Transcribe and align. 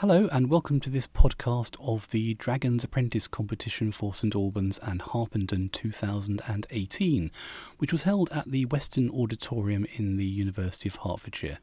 Hello, 0.00 0.28
and 0.30 0.48
welcome 0.48 0.78
to 0.78 0.90
this 0.90 1.08
podcast 1.08 1.74
of 1.80 2.08
the 2.10 2.34
Dragon's 2.34 2.84
Apprentice 2.84 3.26
competition 3.26 3.90
for 3.90 4.14
St 4.14 4.32
Albans 4.36 4.78
and 4.80 5.02
Harpenden 5.02 5.70
2018, 5.70 7.32
which 7.78 7.90
was 7.90 8.04
held 8.04 8.30
at 8.30 8.48
the 8.48 8.64
Weston 8.66 9.10
Auditorium 9.10 9.88
in 9.96 10.16
the 10.16 10.24
University 10.24 10.88
of 10.88 10.94
Hertfordshire. 11.02 11.58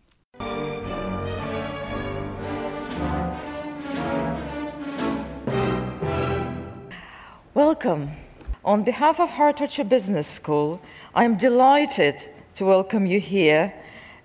Welcome. 7.53 8.11
On 8.65 8.83
behalf 8.83 9.21
of 9.21 9.29
Hertfordshire 9.29 9.85
Business 9.85 10.27
School, 10.27 10.81
I 11.13 11.23
am 11.23 11.37
delighted 11.37 12.15
to 12.55 12.65
welcome 12.65 13.05
you 13.05 13.21
here 13.21 13.73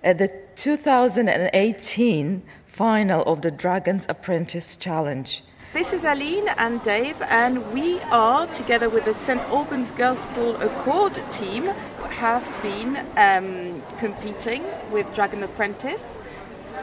at 0.03 0.17
the 0.17 0.29
2018 0.57 2.43
final 2.71 3.21
of 3.23 3.41
the 3.41 3.51
Dragon's 3.51 4.05
Apprentice 4.07 4.77
Challenge. 4.77 5.43
This 5.73 5.91
is 5.91 6.05
Aline 6.05 6.47
and 6.57 6.81
Dave, 6.81 7.21
and 7.23 7.73
we 7.73 7.99
are, 8.11 8.47
together 8.47 8.89
with 8.89 9.03
the 9.03 9.13
St 9.13 9.41
Albans 9.49 9.91
Girls' 9.91 10.21
School 10.21 10.55
Accord 10.55 11.13
team, 11.31 11.65
have 12.09 12.47
been 12.61 13.05
um, 13.17 13.81
competing 13.97 14.63
with 14.89 15.13
Dragon 15.13 15.43
Apprentice. 15.43 16.17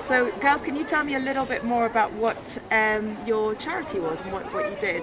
So, 0.04 0.30
girls, 0.40 0.60
can 0.60 0.76
you 0.76 0.84
tell 0.84 1.04
me 1.04 1.14
a 1.14 1.18
little 1.18 1.46
bit 1.46 1.64
more 1.64 1.86
about 1.86 2.12
what 2.12 2.58
um, 2.70 3.16
your 3.26 3.54
charity 3.54 3.98
was 3.98 4.20
and 4.20 4.32
what, 4.32 4.44
what 4.52 4.70
you 4.70 4.76
did? 4.78 5.02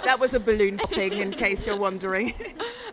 That 0.04 0.18
was 0.18 0.34
a 0.34 0.40
balloon 0.40 0.78
popping, 0.78 1.12
in 1.18 1.32
case 1.32 1.66
you're 1.66 1.76
wondering. 1.76 2.34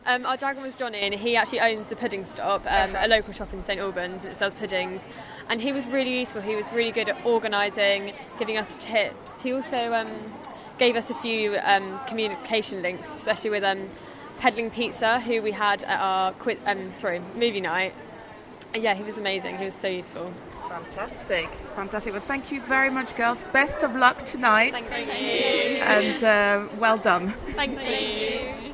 Um, 0.05 0.25
our 0.25 0.37
dragon 0.37 0.61
was 0.63 0.73
Johnny, 0.73 0.99
and 0.99 1.13
he 1.13 1.35
actually 1.35 1.59
owns 1.59 1.91
a 1.91 1.95
pudding 1.97 2.23
stop, 2.23 2.61
um, 2.65 2.95
a 2.95 3.09
local 3.09 3.33
shop 3.33 3.51
in 3.51 3.61
St 3.61 3.77
Albans 3.77 4.23
that 4.23 4.37
sells 4.37 4.53
puddings. 4.53 5.05
And 5.49 5.59
he 5.59 5.73
was 5.73 5.85
really 5.85 6.19
useful. 6.19 6.41
He 6.41 6.55
was 6.55 6.71
really 6.71 6.91
good 6.93 7.09
at 7.09 7.25
organising, 7.25 8.13
giving 8.39 8.55
us 8.55 8.77
tips. 8.79 9.41
He 9.41 9.51
also 9.51 9.89
um, 9.89 10.09
gave 10.77 10.95
us 10.95 11.09
a 11.09 11.13
few 11.15 11.57
um, 11.61 11.99
communication 12.07 12.81
links, 12.81 13.09
especially 13.17 13.49
with 13.49 13.65
um, 13.65 13.89
Peddling 14.39 14.71
Pizza, 14.71 15.19
who 15.19 15.41
we 15.41 15.51
had 15.51 15.83
at 15.83 15.99
our 15.99 16.31
qui- 16.31 16.59
um, 16.65 16.95
sorry 16.95 17.19
movie 17.35 17.59
night. 17.59 17.93
And 18.73 18.81
yeah, 18.81 18.93
he 18.93 19.03
was 19.03 19.17
amazing. 19.17 19.57
He 19.57 19.65
was 19.65 19.75
so 19.75 19.89
useful. 19.89 20.31
Fantastic, 20.69 21.49
fantastic. 21.75 22.13
Well, 22.13 22.21
thank 22.21 22.51
you 22.51 22.61
very 22.61 22.89
much, 22.89 23.15
girls. 23.15 23.43
Best 23.53 23.83
of 23.83 23.95
luck 23.95 24.25
tonight, 24.25 24.73
Thank 24.83 25.07
you. 25.07 25.81
and 25.81 26.23
uh, 26.23 26.67
well 26.79 26.97
done. 26.97 27.33
Thank 27.51 27.79
you. 27.89 28.73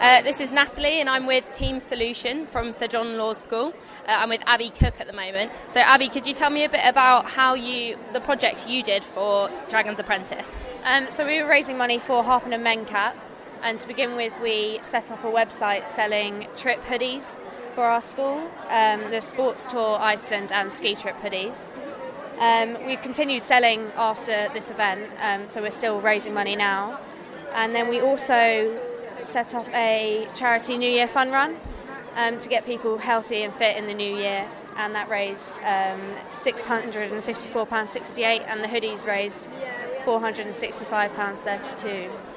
Uh, 0.00 0.22
this 0.22 0.40
is 0.40 0.50
Natalie, 0.50 1.00
and 1.00 1.08
I'm 1.08 1.26
with 1.26 1.54
Team 1.54 1.78
Solution 1.80 2.46
from 2.46 2.72
Sir 2.72 2.86
John 2.88 3.16
Lawes 3.16 3.38
School. 3.38 3.72
Uh, 4.06 4.12
I'm 4.12 4.28
with 4.30 4.42
Abby 4.46 4.70
Cook 4.70 4.94
at 5.00 5.06
the 5.06 5.12
moment. 5.12 5.52
So, 5.68 5.80
Abby, 5.80 6.08
could 6.08 6.26
you 6.26 6.34
tell 6.34 6.50
me 6.50 6.64
a 6.64 6.68
bit 6.68 6.80
about 6.84 7.26
how 7.26 7.54
you, 7.54 7.96
the 8.12 8.20
project 8.20 8.68
you 8.68 8.82
did 8.82 9.04
for 9.04 9.50
Dragon's 9.68 10.00
Apprentice? 10.00 10.50
Um, 10.84 11.10
so 11.10 11.24
we 11.26 11.42
were 11.42 11.48
raising 11.48 11.78
money 11.78 11.98
for 11.98 12.24
Harpenden 12.24 12.62
Mencap, 12.62 13.12
and 13.62 13.78
to 13.80 13.86
begin 13.86 14.16
with, 14.16 14.32
we 14.42 14.80
set 14.82 15.10
up 15.12 15.22
a 15.24 15.28
website 15.28 15.86
selling 15.88 16.48
trip 16.56 16.82
hoodies 16.84 17.38
for 17.74 17.84
our 17.84 18.00
school, 18.00 18.50
um, 18.68 19.10
the 19.10 19.20
Sports 19.20 19.70
Tour 19.70 19.98
Iceland 19.98 20.50
and 20.52 20.72
Ski 20.72 20.94
Trip 20.94 21.16
hoodies. 21.16 21.60
Um, 22.38 22.78
we've 22.86 23.02
continued 23.02 23.42
selling 23.42 23.90
after 23.96 24.48
this 24.54 24.70
event, 24.70 25.10
um, 25.20 25.48
so 25.48 25.60
we're 25.60 25.72
still 25.72 26.00
raising 26.00 26.32
money 26.34 26.54
now. 26.54 27.00
And 27.52 27.74
then 27.74 27.88
we 27.88 28.00
also 28.00 28.80
set 29.22 29.54
up 29.54 29.66
a 29.74 30.28
charity 30.34 30.78
New 30.78 30.90
Year 30.90 31.08
fun 31.08 31.32
run 31.32 31.56
um, 32.16 32.38
to 32.38 32.48
get 32.48 32.64
people 32.64 32.98
healthy 32.98 33.42
and 33.42 33.52
fit 33.52 33.76
in 33.76 33.86
the 33.86 33.94
new 33.94 34.16
year, 34.16 34.46
and 34.76 34.94
that 34.94 35.08
raised 35.08 35.58
um, 35.58 36.00
£654.68, 36.30 38.44
and 38.46 38.62
the 38.62 38.68
hoodies 38.68 39.04
raised 39.06 39.48
£465.32. 40.04 42.33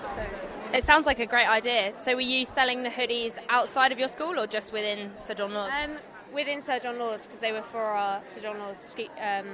It 0.73 0.83
sounds 0.83 1.05
like 1.05 1.19
a 1.19 1.25
great 1.25 1.47
idea. 1.47 1.93
So, 1.97 2.13
were 2.15 2.21
you 2.21 2.45
selling 2.45 2.83
the 2.83 2.89
hoodies 2.89 3.37
outside 3.49 3.91
of 3.91 3.99
your 3.99 4.09
school 4.09 4.39
or 4.39 4.47
just 4.47 4.73
within 4.73 5.11
Sir 5.17 5.33
John 5.33 5.53
Lawes? 5.53 5.71
Um, 5.83 5.95
within 6.33 6.61
Sir 6.61 6.79
John 6.79 6.99
Lawes 6.99 7.25
because 7.25 7.39
they 7.39 7.51
were 7.51 7.61
for 7.61 7.81
our 7.81 8.21
Sir 8.25 8.41
John 8.41 8.59
Lawes 8.59 8.77
ski, 8.77 9.09
um, 9.21 9.45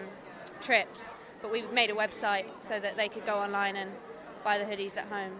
trips, 0.59 0.99
but 1.41 1.51
we 1.51 1.61
made 1.67 1.89
a 1.91 1.93
website 1.93 2.45
so 2.59 2.79
that 2.79 2.97
they 2.97 3.09
could 3.09 3.25
go 3.25 3.35
online 3.35 3.75
and 3.75 3.91
buy 4.43 4.57
the 4.57 4.65
hoodies 4.65 4.97
at 4.97 5.05
home. 5.07 5.33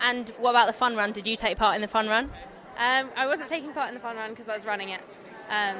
and 0.00 0.30
what 0.38 0.50
about 0.50 0.66
the 0.66 0.72
fun 0.72 0.94
run? 0.94 1.10
Did 1.12 1.26
you 1.26 1.36
take 1.36 1.56
part 1.56 1.74
in 1.74 1.80
the 1.80 1.88
fun 1.88 2.08
run? 2.08 2.30
Um, 2.76 3.08
I 3.16 3.26
wasn't 3.26 3.48
taking 3.48 3.72
part 3.72 3.88
in 3.88 3.94
the 3.94 4.00
fun 4.00 4.16
run 4.16 4.30
because 4.30 4.48
I 4.48 4.54
was 4.54 4.66
running 4.66 4.90
it, 4.90 5.00
um, 5.48 5.76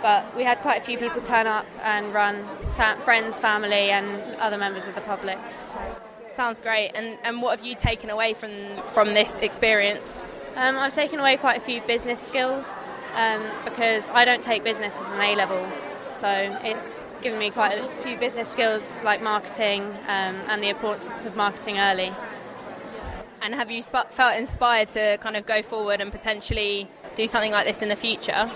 but 0.00 0.34
we 0.34 0.42
had 0.42 0.58
quite 0.60 0.80
a 0.80 0.84
few 0.84 0.96
people 0.96 1.20
turn 1.20 1.46
up 1.46 1.66
and 1.82 2.14
run, 2.14 2.46
fa- 2.76 2.98
friends, 3.04 3.38
family, 3.38 3.90
and 3.90 4.36
other 4.36 4.56
members 4.56 4.88
of 4.88 4.94
the 4.94 5.02
public. 5.02 5.38
So. 5.60 5.96
Sounds 6.34 6.60
great. 6.62 6.92
And, 6.94 7.18
and 7.24 7.42
what 7.42 7.58
have 7.58 7.66
you 7.66 7.74
taken 7.74 8.08
away 8.08 8.32
from, 8.32 8.50
from 8.88 9.12
this 9.12 9.38
experience? 9.40 10.26
Um, 10.56 10.76
I've 10.76 10.94
taken 10.94 11.20
away 11.20 11.36
quite 11.36 11.58
a 11.58 11.60
few 11.60 11.82
business 11.82 12.20
skills 12.20 12.74
um, 13.14 13.42
because 13.64 14.08
I 14.08 14.24
don't 14.24 14.42
take 14.42 14.64
business 14.64 14.98
as 14.98 15.12
an 15.12 15.20
A 15.20 15.34
level, 15.36 15.70
so 16.14 16.28
it's 16.62 16.96
given 17.20 17.38
me 17.38 17.50
quite 17.50 17.78
a 17.78 18.02
few 18.02 18.16
business 18.16 18.48
skills 18.48 19.00
like 19.04 19.22
marketing 19.22 19.82
um, 19.82 20.36
and 20.48 20.62
the 20.62 20.68
importance 20.70 21.24
of 21.26 21.36
marketing 21.36 21.78
early. 21.78 22.12
And 23.42 23.54
have 23.54 23.70
you 23.70 23.82
sp- 23.84 24.08
felt 24.10 24.36
inspired 24.36 24.88
to 24.90 25.18
kind 25.18 25.36
of 25.36 25.44
go 25.46 25.62
forward 25.62 26.00
and 26.00 26.10
potentially 26.10 26.88
do 27.14 27.26
something 27.26 27.52
like 27.52 27.66
this 27.66 27.82
in 27.82 27.88
the 27.88 27.96
future? 27.96 28.50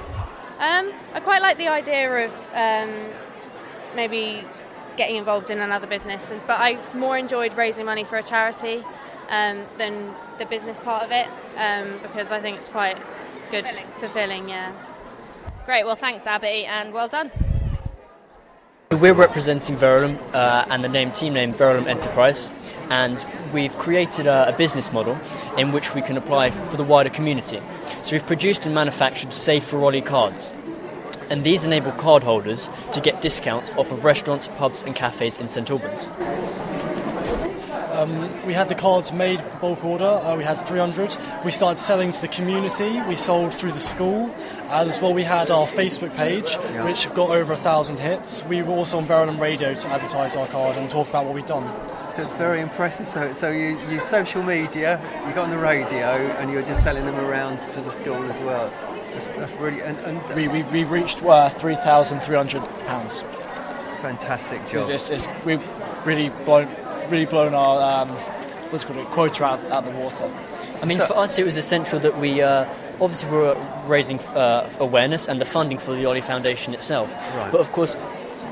Um, 0.59 0.93
I 1.13 1.21
quite 1.23 1.43
like 1.43 1.59
the 1.59 1.69
idea 1.69 2.27
of 2.27 2.33
um, 2.55 2.95
maybe 3.95 4.45
getting 4.97 5.17
involved 5.17 5.51
in 5.51 5.61
another 5.61 5.87
business, 5.87 6.33
but 6.47 6.59
I 6.61 6.79
more 6.95 7.17
enjoyed 7.17 7.55
raising 7.55 7.87
money 7.87 8.05
for 8.05 8.17
a 8.17 8.23
charity 8.23 8.85
um, 9.29 9.65
than 9.79 10.15
the 10.39 10.47
business 10.47 10.79
part 10.79 11.03
of 11.03 11.11
it 11.13 11.27
um, 11.57 11.99
because 12.03 12.33
I 12.33 12.41
think 12.41 12.59
it's 12.59 12.69
quite 12.69 12.97
good, 13.51 13.65
fulfilling. 13.65 13.87
fulfilling. 13.99 14.49
Yeah. 14.49 14.73
Great. 15.65 15.85
Well, 15.85 15.97
thanks, 15.97 16.27
Abby, 16.27 16.65
and 16.67 16.93
well 16.93 17.09
done. 17.09 17.31
We're 18.93 19.15
representing 19.15 19.77
Verulam 19.77 20.17
uh, 20.33 20.65
and 20.71 20.85
the 20.85 20.89
name 20.89 21.11
team 21.11 21.35
name 21.35 21.53
Verulam 21.53 21.87
Enterprise, 21.87 22.53
and 22.89 23.27
we've 23.53 23.77
created 23.77 24.29
a, 24.29 24.55
a, 24.55 24.57
business 24.57 24.93
model 24.93 25.19
in 25.59 25.73
which 25.73 25.93
we 25.93 26.01
can 26.03 26.17
apply 26.17 26.51
for 26.51 26.77
the 26.77 26.85
wider 26.85 27.11
community. 27.11 27.61
So 28.05 28.15
we've 28.15 28.27
produced 28.27 28.65
and 28.65 28.73
manufactured 28.77 29.33
safe 29.33 29.65
for 29.65 29.85
Ollie 29.85 30.01
cards, 30.01 30.55
and 31.31 31.45
these 31.45 31.65
enable 31.65 31.93
cardholders 31.93 32.71
to 32.93 33.01
get 33.01 33.23
discounts 33.23 33.71
off 33.73 33.93
of 33.93 34.05
restaurants, 34.05 34.49
pubs, 34.57 34.83
and 34.83 34.95
cafes 34.95 35.39
in 35.39 35.49
St 35.49 35.71
Albans. 35.71 36.11
Um, 37.97 38.47
we 38.47 38.53
had 38.53 38.69
the 38.69 38.75
cards 38.75 39.13
made 39.13 39.43
bulk 39.61 39.83
order. 39.83 40.05
Uh, 40.05 40.37
we 40.37 40.45
had 40.45 40.57
300. 40.57 41.17
We 41.47 41.51
started 41.51 41.79
selling 41.79 42.13
to 42.13 42.21
the 42.21 42.29
community. 42.29 43.01
We 43.09 43.17
sold 43.17 43.55
through 43.55 43.73
the 43.73 43.81
school, 43.81 44.35
as 44.69 45.01
well 45.01 45.15
we 45.15 45.23
had 45.23 45.51
our 45.51 45.67
Facebook 45.67 46.15
page, 46.15 46.57
yeah. 46.57 46.85
which 46.85 47.09
got 47.15 47.31
over 47.31 47.55
a 47.55 47.57
thousand 47.57 47.99
hits. 47.99 48.45
We 48.45 48.61
were 48.61 48.75
also 48.75 48.99
on 48.99 49.07
Verulam 49.07 49.41
Radio 49.41 49.73
to 49.73 49.89
advertise 49.89 50.37
our 50.37 50.47
card 50.49 50.77
and 50.77 50.91
talk 50.91 51.09
about 51.09 51.25
what 51.25 51.35
we've 51.35 51.47
done. 51.47 51.67
So 52.15 52.23
it's 52.23 52.31
very 52.33 52.61
impressive. 52.61 53.09
So, 53.09 53.33
so 53.33 53.51
you 53.51 53.79
use 53.89 54.05
social 54.05 54.43
media, 54.43 55.01
you 55.27 55.35
got 55.35 55.45
on 55.45 55.51
the 55.51 55.59
radio, 55.59 56.07
and 56.39 56.53
you're 56.53 56.63
just 56.63 56.83
selling 56.83 57.07
them 57.07 57.17
around 57.17 57.59
to 57.73 57.81
the 57.81 57.91
school 57.91 58.23
as 58.31 58.39
well. 58.43 58.71
That's, 59.17 59.39
that's 59.39 59.53
really 59.61 59.81
and, 59.81 59.99
and 59.99 60.35
we, 60.35 60.49
we, 60.49 60.63
we 60.65 60.85
reached 60.85 61.23
uh, 61.23 61.49
three 61.49 61.77
thousand 61.77 62.21
three 62.21 62.37
hundred 62.37 62.63
pounds. 62.87 63.23
Fantastic 64.03 64.61
job. 64.67 64.89
It's, 64.91 65.11
it's, 65.11 65.25
it's, 65.25 65.45
we've 65.45 66.07
really 66.07 66.29
blown 66.45 66.69
really 67.11 67.27
blown 67.27 67.55
our 67.55 68.03
um, 68.03 68.09
what's 68.71 68.85
it 68.85 68.87
called 68.87 69.07
quota 69.07 69.45
out, 69.45 69.65
out 69.71 69.85
the 69.85 69.91
water. 69.93 70.31
I 70.83 70.85
mean, 70.85 70.99
so, 70.99 71.07
for 71.07 71.17
us, 71.17 71.39
it 71.39 71.45
was 71.45 71.57
essential 71.57 71.99
that 72.01 72.19
we 72.21 72.43
uh, 72.43 72.67
obviously 73.01 73.31
were 73.31 73.57
raising 73.87 74.21
uh, 74.21 74.71
awareness 74.79 75.29
and 75.29 75.41
the 75.41 75.47
funding 75.47 75.79
for 75.79 75.95
the 75.95 76.05
Ollie 76.05 76.21
Foundation 76.21 76.75
itself. 76.75 77.11
Right. 77.35 77.51
But 77.51 77.61
of 77.61 77.73
course, 77.73 77.97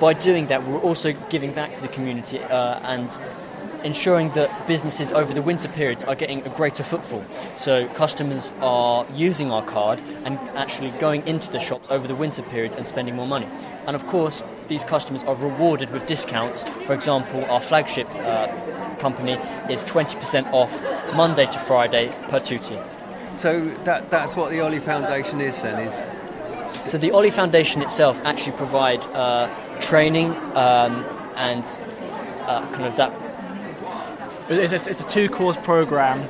by 0.00 0.14
doing 0.14 0.46
that, 0.46 0.66
we're 0.66 0.80
also 0.80 1.12
giving 1.28 1.52
back 1.52 1.74
to 1.74 1.82
the 1.82 1.88
community 1.88 2.38
uh, 2.38 2.80
and 2.82 3.10
ensuring 3.84 4.30
that 4.30 4.66
businesses 4.66 5.12
over 5.12 5.32
the 5.32 5.42
winter 5.42 5.68
period 5.68 6.02
are 6.04 6.14
getting 6.14 6.44
a 6.46 6.48
greater 6.48 6.82
footfall. 6.82 7.24
So 7.56 7.86
customers 7.88 8.50
are 8.60 9.06
using 9.14 9.52
our 9.52 9.62
card 9.62 10.00
and 10.24 10.38
actually 10.56 10.90
going 10.92 11.26
into 11.26 11.52
the 11.52 11.60
shops 11.60 11.90
over 11.90 12.08
the 12.08 12.14
winter 12.14 12.42
period 12.42 12.74
and 12.76 12.86
spending 12.86 13.14
more 13.14 13.26
money. 13.26 13.46
And 13.86 13.94
of 13.94 14.06
course, 14.06 14.42
these 14.68 14.82
customers 14.82 15.22
are 15.24 15.34
rewarded 15.34 15.90
with 15.90 16.06
discounts. 16.06 16.64
For 16.64 16.94
example, 16.94 17.44
our 17.44 17.60
flagship 17.60 18.08
uh, 18.16 18.48
company 18.98 19.34
is 19.70 19.84
20% 19.84 20.50
off 20.52 20.72
Monday 21.14 21.46
to 21.46 21.58
Friday 21.58 22.08
per 22.28 22.40
tutti. 22.40 22.78
So 23.34 23.66
that, 23.84 24.08
that's 24.08 24.34
what 24.36 24.50
the 24.50 24.60
Ollie 24.60 24.78
Foundation 24.78 25.40
is 25.40 25.60
then, 25.60 25.86
is 25.86 26.08
so 26.84 26.98
the 26.98 27.12
Ollie 27.12 27.30
Foundation 27.30 27.80
itself 27.80 28.20
actually 28.24 28.56
provide 28.56 29.00
uh, 29.06 29.48
training 29.80 30.30
um, 30.54 31.04
and 31.36 31.64
uh, 32.46 32.60
kind 32.72 32.84
of 32.84 32.96
that 32.96 33.23
it's 34.48 34.72
a, 34.72 34.90
it's 34.90 35.00
a 35.00 35.08
two-course 35.08 35.56
program 35.58 36.20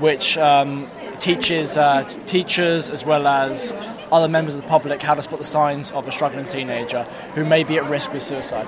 which 0.00 0.38
um, 0.38 0.88
teaches 1.20 1.76
uh, 1.76 2.04
teachers 2.26 2.90
as 2.90 3.04
well 3.04 3.26
as 3.26 3.72
other 4.10 4.28
members 4.28 4.54
of 4.54 4.62
the 4.62 4.68
public 4.68 5.02
how 5.02 5.14
to 5.14 5.22
spot 5.22 5.38
the 5.38 5.44
signs 5.44 5.90
of 5.92 6.08
a 6.08 6.12
struggling 6.12 6.46
teenager 6.46 7.02
who 7.34 7.44
may 7.44 7.64
be 7.64 7.76
at 7.76 7.88
risk 7.90 8.12
with 8.12 8.22
suicide, 8.22 8.66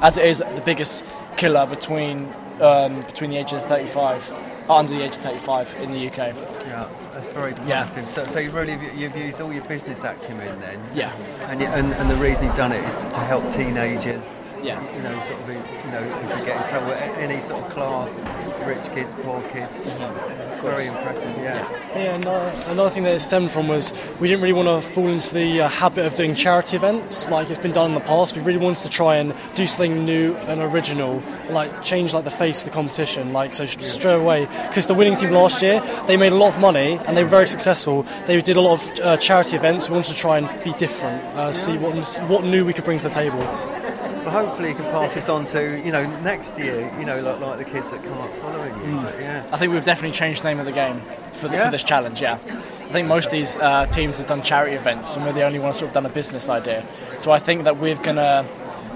as 0.00 0.16
it 0.16 0.24
is 0.24 0.38
the 0.38 0.62
biggest 0.64 1.04
killer 1.36 1.66
between 1.66 2.32
um, 2.60 3.02
between 3.02 3.30
the 3.30 3.36
age 3.36 3.52
of 3.52 3.64
35, 3.66 4.32
uh, 4.68 4.74
under 4.74 4.92
the 4.92 5.04
age 5.04 5.12
of 5.12 5.22
35 5.22 5.76
in 5.80 5.92
the 5.92 6.08
UK. 6.08 6.16
Yeah, 6.16 6.88
that's 7.12 7.26
very 7.28 7.52
positive. 7.52 7.68
Yeah. 7.68 8.06
So, 8.06 8.24
so 8.26 8.38
you 8.40 8.50
really 8.50 8.76
you've 8.96 9.16
used 9.16 9.40
all 9.40 9.52
your 9.52 9.64
business 9.64 10.02
acumen 10.02 10.58
then. 10.60 10.80
Yeah. 10.92 11.14
And, 11.46 11.62
and, 11.62 11.92
and 11.92 12.10
the 12.10 12.16
reason 12.16 12.44
you've 12.44 12.56
done 12.56 12.72
it 12.72 12.82
is 12.84 12.96
to, 12.96 13.02
to 13.10 13.20
help 13.20 13.48
teenagers 13.52 14.34
yeah. 14.62 14.96
you 14.96 15.02
know, 15.02 15.20
sort 15.20 15.40
of, 15.40 15.48
you 15.48 15.90
know, 15.92 16.02
who 16.02 16.36
could 16.36 16.46
get 16.46 16.62
in 16.62 16.68
trouble. 16.70 16.92
Any 16.92 17.40
sort 17.40 17.62
of 17.64 17.70
class, 17.70 18.20
rich 18.66 18.92
kids, 18.94 19.14
poor 19.22 19.40
kids. 19.50 19.84
Mm-hmm. 19.86 20.52
It's 20.52 20.60
very 20.60 20.86
impressive, 20.86 21.36
yeah. 21.38 21.70
Yeah, 21.90 22.14
and 22.14 22.26
uh, 22.26 22.64
another 22.66 22.90
thing 22.90 23.04
that 23.04 23.14
it 23.14 23.20
stemmed 23.20 23.50
from 23.50 23.68
was 23.68 23.92
we 24.20 24.28
didn't 24.28 24.42
really 24.42 24.52
want 24.52 24.68
to 24.68 24.88
fall 24.88 25.08
into 25.08 25.32
the 25.32 25.62
uh, 25.62 25.68
habit 25.68 26.06
of 26.06 26.14
doing 26.14 26.34
charity 26.34 26.76
events 26.76 27.28
like 27.30 27.48
it's 27.48 27.58
been 27.58 27.72
done 27.72 27.90
in 27.90 27.94
the 27.94 28.00
past. 28.00 28.36
We 28.36 28.42
really 28.42 28.58
wanted 28.58 28.82
to 28.82 28.90
try 28.90 29.16
and 29.16 29.34
do 29.54 29.66
something 29.66 30.04
new 30.04 30.34
and 30.34 30.60
original, 30.60 31.22
like 31.50 31.82
change 31.82 32.14
like 32.14 32.24
the 32.24 32.30
face 32.30 32.60
of 32.60 32.66
the 32.66 32.74
competition. 32.74 33.32
Like 33.32 33.54
so, 33.54 33.66
straight 33.66 34.14
away, 34.14 34.46
because 34.68 34.86
the 34.86 34.94
winning 34.94 35.16
team 35.16 35.30
last 35.30 35.62
year 35.62 35.80
they 36.06 36.16
made 36.16 36.32
a 36.32 36.36
lot 36.36 36.54
of 36.54 36.60
money 36.60 36.98
and 37.06 37.16
they 37.16 37.22
were 37.22 37.28
very 37.28 37.48
successful. 37.48 38.04
They 38.26 38.40
did 38.40 38.56
a 38.56 38.60
lot 38.60 38.82
of 38.82 39.00
uh, 39.00 39.16
charity 39.16 39.56
events. 39.56 39.88
We 39.88 39.94
wanted 39.94 40.10
to 40.10 40.16
try 40.16 40.38
and 40.38 40.64
be 40.64 40.72
different, 40.74 41.22
uh, 41.36 41.52
see 41.52 41.76
what 41.78 41.96
what 42.28 42.44
new 42.44 42.64
we 42.64 42.72
could 42.72 42.84
bring 42.84 42.98
to 42.98 43.08
the 43.08 43.14
table 43.14 43.77
hopefully 44.22 44.70
you 44.70 44.74
can 44.74 44.84
pass 44.86 45.14
this 45.14 45.28
on 45.28 45.46
to 45.46 45.80
you 45.84 45.92
know 45.92 46.04
next 46.20 46.58
year. 46.58 46.92
You 46.98 47.06
know, 47.06 47.20
like, 47.20 47.40
like 47.40 47.58
the 47.58 47.64
kids 47.64 47.90
that 47.90 48.02
come 48.02 48.18
up 48.18 48.34
following 48.36 48.74
you. 48.80 48.96
Mm. 48.96 49.02
But, 49.04 49.20
yeah, 49.20 49.48
I 49.52 49.58
think 49.58 49.72
we've 49.72 49.84
definitely 49.84 50.16
changed 50.16 50.42
the 50.42 50.48
name 50.48 50.58
of 50.58 50.66
the 50.66 50.72
game 50.72 51.00
for, 51.34 51.48
the, 51.48 51.56
yeah. 51.56 51.64
for 51.66 51.70
this 51.70 51.82
challenge. 51.82 52.20
Yeah, 52.20 52.34
I 52.34 52.92
think 52.92 53.08
most 53.08 53.26
of 53.26 53.32
these 53.32 53.56
uh, 53.56 53.86
teams 53.86 54.18
have 54.18 54.26
done 54.26 54.42
charity 54.42 54.76
events, 54.76 55.16
and 55.16 55.24
we're 55.24 55.32
the 55.32 55.44
only 55.44 55.58
ones 55.58 55.78
sort 55.78 55.88
of 55.88 55.94
done 55.94 56.06
a 56.06 56.10
business 56.10 56.48
idea. 56.48 56.84
So 57.18 57.30
I 57.30 57.38
think 57.38 57.64
that 57.64 57.78
we're 57.78 57.96
gonna, 57.96 58.46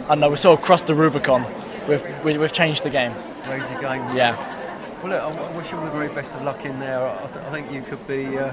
I 0.05 0.09
don't 0.09 0.21
know, 0.21 0.29
we've 0.29 0.39
sort 0.39 0.59
of 0.59 0.65
crossed 0.65 0.87
the 0.87 0.95
Rubicon. 0.95 1.45
We've 1.89 2.25
we've 2.25 2.53
changed 2.53 2.85
the 2.85 2.91
game. 2.91 3.13
Crazy 3.43 3.75
game. 3.75 4.03
Yeah. 4.17 4.37
Well, 5.03 5.11
look, 5.11 5.37
I 5.37 5.57
wish 5.57 5.73
you 5.73 5.79
all 5.79 5.85
the 5.85 5.91
very 5.91 6.09
best 6.09 6.37
of 6.37 6.43
luck 6.43 6.65
in 6.65 6.79
there. 6.79 7.05
I, 7.05 7.27
th- 7.27 7.45
I 7.45 7.51
think 7.51 7.73
you 7.73 7.83
could 7.83 8.07
be 8.07 8.39
uh, 8.39 8.53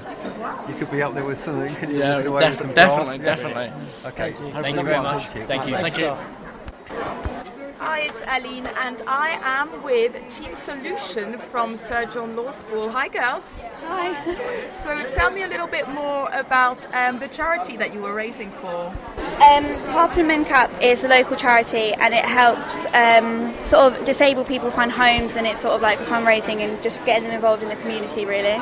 you 0.68 0.74
could 0.74 0.90
be 0.90 1.00
up 1.00 1.14
there 1.14 1.24
with 1.24 1.38
something. 1.38 1.72
Can 1.76 1.92
you 1.92 2.00
yeah, 2.00 2.22
def- 2.22 2.74
definitely, 2.74 3.18
definitely. 3.18 3.72
Okay, 4.04 4.32
thank 4.32 4.54
you, 4.56 4.62
thank 4.62 4.76
you 4.76 4.84
very 4.84 5.02
much. 5.02 5.26
Thank 5.26 5.68
you. 5.68 5.76
Thank 5.76 6.00
you. 6.00 6.16
Hi, 6.90 8.00
it's 8.00 8.22
Aline, 8.26 8.66
and 8.66 9.02
I 9.06 9.38
am 9.42 9.82
with 9.82 10.12
Team 10.28 10.56
Solution 10.56 11.38
from 11.38 11.76
Sir 11.76 12.04
John 12.06 12.34
Lawes 12.34 12.56
School. 12.56 12.90
Hi, 12.90 13.08
girls. 13.08 13.52
Hi. 13.84 14.66
So, 14.70 15.10
tell 15.12 15.30
me 15.30 15.42
a 15.42 15.48
little 15.48 15.66
bit 15.66 15.88
more 15.88 16.28
about 16.32 16.86
um, 16.94 17.18
the 17.18 17.28
charity 17.28 17.76
that 17.76 17.92
you 17.92 18.00
were 18.00 18.14
raising 18.14 18.50
for. 18.50 18.86
Um, 19.50 19.78
so 19.78 19.92
Harpen 19.92 20.26
Mencap 20.26 20.80
is 20.80 21.04
a 21.04 21.08
local 21.08 21.36
charity, 21.36 21.92
and 21.92 22.14
it 22.14 22.24
helps 22.24 22.86
um, 22.94 23.54
sort 23.64 23.92
of 23.92 24.04
disabled 24.04 24.46
people 24.46 24.70
find 24.70 24.90
homes, 24.90 25.36
and 25.36 25.46
it's 25.46 25.60
sort 25.60 25.74
of 25.74 25.82
like 25.82 25.98
fundraising 25.98 26.60
and 26.60 26.82
just 26.82 27.04
getting 27.04 27.24
them 27.24 27.32
involved 27.32 27.62
in 27.62 27.68
the 27.68 27.76
community, 27.76 28.24
really. 28.24 28.58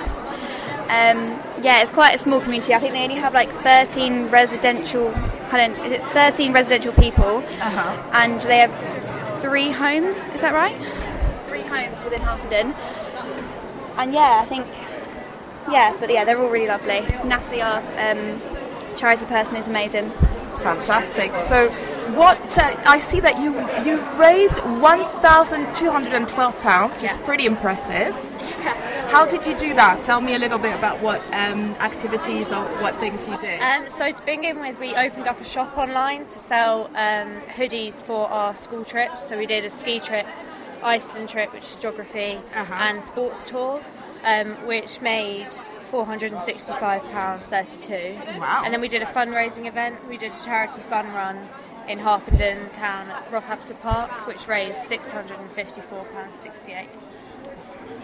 Um, 0.89 1.39
yeah, 1.63 1.83
it's 1.83 1.91
quite 1.91 2.15
a 2.15 2.19
small 2.19 2.41
community. 2.41 2.75
I 2.75 2.79
think 2.79 2.95
they 2.95 3.03
only 3.03 3.17
have 3.17 3.35
like 3.35 3.51
13 3.51 4.29
residential. 4.29 5.09
Is 5.09 5.93
it 5.93 6.03
13 6.13 6.53
residential 6.53 6.93
people? 6.93 7.39
Uh-huh. 7.61 8.11
And 8.13 8.41
they 8.43 8.59
have 8.59 9.43
three 9.43 9.71
homes. 9.71 10.29
Is 10.31 10.41
that 10.41 10.55
right? 10.55 10.77
Three 11.49 11.63
homes 11.63 12.03
within 12.05 12.21
Harpenden. 12.21 12.75
And 13.97 14.15
yeah, 14.15 14.41
I 14.43 14.47
think 14.47 14.67
yeah, 15.71 15.97
but 15.99 16.11
yeah, 16.11 16.25
they're 16.25 16.39
all 16.41 16.49
really 16.49 16.67
lovely. 16.67 17.01
Natalie, 17.29 17.63
our 17.63 17.79
um, 17.99 18.41
charity 18.97 19.27
person, 19.27 19.57
is 19.57 19.69
amazing. 19.69 20.11
Fantastic. 20.63 21.35
So, 21.49 21.71
what 22.15 22.39
uh, 22.59 22.75
I 22.87 23.01
see 23.01 23.21
that 23.21 23.39
you 23.39 23.53
you 23.85 24.01
raised 24.19 24.59
one 24.81 25.05
thousand 25.21 25.73
two 25.75 25.91
hundred 25.91 26.15
and 26.15 26.29
twelve 26.29 26.59
pounds, 26.61 26.95
which 26.95 27.05
yeah. 27.05 27.17
is 27.17 27.25
pretty 27.25 27.47
impressive. 27.47 28.15
How 29.09 29.25
did 29.27 29.47
you 29.47 29.57
do 29.59 29.75
that? 29.75 30.05
Tell 30.05 30.21
me 30.21 30.35
a 30.35 30.39
little 30.39 30.59
bit 30.59 30.77
about 30.77 31.01
what 31.01 31.23
um, 31.33 31.75
activities 31.81 32.51
or 32.51 32.63
what 32.83 32.95
things 32.97 33.27
you 33.29 33.39
did. 33.39 33.61
Um, 33.61 33.89
so 33.89 34.11
to 34.11 34.23
begin 34.23 34.61
with, 34.61 34.79
we 34.79 34.95
opened 34.95 35.27
up 35.27 35.41
a 35.41 35.45
shop 35.45 35.79
online 35.79 36.27
to 36.27 36.39
sell 36.39 36.87
um, 36.89 37.41
hoodies 37.57 38.03
for 38.03 38.29
our 38.29 38.55
school 38.57 38.85
trips. 38.85 39.27
So 39.27 39.39
we 39.39 39.47
did 39.47 39.65
a 39.65 39.71
ski 39.71 40.01
trip, 40.01 40.27
Iceland 40.83 41.29
trip, 41.29 41.53
which 41.53 41.65
is 41.65 41.79
geography, 41.79 42.41
uh-huh. 42.55 42.75
and 42.75 43.03
sports 43.03 43.49
tour, 43.49 43.83
um, 44.25 44.55
which 44.67 45.01
made 45.01 45.49
£465.32. 45.91 48.39
Wow. 48.39 48.63
And 48.65 48.75
then 48.75 48.81
we 48.81 48.89
did 48.89 49.03
a 49.03 49.07
fundraising 49.07 49.67
event. 49.67 49.97
We 50.09 50.17
did 50.17 50.33
a 50.33 50.45
charity 50.45 50.83
fun 50.83 51.13
run 51.13 51.49
in 51.89 51.99
Harpenden 51.99 52.71
town 52.71 53.09
at 53.09 53.31
Rothamsted 53.31 53.81
Park, 53.81 54.11
which 54.27 54.47
raised 54.47 54.81
£654.68. 54.81 56.89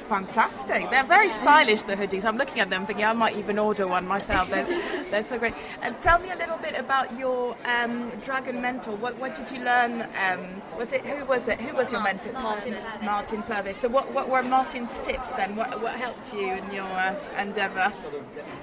Fantastic. 0.09 0.91
They're 0.91 1.05
very 1.05 1.31
stylish, 1.31 1.83
the 1.85 1.97
hoodies. 1.97 2.25
I'm 2.25 2.37
looking 2.37 2.61
at 2.61 2.69
them 2.69 2.85
thinking 2.85 3.05
I 3.05 3.13
might 3.15 3.37
even 3.37 3.59
order 3.59 3.87
one 3.87 4.07
myself. 4.07 4.51
They're, 4.51 4.67
they're 5.11 5.23
so 5.23 5.39
great. 5.39 5.55
And 5.81 5.99
tell 6.01 6.19
me 6.19 6.31
a 6.31 6.37
little 6.37 6.59
bit 6.59 6.79
about 6.79 7.19
your 7.19 7.57
um, 7.65 8.11
dragon 8.23 8.61
mentor. 8.61 8.97
What, 8.97 9.19
what 9.19 9.35
did 9.35 9.51
you 9.51 9.65
learn? 9.65 10.07
Um, 10.23 10.63
was 10.77 10.93
it 10.93 11.07
Who 11.07 11.25
was 11.25 11.49
it? 11.49 11.61
Who 11.61 11.75
was 11.75 11.91
your 11.91 12.03
mentor? 12.03 12.33
Martin. 12.33 12.77
Martin 13.03 13.43
Purvis. 13.43 13.79
So 13.79 13.89
what, 13.89 14.13
what 14.13 14.29
were 14.29 14.43
Martin's 14.43 14.99
tips 14.99 15.33
then? 15.33 15.57
What, 15.57 15.81
what 15.81 15.95
helped 15.95 16.35
you 16.35 16.53
in 16.53 16.71
your 16.71 16.85
uh, 16.85 17.17
endeavour? 17.39 17.93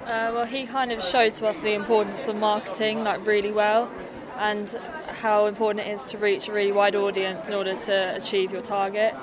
Uh, 0.04 0.30
well, 0.32 0.46
he 0.46 0.66
kind 0.66 0.92
of 0.92 1.02
showed 1.02 1.34
to 1.34 1.48
us 1.48 1.58
the 1.60 1.74
importance 1.74 2.28
of 2.28 2.36
marketing 2.36 3.02
like 3.02 3.26
really 3.26 3.52
well 3.52 3.90
and 4.38 4.80
how 5.08 5.46
important 5.46 5.86
it 5.86 5.90
is 5.90 6.04
to 6.06 6.18
reach 6.18 6.48
a 6.48 6.52
really 6.52 6.72
wide 6.72 6.96
audience 6.96 7.48
in 7.48 7.54
order 7.54 7.74
to 7.76 8.16
achieve 8.16 8.50
your 8.52 8.62
target. 8.62 9.14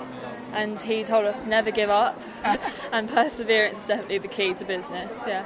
And 0.53 0.79
he 0.79 1.03
told 1.03 1.25
us 1.25 1.43
to 1.43 1.49
never 1.49 1.71
give 1.71 1.89
up, 1.89 2.21
and 2.91 3.09
perseverance 3.09 3.81
is 3.81 3.87
definitely 3.87 4.19
the 4.19 4.27
key 4.27 4.53
to 4.53 4.65
business. 4.65 5.23
Yeah. 5.27 5.45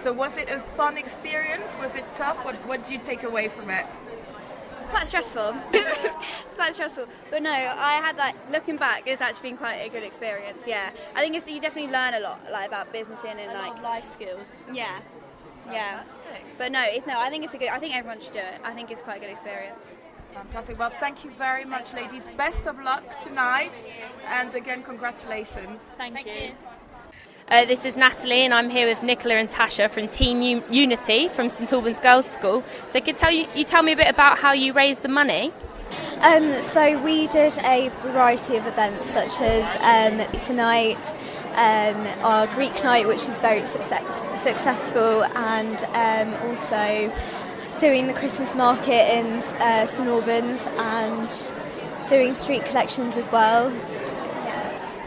So 0.00 0.12
was 0.12 0.36
it 0.36 0.48
a 0.48 0.60
fun 0.60 0.96
experience? 0.96 1.76
Was 1.78 1.94
it 1.94 2.04
tough? 2.14 2.44
What 2.44 2.54
what 2.66 2.84
did 2.84 2.92
you 2.92 2.98
take 2.98 3.22
away 3.22 3.48
from 3.48 3.70
it? 3.70 3.86
It's 4.78 4.86
quite 4.86 5.08
stressful. 5.08 5.56
it's 5.72 6.54
quite 6.54 6.74
stressful. 6.74 7.06
But 7.30 7.42
no, 7.42 7.50
I 7.50 7.94
had 7.94 8.16
like 8.16 8.36
looking 8.50 8.76
back, 8.76 9.02
it's 9.06 9.20
actually 9.20 9.50
been 9.50 9.58
quite 9.58 9.78
a 9.78 9.88
good 9.88 10.04
experience. 10.04 10.64
Yeah, 10.66 10.90
I 11.14 11.22
think 11.22 11.34
it's 11.34 11.48
you 11.48 11.60
definitely 11.60 11.92
learn 11.92 12.14
a 12.14 12.20
lot 12.20 12.40
like 12.52 12.68
about 12.68 12.92
businessing 12.92 13.38
and 13.38 13.52
like 13.52 13.82
life 13.82 14.04
skills. 14.04 14.64
Yeah, 14.72 15.00
yeah. 15.70 16.04
But 16.58 16.72
no, 16.72 16.84
it's 16.84 17.06
no. 17.06 17.18
I 17.18 17.30
think 17.30 17.44
it's 17.44 17.54
a 17.54 17.58
good. 17.58 17.68
I 17.68 17.78
think 17.78 17.96
everyone 17.96 18.20
should 18.20 18.32
do 18.32 18.38
it. 18.38 18.60
I 18.62 18.72
think 18.72 18.90
it's 18.90 19.00
quite 19.00 19.16
a 19.16 19.20
good 19.20 19.30
experience. 19.30 19.96
Fantastic. 20.36 20.78
Well, 20.78 20.90
thank 21.00 21.24
you 21.24 21.30
very 21.30 21.64
much, 21.64 21.94
ladies. 21.94 22.28
Best 22.36 22.66
of 22.66 22.78
luck 22.78 23.20
tonight, 23.20 23.72
and 24.26 24.54
again, 24.54 24.82
congratulations. 24.82 25.80
Thank, 25.96 26.26
you. 26.26 26.52
Uh, 27.48 27.64
this 27.64 27.86
is 27.86 27.96
Natalie, 27.96 28.42
and 28.44 28.52
I'm 28.52 28.68
here 28.68 28.86
with 28.86 29.02
Nicola 29.02 29.36
and 29.36 29.48
Tasha 29.48 29.88
from 29.88 30.08
Team 30.08 30.42
U- 30.42 30.62
Unity 30.70 31.28
from 31.28 31.48
St 31.48 31.72
Albans 31.72 32.00
Girls' 32.00 32.26
School. 32.26 32.62
So, 32.86 33.00
could 33.00 33.16
tell 33.16 33.32
you, 33.32 33.46
you 33.54 33.64
tell 33.64 33.82
me 33.82 33.92
a 33.92 33.96
bit 33.96 34.08
about 34.10 34.38
how 34.38 34.52
you 34.52 34.74
raised 34.74 35.00
the 35.00 35.08
money? 35.08 35.54
Um, 36.20 36.62
so 36.62 37.00
we 37.02 37.28
did 37.28 37.56
a 37.60 37.90
variety 38.02 38.56
of 38.56 38.66
events 38.66 39.08
such 39.08 39.40
as 39.40 39.74
um, 39.76 40.40
tonight, 40.40 41.14
um, 41.52 41.96
our 42.22 42.46
Greek 42.48 42.74
night, 42.84 43.08
which 43.08 43.26
was 43.26 43.40
very 43.40 43.64
success- 43.64 44.22
successful, 44.42 45.24
and 45.24 45.82
um, 45.94 46.50
also 46.50 47.10
doing 47.78 48.06
the 48.06 48.14
Christmas 48.14 48.54
market 48.54 49.16
in 49.16 49.26
uh, 49.60 49.86
St 49.86 50.08
Albans 50.08 50.66
and 50.78 52.08
doing 52.08 52.34
street 52.34 52.64
collections 52.64 53.16
as 53.16 53.30
well. 53.30 53.72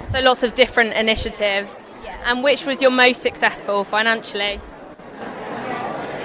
So, 0.09 0.19
lots 0.19 0.43
of 0.43 0.55
different 0.55 0.93
initiatives. 0.93 1.91
And 2.25 2.43
which 2.43 2.65
was 2.65 2.81
your 2.81 2.91
most 2.91 3.21
successful 3.21 3.83
financially? 3.83 4.59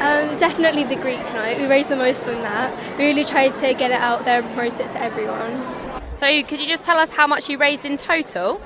Um, 0.00 0.36
definitely 0.38 0.84
the 0.84 0.96
Greek 0.96 1.22
night. 1.32 1.58
We 1.58 1.66
raised 1.66 1.88
the 1.88 1.96
most 1.96 2.24
from 2.24 2.42
that. 2.42 2.98
We 2.98 3.06
really 3.06 3.24
tried 3.24 3.54
to 3.54 3.74
get 3.74 3.90
it 3.90 4.00
out 4.00 4.24
there 4.24 4.42
and 4.42 4.54
promote 4.54 4.80
it 4.80 4.90
to 4.90 5.02
everyone. 5.02 6.02
So, 6.16 6.42
could 6.42 6.60
you 6.60 6.66
just 6.66 6.82
tell 6.82 6.98
us 6.98 7.10
how 7.10 7.26
much 7.26 7.48
you 7.48 7.58
raised 7.58 7.84
in 7.84 7.96
total? 7.96 8.60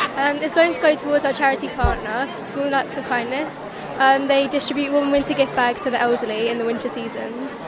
Um, 0.00 0.36
it's 0.38 0.54
going 0.54 0.74
to 0.74 0.80
go 0.80 0.94
towards 0.94 1.24
our 1.24 1.32
charity 1.32 1.68
partner, 1.68 2.28
Small 2.44 2.74
Acts 2.74 2.96
of 2.96 3.04
Kindness. 3.04 3.66
Um, 3.98 4.28
they 4.28 4.48
distribute 4.48 4.92
warm 4.92 5.10
winter 5.10 5.34
gift 5.34 5.54
bags 5.54 5.82
to 5.82 5.90
the 5.90 6.00
elderly 6.00 6.48
in 6.48 6.58
the 6.58 6.64
winter 6.64 6.88
seasons. 6.88 7.60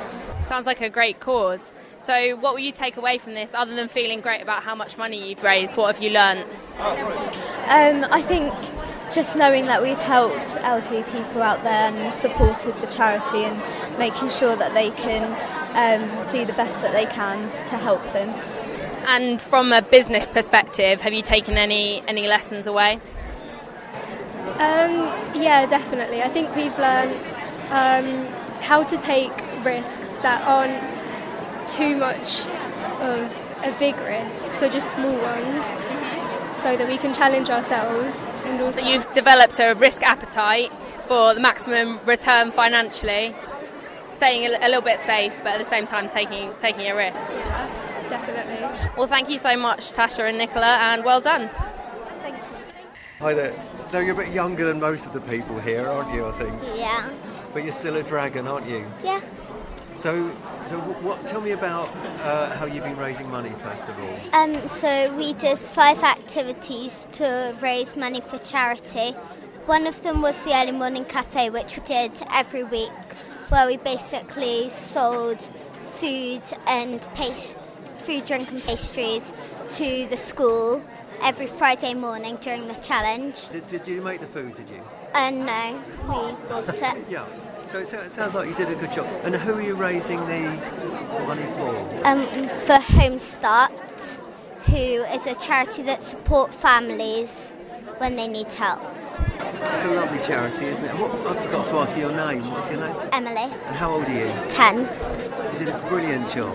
Sounds 0.47 0.65
like 0.67 0.81
a 0.81 0.89
great 0.89 1.21
cause. 1.21 1.73
So, 1.99 2.37
what 2.37 2.55
will 2.55 2.61
you 2.61 2.73
take 2.73 2.97
away 2.97 3.19
from 3.19 3.35
this 3.35 3.55
other 3.55 3.75
than 3.75 3.89
feeling 3.89 4.21
great 4.21 4.43
about 4.43 4.63
how 4.63 4.75
much 4.75 4.97
money 4.97 5.29
you've 5.29 5.43
raised? 5.43 5.77
What 5.77 5.95
have 5.95 6.03
you 6.03 6.11
learned? 6.11 6.45
Um, 6.79 8.07
I 8.11 8.23
think 8.23 8.53
just 9.15 9.37
knowing 9.37 9.67
that 9.67 9.83
we've 9.83 9.99
helped 9.99 10.57
elderly 10.61 11.03
people 11.05 11.43
out 11.43 11.63
there 11.63 11.93
and 11.93 12.15
supported 12.15 12.75
the 12.77 12.87
charity 12.87 13.45
and 13.45 13.99
making 13.99 14.31
sure 14.31 14.57
that 14.57 14.73
they 14.73 14.91
can 14.91 15.23
um, 15.75 16.27
do 16.29 16.45
the 16.45 16.55
best 16.55 16.81
that 16.83 16.93
they 16.93 17.07
can 17.07 17.51
to 17.67 17.77
help 17.77 18.03
them. 18.13 18.29
And 19.07 19.43
from 19.43 19.73
a 19.73 19.83
business 19.83 20.29
perspective, 20.29 21.01
have 21.01 21.13
you 21.13 21.23
taken 21.23 21.57
any 21.57 22.03
any 22.07 22.27
lessons 22.29 22.67
away? 22.67 23.01
Um, 24.55 25.11
yeah, 25.35 25.67
definitely. 25.67 26.23
I 26.23 26.29
think 26.29 26.55
we've 26.55 26.77
learned 26.79 27.15
um, 27.71 28.27
how 28.61 28.85
to 28.85 28.97
take 28.99 29.33
risks 29.65 30.11
that 30.19 30.43
aren't 30.47 30.81
too 31.69 31.97
much 31.97 32.47
of 33.01 33.31
a 33.65 33.75
big 33.79 33.97
risk, 33.97 34.53
so 34.53 34.69
just 34.69 34.93
small 34.93 35.13
ones, 35.13 35.65
so 36.61 36.77
that 36.77 36.87
we 36.89 36.99
can 36.99 37.15
challenge 37.15 37.51
ourselves. 37.51 38.29
And 38.45 38.61
also, 38.61 38.81
So 38.81 38.87
you've 38.89 39.11
developed 39.13 39.59
a 39.59 39.75
risk 39.75 40.03
appetite 40.03 40.73
for 41.03 41.35
the 41.35 41.41
maximum 41.41 42.01
return 42.05 42.53
financially, 42.53 43.35
staying 44.09 44.45
a, 44.47 44.59
a 44.61 44.69
little 44.69 44.83
bit 44.83 45.01
safe, 45.01 45.35
but 45.43 45.55
at 45.55 45.59
the 45.59 45.65
same 45.65 45.87
time 45.87 46.09
taking 46.09 46.53
taking 46.61 46.91
a 46.91 46.95
risk. 46.97 47.33
Definitely. 48.13 48.91
Well, 48.97 49.07
thank 49.07 49.29
you 49.31 49.39
so 49.39 49.57
much, 49.57 49.93
Tasha 49.93 50.29
and 50.29 50.37
Nicola, 50.39 50.77
and 50.81 51.05
well 51.05 51.21
done. 51.21 51.49
Hi 53.21 53.33
there. 53.35 53.55
No, 53.93 54.01
you're 54.01 54.15
a 54.15 54.17
bit 54.17 54.33
younger 54.33 54.65
than 54.65 54.81
most 54.81 55.07
of 55.07 55.13
the 55.13 55.21
people 55.21 55.59
here, 55.61 55.87
aren't 55.89 56.13
you? 56.15 56.27
I 56.27 56.33
think. 56.33 56.55
Yeah. 56.77 57.11
But 57.53 57.63
you're 57.63 57.73
still 57.73 57.97
a 57.97 58.03
dragon, 58.03 58.47
aren't 58.47 58.69
you? 58.69 58.85
Yeah. 59.03 59.21
So, 59.97 60.29
so 60.67 60.79
what? 61.07 61.27
Tell 61.27 61.41
me 61.41 61.53
about 61.53 61.89
uh, 62.23 62.51
how 62.57 62.67
you've 62.67 62.85
been 62.85 62.97
raising 62.97 63.31
money 63.31 63.53
first 63.63 63.89
of 63.89 63.99
all. 63.99 64.41
Um, 64.41 64.69
so 64.69 65.15
we 65.17 65.33
did 65.35 65.59
five 65.59 66.03
activities 66.03 67.07
to 67.13 67.57
raise 67.63 67.97
money 67.97 68.21
for 68.21 68.39
charity. 68.39 69.13
One 69.67 69.87
of 69.87 70.03
them 70.03 70.21
was 70.21 70.37
the 70.43 70.53
early 70.55 70.73
morning 70.73 71.05
cafe, 71.05 71.49
which 71.49 71.77
we 71.77 71.83
did 71.85 72.13
every 72.33 72.65
week, 72.65 72.91
where 73.49 73.67
we 73.67 73.77
basically 73.77 74.69
sold 74.69 75.41
food 76.01 76.43
and 76.67 77.01
pas- 77.15 77.55
food, 78.03 78.25
drink, 78.25 78.51
and 78.51 78.63
pastries 78.63 79.33
to 79.71 80.07
the 80.09 80.17
school 80.17 80.83
every 81.23 81.47
Friday 81.47 81.95
morning 81.95 82.37
during 82.41 82.67
the 82.69 82.75
challenge. 82.75 83.49
Did, 83.49 83.67
did 83.69 83.89
you 83.89 84.03
make 84.03 84.21
the 84.21 84.27
food? 84.27 84.55
Did 84.55 84.71
you? 84.71 84.81
And 85.15 85.41
no, 85.47 85.83
we 86.03 86.49
bought 86.49 86.69
it. 86.69 86.97
Yeah. 87.09 87.27
So 87.69 87.79
it, 87.79 87.93
it 87.95 88.11
sounds 88.11 88.35
like 88.35 88.49
you 88.49 88.55
did 88.55 88.69
a 88.69 88.75
good 88.75 88.93
job. 88.93 89.07
And 89.25 89.35
who 89.35 89.55
are 89.55 89.63
you 89.63 89.75
raising 89.75 90.19
the 90.27 90.41
money 91.27 91.43
for? 91.57 92.07
um, 92.07 92.27
for 92.67 92.79
Home 92.99 93.19
Start, 93.19 93.73
who 94.67 94.75
is 94.75 95.27
a 95.27 95.35
charity 95.37 95.83
that 95.85 96.03
support 96.03 96.53
families 96.53 97.53
when 97.99 98.17
they 98.17 98.29
need 98.29 98.53
help. 98.53 98.83
It's 99.27 99.85
a 99.85 99.91
lovely 99.95 100.19
charity, 100.21 100.67
isn't 100.67 100.85
it? 100.85 100.93
What, 100.97 101.11
I 101.37 101.41
forgot 101.45 101.67
to 101.69 101.77
ask 101.77 101.97
you 101.97 102.03
your 102.09 102.13
name. 102.17 102.43
What's 102.51 102.71
your 102.71 102.81
name? 102.81 102.95
Emily, 103.13 103.37
And 103.37 103.77
how 103.77 103.91
old 103.93 104.09
are 104.09 104.13
you? 104.19 104.31
10. 104.51 104.79
You 104.81 105.59
did 105.59 105.69
a 105.69 105.79
brilliant 105.89 106.31
job. 106.31 106.55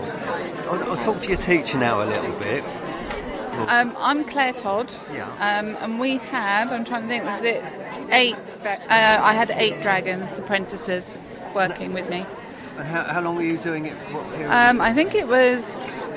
I'll, 0.68 0.82
I'll 0.90 0.96
talk 0.96 1.20
to 1.22 1.28
your 1.28 1.36
teacher 1.38 1.78
now 1.78 2.02
a 2.02 2.06
little 2.06 2.32
bit. 2.38 2.64
Um, 3.68 3.94
I'm 3.98 4.24
Claire 4.24 4.52
Todd. 4.52 4.92
Yeah. 5.12 5.26
Um, 5.34 5.76
and 5.80 5.98
we 5.98 6.18
had, 6.18 6.68
I'm 6.68 6.84
trying 6.84 7.02
to 7.02 7.08
think, 7.08 7.24
was 7.24 7.42
it 7.42 7.64
eight? 8.10 8.36
Uh, 8.64 8.78
I 8.88 9.32
had 9.32 9.50
eight 9.50 9.82
dragons 9.82 10.38
apprentices 10.38 11.18
working 11.54 11.92
with 11.92 12.08
me. 12.08 12.24
And 12.76 12.86
how, 12.86 13.02
how 13.02 13.20
long 13.20 13.34
were 13.34 13.42
you 13.42 13.56
doing 13.58 13.86
it? 13.86 13.94
What? 14.12 14.24
Um, 14.50 14.80
I 14.80 14.92
think 14.92 15.14
it 15.16 15.26
was 15.26 15.64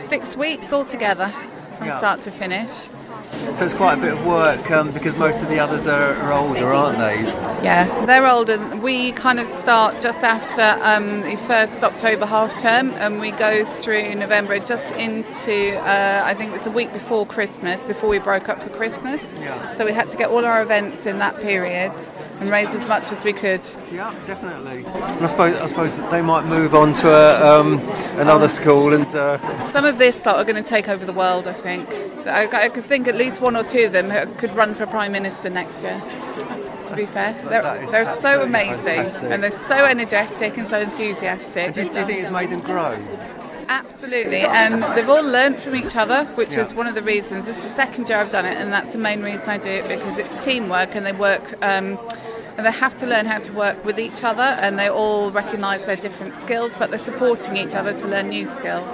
six 0.07 0.37
weeks 0.37 0.71
altogether 0.71 1.29
from 1.77 1.87
Yeah. 1.87 1.97
start 1.97 2.21
to 2.23 2.31
finish. 2.31 2.89
So 3.41 3.65
it's 3.65 3.73
quite 3.73 3.97
a 3.97 4.01
bit 4.01 4.13
of 4.13 4.25
work 4.25 4.69
um, 4.71 4.91
because 4.91 5.15
most 5.17 5.41
of 5.41 5.49
the 5.49 5.59
others 5.59 5.87
are, 5.87 6.13
are 6.13 6.33
older, 6.33 6.67
aren't 6.67 6.97
they? 6.97 7.21
Yeah, 7.63 8.05
they're 8.05 8.27
older. 8.27 8.57
We 8.77 9.11
kind 9.11 9.39
of 9.39 9.47
start 9.47 9.99
just 10.01 10.23
after 10.23 10.61
um, 10.83 11.21
the 11.21 11.37
first 11.47 11.83
October 11.83 12.25
half 12.25 12.55
term, 12.59 12.91
and 12.91 13.19
we 13.19 13.31
go 13.31 13.65
through 13.65 14.15
November 14.15 14.59
just 14.59 14.91
into 14.95 15.77
uh, 15.79 16.21
I 16.23 16.33
think 16.33 16.49
it 16.49 16.53
was 16.53 16.63
the 16.63 16.71
week 16.71 16.93
before 16.93 17.25
Christmas, 17.25 17.83
before 17.83 18.09
we 18.09 18.19
broke 18.19 18.47
up 18.49 18.61
for 18.61 18.69
Christmas. 18.69 19.33
Yeah. 19.39 19.75
So 19.75 19.85
we 19.85 19.91
had 19.91 20.11
to 20.11 20.17
get 20.17 20.29
all 20.29 20.45
our 20.45 20.61
events 20.61 21.05
in 21.05 21.19
that 21.19 21.39
period 21.41 21.93
and 22.39 22.49
raise 22.49 22.73
as 22.73 22.87
much 22.87 23.11
as 23.11 23.23
we 23.23 23.33
could. 23.33 23.63
Yeah, 23.91 24.13
definitely. 24.25 24.85
And 24.85 25.23
I 25.23 25.25
suppose 25.27 25.55
I 25.55 25.65
suppose 25.65 25.97
that 25.97 26.09
they 26.11 26.21
might 26.21 26.45
move 26.45 26.73
on 26.73 26.93
to 26.93 27.09
a, 27.09 27.59
um, 27.59 27.79
another 28.19 28.47
school 28.47 28.93
and. 28.93 29.07
Uh, 29.15 29.37
Some 29.71 29.85
of 29.85 29.97
this 29.97 30.25
lot 30.25 30.37
are 30.37 30.45
going 30.45 30.61
to 30.61 30.67
take 30.67 30.89
over 30.89 31.05
the 31.05 31.13
world. 31.13 31.47
I 31.47 31.53
think. 31.53 31.89
I, 32.27 32.47
I 32.51 32.69
could 32.69 32.85
think 32.85 33.07
at 33.07 33.15
least 33.15 33.41
one 33.41 33.55
or 33.55 33.63
two 33.63 33.85
of 33.85 33.91
them 33.91 34.35
could 34.37 34.55
run 34.55 34.73
for 34.75 34.85
prime 34.85 35.11
minister 35.11 35.49
next 35.49 35.83
year. 35.83 36.01
To 36.87 36.95
be 36.95 37.05
fair, 37.05 37.33
they're, 37.47 37.85
they're 37.87 38.05
so 38.21 38.41
amazing 38.41 38.77
fantastic. 38.83 39.23
and 39.31 39.41
they're 39.41 39.51
so 39.51 39.85
energetic 39.85 40.57
and 40.57 40.67
so 40.67 40.79
enthusiastic. 40.79 41.73
do, 41.73 41.83
do 41.89 41.99
you 41.99 42.05
think 42.05 42.19
it's 42.19 42.29
made 42.29 42.49
them 42.49 42.59
grow? 42.59 42.97
Absolutely, 43.69 44.41
and 44.41 44.83
they've 44.83 45.07
all 45.09 45.23
learnt 45.23 45.57
from 45.61 45.75
each 45.75 45.95
other, 45.95 46.25
which 46.35 46.55
Yeah. 46.55 46.65
is 46.65 46.73
one 46.73 46.87
of 46.87 46.95
the 46.95 47.01
reasons. 47.01 47.45
This 47.45 47.55
is 47.55 47.63
the 47.63 47.73
second 47.73 48.09
year 48.09 48.17
I've 48.17 48.29
done 48.29 48.45
it, 48.45 48.57
and 48.57 48.73
that's 48.73 48.91
the 48.91 48.97
main 48.97 49.21
reason 49.23 49.47
I 49.47 49.57
do 49.57 49.69
it 49.69 49.87
because 49.87 50.17
it's 50.17 50.35
teamwork, 50.43 50.93
and 50.93 51.05
they 51.05 51.13
work, 51.13 51.53
um, 51.63 51.97
and 52.57 52.65
they 52.65 52.71
have 52.71 52.97
to 52.97 53.05
learn 53.05 53.25
how 53.25 53.39
to 53.39 53.53
work 53.53 53.85
with 53.85 53.97
each 53.97 54.25
other, 54.25 54.41
and 54.41 54.77
they 54.77 54.89
all 54.89 55.31
recognise 55.31 55.85
their 55.85 55.95
different 55.95 56.33
skills, 56.33 56.73
but 56.77 56.89
they're 56.89 56.99
supporting 56.99 57.55
each 57.55 57.73
other 57.73 57.93
to 57.97 58.07
learn 58.07 58.27
new 58.27 58.45
skills. 58.45 58.91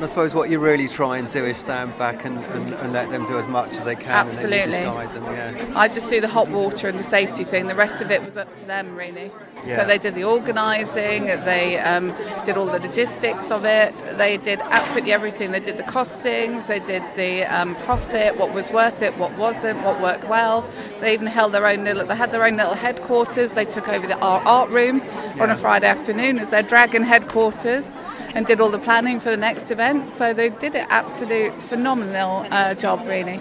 And 0.00 0.06
I 0.06 0.08
suppose 0.08 0.34
what 0.34 0.48
you 0.48 0.58
really 0.58 0.88
try 0.88 1.18
and 1.18 1.30
do 1.30 1.44
is 1.44 1.58
stand 1.58 1.98
back 1.98 2.24
and, 2.24 2.38
and, 2.38 2.72
and 2.72 2.90
let 2.94 3.10
them 3.10 3.26
do 3.26 3.36
as 3.36 3.46
much 3.46 3.72
as 3.72 3.84
they 3.84 3.96
can 3.96 4.28
and 4.28 4.30
then 4.30 4.44
Absolutely. 4.46 4.72
just 4.72 4.94
guide 4.94 5.14
them, 5.14 5.24
yeah. 5.26 5.78
I 5.78 5.88
just 5.88 6.08
do 6.08 6.22
the 6.22 6.28
hot 6.28 6.48
water 6.48 6.88
and 6.88 6.98
the 6.98 7.04
safety 7.04 7.44
thing. 7.44 7.66
The 7.66 7.74
rest 7.74 8.00
of 8.00 8.10
it 8.10 8.24
was 8.24 8.34
up 8.38 8.56
to 8.56 8.64
them, 8.64 8.96
really. 8.96 9.30
Yeah. 9.66 9.76
So 9.76 9.84
they 9.84 9.98
did 9.98 10.14
the 10.14 10.24
organising, 10.24 11.26
they 11.26 11.78
um, 11.80 12.14
did 12.46 12.56
all 12.56 12.64
the 12.64 12.80
logistics 12.80 13.50
of 13.50 13.66
it, 13.66 13.94
they 14.16 14.38
did 14.38 14.60
absolutely 14.60 15.12
everything. 15.12 15.52
They 15.52 15.60
did 15.60 15.76
the 15.76 15.82
costings, 15.82 16.66
they 16.66 16.80
did 16.80 17.02
the 17.16 17.42
um, 17.42 17.74
profit, 17.84 18.38
what 18.38 18.54
was 18.54 18.70
worth 18.70 19.02
it, 19.02 19.14
what 19.18 19.36
wasn't, 19.36 19.82
what 19.82 20.00
worked 20.00 20.26
well, 20.26 20.66
They 21.02 21.12
even 21.12 21.26
held 21.26 21.52
their 21.52 21.66
own 21.66 21.84
little, 21.84 22.06
they 22.06 22.16
had 22.16 22.32
their 22.32 22.46
own 22.46 22.56
little 22.56 22.72
headquarters. 22.72 23.52
They 23.52 23.66
took 23.66 23.86
over 23.86 24.06
the 24.06 24.18
art, 24.20 24.46
art 24.46 24.70
room 24.70 25.02
on 25.38 25.50
a 25.50 25.56
Friday 25.56 25.88
afternoon 25.88 26.38
as 26.38 26.48
their 26.48 26.62
dragon 26.62 27.02
headquarters 27.02 27.84
and 28.34 28.46
did 28.46 28.60
all 28.60 28.70
the 28.70 28.78
planning 28.78 29.20
for 29.20 29.30
the 29.30 29.36
next 29.36 29.70
event. 29.70 30.10
So 30.12 30.32
they 30.32 30.50
did 30.50 30.74
an 30.74 30.86
absolute 30.88 31.54
phenomenal 31.54 32.46
uh, 32.50 32.74
job, 32.74 33.06
really. 33.06 33.38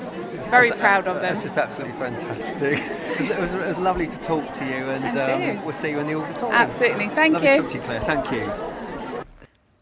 Very 0.50 0.70
That's- 0.70 0.80
proud 0.80 1.08
of 1.08 1.16
them. 1.16 1.34
That's 1.34 1.44
just 1.44 1.58
absolutely 1.58 1.98
fantastic. 1.98 2.82
It 3.20 3.24
was, 3.24 3.32
it 3.32 3.40
was, 3.40 3.54
it 3.54 3.68
was 3.68 3.78
lovely 3.78 4.08
to 4.08 4.20
talk 4.22 4.50
to 4.54 4.64
you, 4.64 4.72
and 4.72 5.04
And 5.04 5.58
um, 5.58 5.66
we'll 5.66 5.74
see 5.74 5.90
you 5.90 6.00
in 6.00 6.08
the 6.08 6.14
auditorium. 6.14 6.56
Absolutely. 6.56 7.10
Thank 7.10 7.34
lovely 7.34 7.50
you. 7.50 7.56
to 7.56 7.62
talk 7.64 7.72
to 7.72 7.76
you, 7.76 7.84
Claire. 7.84 8.00
Thank 8.00 8.32
you. 8.32 9.26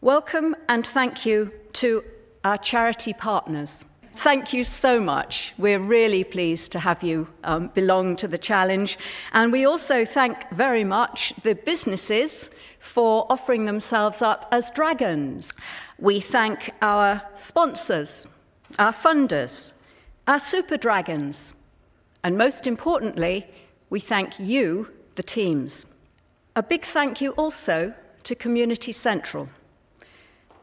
Welcome 0.00 0.56
and 0.68 0.84
thank 0.84 1.24
you 1.24 1.52
to 1.74 2.02
our 2.42 2.58
charity 2.58 3.12
partners. 3.12 3.84
Thank 4.16 4.52
you 4.52 4.64
so 4.64 4.98
much. 4.98 5.54
We're 5.58 5.78
really 5.78 6.24
pleased 6.24 6.72
to 6.72 6.80
have 6.80 7.04
you 7.04 7.28
um, 7.44 7.68
belong 7.68 8.16
to 8.16 8.26
the 8.26 8.38
challenge. 8.38 8.98
And 9.32 9.52
we 9.52 9.64
also 9.64 10.04
thank 10.04 10.50
very 10.50 10.82
much 10.82 11.32
the 11.44 11.54
businesses 11.54 12.50
for 12.78 13.26
offering 13.30 13.64
themselves 13.64 14.22
up 14.22 14.48
as 14.52 14.70
dragons. 14.70 15.52
We 15.98 16.20
thank 16.20 16.70
our 16.80 17.22
sponsors, 17.34 18.26
our 18.78 18.92
funders, 18.92 19.72
our 20.26 20.38
super 20.38 20.76
dragons, 20.76 21.54
and 22.22 22.36
most 22.36 22.66
importantly, 22.66 23.46
we 23.90 24.00
thank 24.00 24.38
you, 24.38 24.90
the 25.14 25.22
teams. 25.22 25.86
A 26.56 26.62
big 26.62 26.84
thank 26.84 27.20
you 27.20 27.30
also 27.32 27.94
to 28.24 28.34
Community 28.34 28.92
Central. 28.92 29.48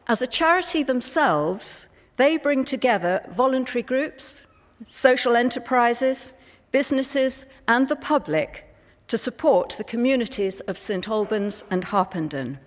As 0.06 0.22
a 0.22 0.26
charity 0.26 0.82
themselves, 0.82 1.88
they 2.16 2.36
bring 2.36 2.64
together 2.64 3.26
voluntary 3.30 3.82
groups, 3.82 4.46
social 4.86 5.36
enterprises, 5.36 6.32
businesses, 6.70 7.46
and 7.66 7.88
the 7.88 7.96
public 7.96 8.65
to 9.08 9.18
support 9.18 9.74
the 9.78 9.84
communities 9.84 10.60
of 10.60 10.78
St 10.78 11.08
Albans 11.08 11.64
and 11.70 11.84
Harpenden. 11.84 12.58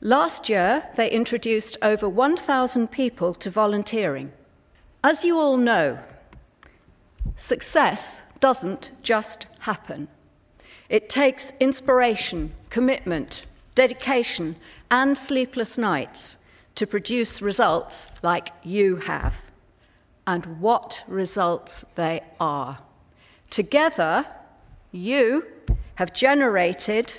Last 0.00 0.48
year, 0.48 0.88
they 0.96 1.10
introduced 1.10 1.76
over 1.82 2.08
1,000 2.08 2.90
people 2.90 3.34
to 3.34 3.50
volunteering. 3.50 4.32
As 5.04 5.24
you 5.24 5.38
all 5.38 5.56
know, 5.56 5.98
success 7.36 8.22
doesn't 8.40 8.90
just 9.02 9.46
happen. 9.60 10.08
It 10.88 11.08
takes 11.08 11.52
inspiration, 11.60 12.52
commitment, 12.68 13.46
dedication, 13.74 14.56
and 14.90 15.16
sleepless 15.16 15.78
nights 15.78 16.36
to 16.74 16.86
produce 16.86 17.40
results 17.40 18.08
like 18.22 18.50
you 18.62 18.96
have. 18.96 19.34
And 20.26 20.60
what 20.60 21.02
results 21.06 21.84
they 21.94 22.22
are. 22.38 22.78
Together, 23.50 24.26
you 24.92 25.44
have 25.96 26.12
generated 26.12 27.12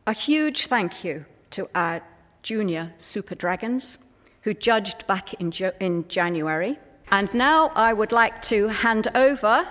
A 0.08 0.12
huge 0.12 0.66
thank 0.66 1.04
you 1.04 1.24
to 1.50 1.68
our 1.76 2.02
junior 2.42 2.92
super 2.98 3.36
dragons 3.36 3.98
who 4.40 4.54
judged 4.54 5.06
back 5.06 5.34
in, 5.34 5.52
jo- 5.52 5.70
in 5.78 6.08
January. 6.08 6.80
And 7.12 7.32
now 7.34 7.68
I 7.74 7.92
would 7.92 8.10
like 8.10 8.40
to 8.44 8.68
hand 8.68 9.08
over 9.14 9.68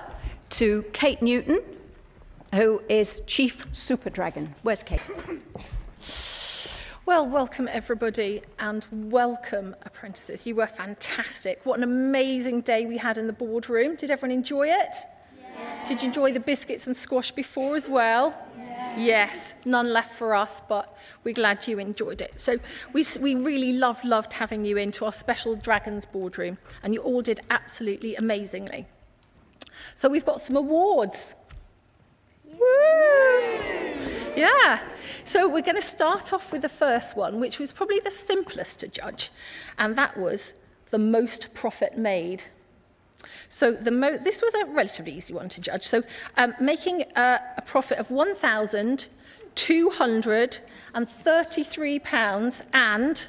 to 0.52 0.86
Kate 0.94 1.24
Newton, 1.24 1.60
who 2.54 2.84
is 2.88 3.24
Chief 3.26 3.66
Super 3.72 4.12
Dragon. 4.12 4.54
Where's 4.62 4.84
Kate? 4.84 5.02
Well, 7.08 7.26
welcome 7.26 7.68
everybody 7.68 8.44
and 8.60 8.86
welcome 8.92 9.76
apprentices. 9.82 10.46
You 10.46 10.54
were 10.54 10.68
fantastic. 10.68 11.66
What 11.66 11.80
an 11.80 11.84
amazing 11.84 12.62
day 12.62 12.86
we 12.86 12.98
had 12.98 13.18
in 13.18 13.26
the 13.26 13.34
boardroom. 13.34 13.96
Did 13.96 14.12
everyone 14.12 14.38
enjoy 14.38 14.68
it? 14.68 14.96
Did 15.88 16.04
you 16.04 16.10
enjoy 16.10 16.34
the 16.34 16.40
biscuits 16.40 16.86
and 16.86 16.96
squash 16.96 17.32
before 17.32 17.76
as 17.76 17.90
well? 17.90 18.36
Yes, 18.98 19.54
none 19.66 19.92
left 19.92 20.14
for 20.14 20.36
us, 20.36 20.62
but 20.68 20.98
we're 21.24 21.34
glad 21.34 21.68
you 21.68 21.80
enjoyed 21.80 22.22
it. 22.22 22.40
So 22.40 22.60
we, 22.94 23.06
we 23.20 23.36
really 23.36 23.74
loved, 23.74 24.04
loved 24.04 24.34
having 24.34 24.66
you 24.66 24.78
into 24.78 25.06
our 25.06 25.14
special 25.14 25.56
Dragons 25.56 26.06
boardroom, 26.06 26.58
and 26.84 26.94
you 26.94 27.02
all 27.02 27.22
did 27.22 27.40
absolutely 27.50 28.16
amazingly. 28.16 28.88
So 29.96 30.10
we've 30.10 30.26
got 30.26 30.42
some 30.42 30.56
awards. 30.56 31.36
Yeah. 34.36 34.82
So 35.24 35.48
we're 35.48 35.62
going 35.62 35.76
to 35.76 35.82
start 35.82 36.34
off 36.34 36.52
with 36.52 36.62
the 36.62 36.70
first 36.70 37.16
one, 37.16 37.40
which 37.40 37.60
was 37.60 37.72
probably 37.72 38.00
the 38.00 38.12
simplest 38.12 38.80
to 38.80 38.88
judge, 38.88 39.30
and 39.78 39.96
that 39.98 40.18
was 40.18 40.54
the 40.90 40.98
most 40.98 41.54
profit 41.54 41.98
made. 41.98 42.44
So 43.50 43.72
the 43.72 43.92
mo- 43.92 44.18
this 44.18 44.42
was 44.42 44.54
a 44.56 44.66
relatively 44.66 45.14
easy 45.14 45.34
one 45.34 45.50
to 45.50 45.62
judge. 45.62 45.88
So 45.88 46.04
um, 46.38 46.54
making 46.60 47.04
a, 47.16 47.40
a 47.58 47.62
profit 47.62 47.98
of 47.98 48.12
one 48.12 48.36
thousand 48.36 49.08
two 49.56 49.90
hundred 49.90 50.60
and 50.94 51.10
thirty-three 51.10 52.00
pounds 52.00 52.64
and 52.74 53.28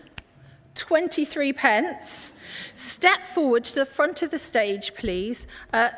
23 0.75 1.53
pence. 1.53 2.33
Step 2.75 3.27
forward 3.27 3.65
to 3.65 3.75
the 3.75 3.85
front 3.85 4.23
of 4.23 4.31
the 4.31 4.39
stage, 4.39 4.95
please. 4.95 5.47
Uh, 5.73 5.91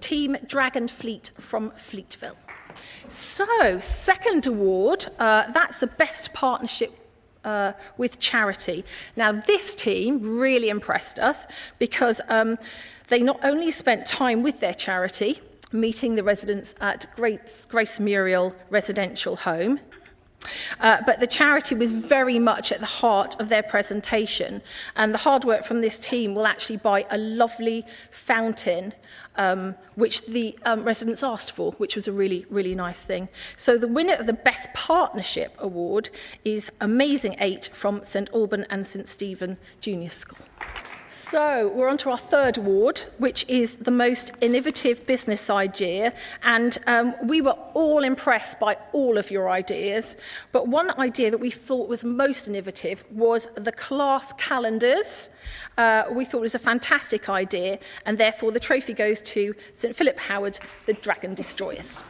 Team 0.00 0.36
Dragon 0.46 0.88
Fleet 0.88 1.30
from 1.38 1.70
Fleetville. 1.72 2.36
So, 3.08 3.78
second 3.80 4.46
award, 4.46 5.06
uh, 5.18 5.50
that's 5.52 5.78
the 5.78 5.86
best 5.86 6.32
partnership 6.32 6.92
uh, 7.44 7.72
with 7.98 8.18
charity. 8.18 8.84
Now, 9.16 9.32
this 9.32 9.74
team 9.74 10.38
really 10.38 10.68
impressed 10.68 11.18
us 11.18 11.46
because 11.78 12.20
um, 12.28 12.58
they 13.12 13.22
not 13.22 13.38
only 13.44 13.70
spent 13.70 14.06
time 14.06 14.42
with 14.42 14.60
their 14.60 14.72
charity, 14.72 15.38
meeting 15.70 16.14
the 16.14 16.24
residents 16.24 16.74
at 16.80 17.06
Grace, 17.14 18.00
Muriel 18.00 18.54
Residential 18.70 19.36
Home, 19.36 19.80
uh, 20.80 21.02
but 21.04 21.20
the 21.20 21.26
charity 21.26 21.74
was 21.74 21.92
very 21.92 22.38
much 22.38 22.72
at 22.72 22.80
the 22.80 22.86
heart 22.86 23.38
of 23.38 23.50
their 23.50 23.62
presentation, 23.62 24.62
and 24.96 25.12
the 25.12 25.18
hard 25.18 25.44
work 25.44 25.62
from 25.62 25.82
this 25.82 25.98
team 25.98 26.34
will 26.34 26.46
actually 26.46 26.78
buy 26.78 27.04
a 27.10 27.18
lovely 27.18 27.84
fountain, 28.10 28.94
um, 29.36 29.74
which 29.94 30.24
the 30.26 30.58
um, 30.64 30.82
residents 30.82 31.22
asked 31.22 31.52
for, 31.52 31.72
which 31.72 31.94
was 31.94 32.08
a 32.08 32.12
really, 32.12 32.46
really 32.48 32.74
nice 32.74 33.02
thing. 33.02 33.28
So 33.56 33.76
the 33.76 33.88
winner 33.88 34.14
of 34.14 34.26
the 34.26 34.32
Best 34.32 34.72
Partnership 34.72 35.54
Award 35.58 36.08
is 36.44 36.72
Amazing 36.80 37.36
Eight 37.40 37.68
from 37.74 38.04
St 38.04 38.30
Alban 38.32 38.64
and 38.70 38.86
St 38.86 39.06
Stephen 39.06 39.58
Junior 39.80 40.10
School. 40.10 40.38
So 41.12 41.68
we're 41.68 41.88
on 41.88 41.98
to 41.98 42.10
our 42.10 42.16
third 42.16 42.56
award, 42.56 43.02
which 43.18 43.44
is 43.46 43.74
the 43.74 43.90
most 43.90 44.32
innovative 44.40 45.06
business 45.06 45.50
idea. 45.50 46.14
And 46.42 46.78
um, 46.86 47.14
we 47.22 47.42
were 47.42 47.56
all 47.74 48.02
impressed 48.02 48.58
by 48.58 48.78
all 48.92 49.18
of 49.18 49.30
your 49.30 49.50
ideas. 49.50 50.16
But 50.52 50.68
one 50.68 50.90
idea 50.98 51.30
that 51.30 51.38
we 51.38 51.50
thought 51.50 51.86
was 51.86 52.02
most 52.02 52.48
innovative 52.48 53.04
was 53.10 53.46
the 53.56 53.72
class 53.72 54.32
calendars. 54.38 55.28
Uh, 55.76 56.04
we 56.10 56.24
thought 56.24 56.38
it 56.38 56.40
was 56.40 56.54
a 56.54 56.58
fantastic 56.58 57.28
idea, 57.28 57.78
and 58.06 58.16
therefore 58.16 58.50
the 58.50 58.60
trophy 58.60 58.94
goes 58.94 59.20
to 59.20 59.54
St 59.74 59.94
Philip 59.94 60.18
Howard, 60.18 60.58
the 60.86 60.94
Dragon 60.94 61.34
Destroyers. 61.34 62.02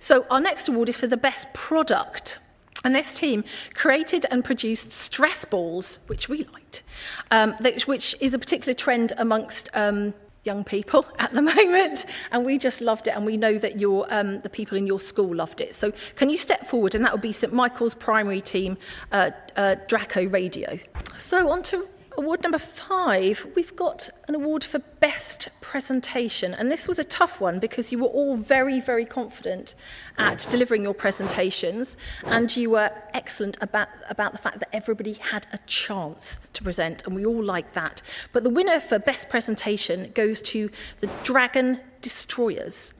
So 0.00 0.24
our 0.30 0.40
next 0.40 0.68
award 0.68 0.88
is 0.88 0.96
for 0.96 1.06
the 1.06 1.18
best 1.18 1.52
product. 1.52 2.38
And 2.84 2.94
this 2.94 3.14
team 3.14 3.44
created 3.74 4.26
and 4.30 4.44
produced 4.44 4.92
stress 4.92 5.44
balls, 5.44 5.98
which 6.06 6.28
we 6.28 6.46
liked, 6.52 6.82
um, 7.30 7.54
which 7.86 8.14
is 8.20 8.34
a 8.34 8.38
particular 8.38 8.74
trend 8.74 9.12
amongst 9.16 9.70
um, 9.74 10.12
young 10.44 10.62
people 10.62 11.06
at 11.18 11.32
the 11.32 11.42
moment. 11.42 12.06
And 12.30 12.44
we 12.44 12.58
just 12.58 12.80
loved 12.80 13.08
it, 13.08 13.16
and 13.16 13.24
we 13.24 13.36
know 13.36 13.58
that 13.58 13.80
your, 13.80 14.06
um, 14.10 14.40
the 14.40 14.50
people 14.50 14.76
in 14.76 14.86
your 14.86 15.00
school 15.00 15.34
loved 15.34 15.60
it. 15.60 15.74
So 15.74 15.92
can 16.16 16.30
you 16.30 16.36
step 16.36 16.66
forward? 16.66 16.94
And 16.94 17.04
that 17.04 17.12
would 17.12 17.22
be 17.22 17.32
St 17.32 17.52
Michael's 17.52 17.94
primary 17.94 18.40
team, 18.40 18.76
uh, 19.12 19.30
uh, 19.56 19.76
Draco 19.88 20.28
Radio. 20.28 20.78
So 21.18 21.50
on 21.50 21.62
to 21.64 21.88
award 22.16 22.42
number 22.42 22.58
five, 22.58 23.46
we've 23.54 23.74
got 23.76 24.10
an 24.28 24.34
award 24.34 24.64
for 24.64 24.78
best 24.78 25.48
presentation. 25.60 26.54
And 26.54 26.70
this 26.70 26.86
was 26.86 26.98
a 26.98 27.04
tough 27.04 27.40
one 27.40 27.58
because 27.58 27.90
you 27.90 27.98
were 27.98 28.08
all 28.08 28.36
very, 28.36 28.80
very 28.80 29.04
confident 29.04 29.74
at 30.18 30.46
delivering 30.50 30.82
your 30.82 30.94
presentations 30.94 31.96
and 32.24 32.54
you 32.56 32.70
were 32.70 32.90
excellent 33.12 33.56
about, 33.60 33.88
about 34.08 34.32
the 34.32 34.38
fact 34.38 34.60
that 34.60 34.68
everybody 34.72 35.14
had 35.14 35.46
a 35.52 35.58
chance 35.66 36.38
to 36.52 36.62
present 36.62 37.04
and 37.06 37.14
we 37.14 37.26
all 37.26 37.42
like 37.42 37.72
that. 37.74 38.02
But 38.32 38.44
the 38.44 38.50
winner 38.50 38.80
for 38.80 38.98
best 38.98 39.28
presentation 39.28 40.12
goes 40.14 40.40
to 40.42 40.70
the 41.00 41.08
Dragon 41.24 41.80
Destroyers. 42.00 42.94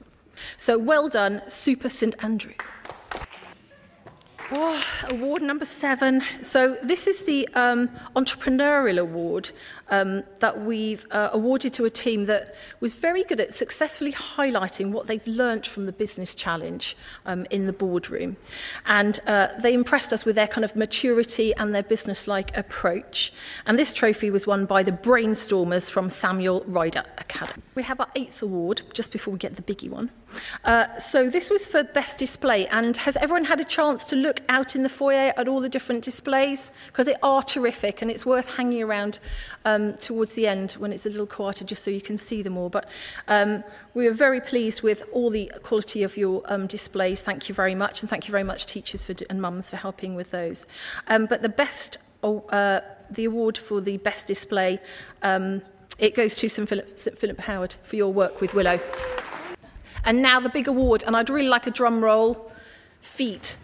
So 0.57 0.77
well 0.77 1.07
done, 1.09 1.41
Super 1.47 1.89
St 1.89 2.15
Andrew. 2.23 2.53
Oh, 4.51 4.83
award 5.09 5.41
number 5.41 5.65
seven. 5.65 6.21
So 6.43 6.77
this 6.83 7.07
is 7.07 7.21
the 7.25 7.47
um, 7.55 7.89
entrepreneurial 8.15 8.99
award 8.99 9.49
um, 9.89 10.23
that 10.39 10.65
we've 10.65 11.05
uh, 11.11 11.29
awarded 11.33 11.73
to 11.73 11.85
a 11.85 11.89
team 11.89 12.25
that 12.25 12.55
was 12.79 12.93
very 12.93 13.23
good 13.23 13.39
at 13.39 13.53
successfully 13.53 14.11
highlighting 14.11 14.91
what 14.91 15.07
they've 15.07 15.25
learnt 15.27 15.65
from 15.67 15.85
the 15.85 15.91
business 15.91 16.35
challenge 16.35 16.97
um, 17.25 17.45
in 17.51 17.65
the 17.65 17.73
boardroom. 17.73 18.37
And 18.85 19.19
uh, 19.27 19.49
they 19.59 19.73
impressed 19.73 20.11
us 20.13 20.25
with 20.25 20.35
their 20.35 20.47
kind 20.47 20.65
of 20.65 20.75
maturity 20.75 21.53
and 21.55 21.73
their 21.73 21.83
business-like 21.83 22.55
approach. 22.57 23.31
And 23.65 23.77
this 23.77 23.93
trophy 23.93 24.29
was 24.31 24.47
won 24.47 24.65
by 24.65 24.83
the 24.83 24.91
brainstormers 24.91 25.89
from 25.89 26.09
Samuel 26.09 26.63
Ryder 26.67 27.03
Academy. 27.17 27.63
We 27.75 27.83
have 27.83 27.99
our 27.99 28.09
eighth 28.15 28.41
award, 28.41 28.81
just 28.93 29.11
before 29.11 29.33
we 29.33 29.39
get 29.39 29.55
the 29.55 29.61
biggie 29.61 29.89
one. 29.89 30.09
Uh, 30.63 30.97
so 30.97 31.29
this 31.29 31.49
was 31.49 31.65
for 31.67 31.83
best 31.83 32.17
display. 32.17 32.67
And 32.67 32.97
has 32.97 33.15
everyone 33.17 33.45
had 33.45 33.59
a 33.59 33.65
chance 33.65 34.05
to 34.05 34.15
look 34.15 34.41
out 34.49 34.75
in 34.75 34.83
the 34.83 34.89
foyer 34.89 35.33
at 35.37 35.47
all 35.47 35.59
the 35.59 35.69
different 35.69 36.03
displays? 36.03 36.71
Because 36.87 37.05
they 37.05 37.15
are 37.21 37.43
terrific 37.43 38.01
and 38.01 38.09
it's 38.09 38.25
worth 38.25 38.47
hanging 38.55 38.81
around 38.81 39.19
um, 39.65 39.74
towards 39.99 40.33
the 40.35 40.47
end 40.47 40.73
when 40.73 40.91
it's 40.91 41.05
a 41.05 41.09
little 41.09 41.27
quieter 41.27 41.63
just 41.65 41.83
so 41.83 41.91
you 41.91 42.01
can 42.01 42.17
see 42.17 42.41
them 42.41 42.57
all. 42.57 42.69
But 42.69 42.89
um, 43.27 43.63
we 43.93 44.07
are 44.07 44.13
very 44.13 44.41
pleased 44.41 44.81
with 44.81 45.03
all 45.11 45.29
the 45.29 45.51
quality 45.63 46.03
of 46.03 46.17
your 46.17 46.41
um, 46.45 46.67
displays. 46.67 47.21
Thank 47.21 47.49
you 47.49 47.55
very 47.55 47.75
much. 47.75 48.01
And 48.01 48.09
thank 48.09 48.27
you 48.27 48.31
very 48.31 48.43
much, 48.43 48.65
teachers 48.65 49.05
for, 49.05 49.15
and 49.29 49.41
mums, 49.41 49.69
for 49.69 49.77
helping 49.77 50.15
with 50.15 50.31
those. 50.31 50.65
Um, 51.07 51.25
but 51.25 51.41
the 51.41 51.49
best, 51.49 51.97
uh, 52.23 52.81
the 53.11 53.25
award 53.25 53.57
for 53.57 53.81
the 53.81 53.97
best 53.97 54.27
display, 54.27 54.79
um, 55.21 55.61
it 55.97 56.15
goes 56.15 56.35
to 56.35 56.49
St 56.49 56.67
Philip, 56.67 56.99
St 56.99 57.17
Philip 57.17 57.39
Howard 57.41 57.75
for 57.83 57.95
your 57.95 58.11
work 58.11 58.41
with 58.41 58.53
Willow. 58.53 58.79
And 60.03 60.21
now 60.21 60.39
the 60.39 60.49
big 60.49 60.67
award, 60.67 61.03
and 61.07 61.15
I'd 61.15 61.29
really 61.29 61.47
like 61.47 61.67
a 61.67 61.71
drum 61.71 62.03
roll. 62.03 62.51
Feet. 63.01 63.57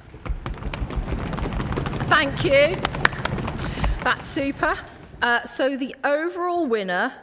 Thank 2.09 2.43
you. 2.43 2.77
That's 4.03 4.27
super. 4.27 4.77
Uh, 5.21 5.45
so 5.45 5.77
the 5.77 5.95
overall 6.03 6.65
winner 6.65 7.13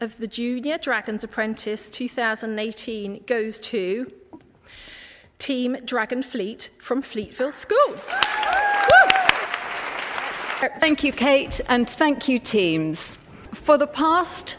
of 0.00 0.18
the 0.18 0.26
Junior 0.26 0.78
Dragons 0.78 1.22
Apprentice 1.22 1.88
2018 1.88 3.22
goes 3.24 3.58
to 3.60 4.12
Team 5.38 5.76
Dragon 5.84 6.24
Fleet 6.24 6.70
from 6.80 7.02
Fleetville 7.02 7.54
School. 7.54 7.96
Thank 10.80 11.04
you, 11.04 11.12
Kate, 11.12 11.60
and 11.68 11.88
thank 11.88 12.28
you, 12.28 12.40
teams. 12.40 13.16
For 13.52 13.78
the 13.78 13.86
past 13.86 14.56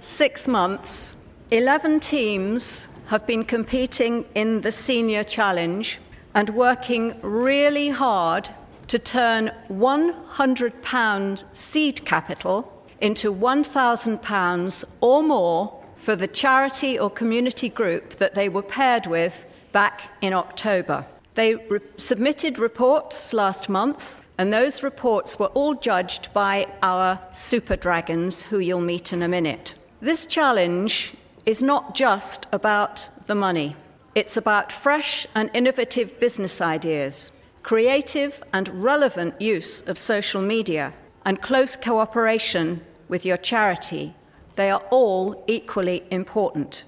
six 0.00 0.48
months, 0.48 1.14
11 1.52 2.00
teams 2.00 2.88
have 3.06 3.26
been 3.26 3.44
competing 3.44 4.24
in 4.34 4.60
the 4.62 4.72
Senior 4.72 5.22
Challenge 5.22 6.00
and 6.34 6.50
working 6.50 7.14
really 7.22 7.90
hard 7.90 8.48
to 8.88 8.98
turn 8.98 9.50
£100 9.70 11.44
seed 11.52 12.04
capital 12.04 12.70
into 13.00 13.34
£1,000 13.34 14.84
or 15.00 15.22
more 15.22 15.84
for 15.96 16.16
the 16.16 16.28
charity 16.28 16.98
or 16.98 17.10
community 17.10 17.68
group 17.68 18.14
that 18.14 18.34
they 18.34 18.48
were 18.48 18.62
paired 18.62 19.06
with 19.06 19.46
back 19.72 20.10
in 20.20 20.32
October. 20.32 21.06
They 21.34 21.54
re- 21.54 21.80
submitted 21.96 22.58
reports 22.58 23.32
last 23.32 23.68
month, 23.68 24.20
and 24.38 24.52
those 24.52 24.82
reports 24.82 25.38
were 25.38 25.46
all 25.48 25.74
judged 25.74 26.32
by 26.32 26.66
our 26.82 27.18
super 27.32 27.76
dragons, 27.76 28.42
who 28.42 28.58
you'll 28.58 28.80
meet 28.80 29.12
in 29.12 29.22
a 29.22 29.28
minute. 29.28 29.74
This 30.00 30.26
challenge 30.26 31.14
is 31.46 31.62
not 31.62 31.94
just 31.94 32.46
about 32.52 33.08
the 33.26 33.34
money, 33.34 33.76
it's 34.14 34.36
about 34.36 34.70
fresh 34.70 35.26
and 35.34 35.50
innovative 35.54 36.20
business 36.20 36.60
ideas 36.60 37.32
creative 37.64 38.44
and 38.52 38.68
relevant 38.84 39.40
use 39.40 39.80
of 39.88 39.98
social 39.98 40.42
media, 40.42 40.92
and 41.24 41.40
close 41.40 41.76
cooperation 41.76 42.80
with 43.08 43.24
your 43.24 43.38
charity. 43.38 44.14
They 44.56 44.70
are 44.70 44.82
all 44.90 45.42
equally 45.48 46.04
important. 46.10 46.84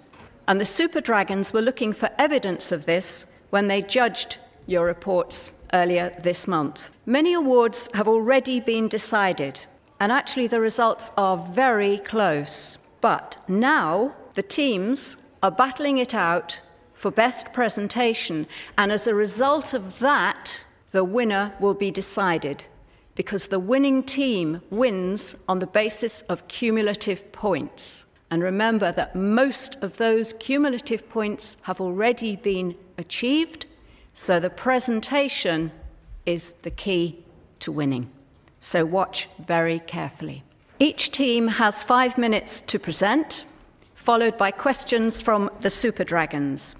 And 0.46 0.60
the 0.60 0.66
Super 0.66 1.00
Dragons 1.00 1.52
were 1.52 1.62
looking 1.62 1.94
for 1.94 2.10
evidence 2.18 2.70
of 2.70 2.84
this 2.84 3.26
when 3.50 3.68
they 3.68 3.80
judged 3.80 4.38
your 4.66 4.84
reports 4.84 5.54
earlier 5.72 6.14
this 6.22 6.46
month. 6.46 6.90
Many 7.06 7.32
awards 7.32 7.88
have 7.94 8.06
already 8.06 8.60
been 8.60 8.86
decided, 8.86 9.60
and 9.98 10.12
actually 10.12 10.46
the 10.46 10.60
results 10.60 11.10
are 11.16 11.38
very 11.38 11.98
close. 11.98 12.76
But 13.00 13.38
now 13.48 14.14
the 14.34 14.42
teams 14.42 15.16
are 15.42 15.50
battling 15.50 15.96
it 15.98 16.14
out 16.14 16.60
for 16.92 17.10
best 17.10 17.52
presentation, 17.52 18.46
and 18.76 18.92
as 18.92 19.06
a 19.06 19.14
result 19.14 19.72
of 19.72 19.98
that, 20.00 20.65
the 20.90 21.04
winner 21.04 21.54
will 21.60 21.74
be 21.74 21.90
decided 21.90 22.64
because 23.14 23.48
the 23.48 23.58
winning 23.58 24.02
team 24.02 24.60
wins 24.70 25.34
on 25.48 25.58
the 25.58 25.66
basis 25.66 26.22
of 26.22 26.46
cumulative 26.48 27.32
points. 27.32 28.06
And 28.30 28.42
remember 28.42 28.92
that 28.92 29.16
most 29.16 29.76
of 29.82 29.96
those 29.96 30.34
cumulative 30.34 31.08
points 31.08 31.56
have 31.62 31.80
already 31.80 32.36
been 32.36 32.76
achieved, 32.98 33.66
so 34.12 34.38
the 34.38 34.50
presentation 34.50 35.72
is 36.26 36.52
the 36.62 36.70
key 36.70 37.24
to 37.60 37.72
winning. 37.72 38.10
So 38.60 38.84
watch 38.84 39.28
very 39.46 39.78
carefully. 39.78 40.42
Each 40.78 41.10
team 41.10 41.48
has 41.48 41.82
five 41.82 42.18
minutes 42.18 42.62
to 42.66 42.78
present, 42.78 43.44
followed 43.94 44.36
by 44.36 44.50
questions 44.50 45.20
from 45.20 45.50
the 45.60 45.70
Super 45.70 46.04
Dragons. 46.04 46.76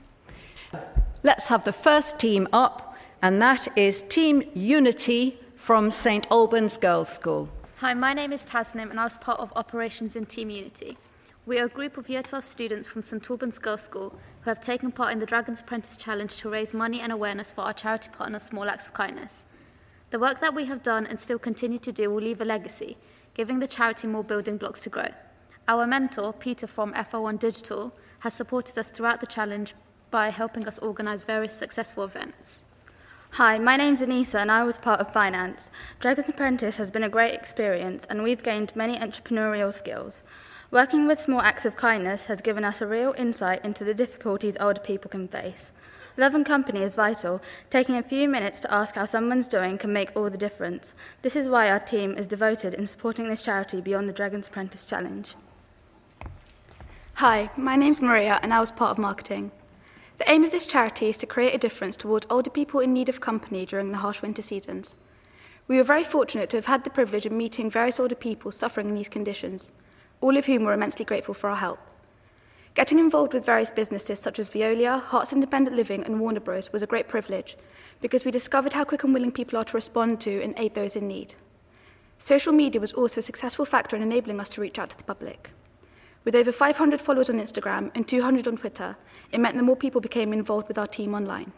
Let's 1.23 1.47
have 1.47 1.65
the 1.65 1.73
first 1.73 2.19
team 2.19 2.47
up 2.53 2.86
and 3.27 3.43
that 3.43 3.67
is 3.77 4.03
Team 4.03 4.41
Unity 4.55 5.37
from 5.57 5.91
St 5.91 6.25
Albans 6.31 6.77
Girls' 6.77 7.09
School. 7.09 7.49
Hi, 7.79 7.93
my 7.93 8.15
name 8.15 8.33
is 8.33 8.45
Tasnim, 8.45 8.89
and 8.89 9.01
I 9.01 9.03
was 9.03 9.19
part 9.19 9.41
of 9.41 9.53
operations 9.57 10.15
in 10.15 10.27
Team 10.27 10.49
Unity. 10.49 10.97
We 11.45 11.59
are 11.59 11.65
a 11.65 11.69
group 11.69 11.97
of 11.97 12.09
Year 12.09 12.23
12 12.23 12.45
students 12.45 12.87
from 12.87 13.03
St 13.03 13.29
Albans 13.29 13.59
Girls' 13.59 13.83
School 13.83 14.15
who 14.43 14.51
have 14.51 14.61
taken 14.61 14.93
part 14.93 15.13
in 15.13 15.19
the 15.19 15.27
Dragon's 15.27 15.61
Apprentice 15.61 15.97
Challenge 15.97 16.37
to 16.37 16.49
raise 16.49 16.73
money 16.73 17.01
and 17.01 17.11
awareness 17.11 17.51
for 17.51 17.63
our 17.63 17.73
charity 17.73 18.11
partner, 18.11 18.39
Small 18.39 18.69
Acts 18.69 18.87
of 18.87 18.95
Kindness. 18.95 19.43
The 20.11 20.21
work 20.21 20.41
that 20.41 20.55
we 20.55 20.67
have 20.67 20.85
done 20.85 21.05
and 21.05 21.19
still 21.19 21.41
continue 21.41 21.81
to 21.81 21.91
do 21.91 22.09
will 22.11 22.23
leave 22.23 22.41
a 22.41 22.45
legacy, 22.45 22.97
giving 23.35 23.59
the 23.59 23.67
charity 23.67 24.07
more 24.07 24.23
building 24.23 24.57
blocks 24.57 24.83
to 24.83 24.89
grow. 24.89 25.09
Our 25.67 25.85
mentor, 25.85 26.33
Peter 26.33 26.69
from 26.69 26.95
FO1 26.95 27.41
Digital, 27.41 27.93
has 28.21 28.35
supported 28.35 28.79
us 28.79 28.91
throughout 28.91 29.19
the 29.19 29.27
challenge 29.27 29.75
by 30.13 30.29
helping 30.29 30.69
us 30.69 30.79
organise 30.79 31.23
various 31.23 31.53
successful 31.53 32.05
events. 32.05 32.63
Hi, 33.37 33.59
my 33.59 33.77
name's 33.77 34.01
Anissa 34.01 34.41
and 34.41 34.51
I 34.51 34.65
was 34.65 34.79
part 34.79 34.99
of 34.99 35.13
finance. 35.13 35.71
Dragon's 36.01 36.31
Apprentice 36.31 36.77
has 36.77 36.91
been 36.91 37.03
a 37.03 37.11
great 37.11 37.35
experience 37.35 38.07
and 38.09 38.23
we've 38.23 38.43
gained 38.43 38.75
many 38.75 38.97
entrepreneurial 38.97 39.75
skills. 39.75 40.23
Working 40.71 41.07
with 41.07 41.21
small 41.21 41.43
acts 41.43 41.67
of 41.67 41.77
kindness 41.77 42.25
has 42.25 42.41
given 42.41 42.65
us 42.65 42.81
a 42.81 42.87
real 42.87 43.15
insight 43.19 43.63
into 43.63 43.85
the 43.85 43.93
difficulties 43.93 44.57
older 44.59 44.81
people 44.81 45.11
can 45.11 45.29
face. 45.29 45.73
Love 46.17 46.35
and 46.35 46.47
company 46.47 46.83
is 46.83 46.95
vital. 46.95 47.43
Taking 47.69 47.97
a 47.97 48.03
few 48.03 48.27
minutes 48.27 48.59
to 48.61 48.73
ask 48.73 48.95
how 48.95 49.05
someone's 49.05 49.49
doing 49.49 49.77
can 49.77 49.93
make 49.93 50.17
all 50.17 50.31
the 50.31 50.39
difference. 50.39 50.95
This 51.21 51.37
is 51.37 51.47
why 51.47 51.69
our 51.69 51.79
team 51.79 52.17
is 52.17 52.27
devoted 52.27 52.73
in 52.73 52.87
supporting 52.87 53.29
this 53.29 53.43
charity 53.43 53.83
beyond 53.83 54.09
the 54.09 54.15
Dragon's 54.15 54.47
Apprentice 54.47 54.87
Challenge. 54.87 55.35
Hi, 57.17 57.51
my 57.55 57.77
name's 57.77 58.01
Maria 58.01 58.41
and 58.43 58.55
I 58.55 58.61
was 58.61 58.71
part 58.71 58.93
of 58.93 58.99
marketing. 58.99 59.53
The 60.19 60.31
aim 60.31 60.45
of 60.45 60.51
this 60.51 60.65
charity 60.65 61.11
is 61.11 61.17
to 61.19 61.27
create 61.27 61.55
a 61.55 61.59
difference 61.59 61.97
towards 61.97 62.27
older 62.31 62.49
people 62.49 62.81
in 62.81 62.95
need 62.95 63.11
of 63.11 63.21
company 63.21 63.67
during 63.67 63.93
the 63.93 63.99
harsh 63.99 64.23
winter 64.23 64.41
seasons. 64.41 64.97
We 65.69 65.77
were 65.77 65.85
very 65.85 66.05
fortunate 66.05 66.49
to 66.51 66.57
have 66.57 66.67
had 66.67 66.85
the 66.85 66.91
privilege 66.91 67.27
of 67.27 67.33
meeting 67.33 67.71
various 67.71 68.01
older 68.01 68.15
people 68.15 68.51
suffering 68.51 68.89
in 68.89 68.95
these 68.95 69.11
conditions, 69.11 69.73
all 70.23 70.37
of 70.37 70.47
whom 70.47 70.65
were 70.65 70.73
immensely 70.73 71.05
grateful 71.05 71.35
for 71.35 71.51
our 71.51 71.57
help. 71.57 71.81
Getting 72.75 72.99
involved 72.99 73.35
with 73.35 73.45
various 73.45 73.71
businesses 73.71 74.19
such 74.19 74.39
as 74.39 74.49
Veolia, 74.49 75.03
Herts 75.03 75.33
Independent 75.33 75.77
Living, 75.77 76.05
and 76.05 76.21
Warner 76.21 76.41
Bros. 76.41 76.73
was 76.73 76.83
a 76.83 76.87
great 76.87 77.09
privilege 77.09 77.57
because 78.01 78.25
we 78.25 78.31
discovered 78.31 78.73
how 78.73 78.85
quick 78.85 79.03
and 79.03 79.13
willing 79.13 79.33
people 79.33 79.59
are 79.59 79.65
to 79.65 79.77
respond 79.77 80.21
to 80.23 80.43
and 80.43 80.55
aid 80.59 80.75
those 80.75 80.97
in 80.97 81.09
need. 81.09 81.35
Social 82.19 82.53
media 82.53 82.81
was 82.81 82.93
also 82.93 83.21
a 83.21 83.23
successful 83.23 83.65
factor 83.65 83.97
in 83.97 84.03
enabling 84.03 84.41
us 84.41 84.49
to 84.51 84.61
reach 84.61 84.79
out 84.79 84.91
to 84.91 84.97
the 84.97 85.05
public. 85.05 85.51
With 86.27 86.35
over 86.35 86.51
500 86.51 87.01
followers 87.01 87.31
on 87.31 87.39
Instagram 87.39 87.93
and 87.95 88.07
200 88.07 88.49
on 88.49 88.57
Twitter, 88.57 88.97
it 89.31 89.39
meant 89.39 89.55
that 89.55 89.63
more 89.63 89.77
people 89.77 90.01
became 90.01 90.33
involved 90.33 90.67
with 90.67 90.77
our 90.77 90.89
team 90.89 91.15
online. 91.15 91.53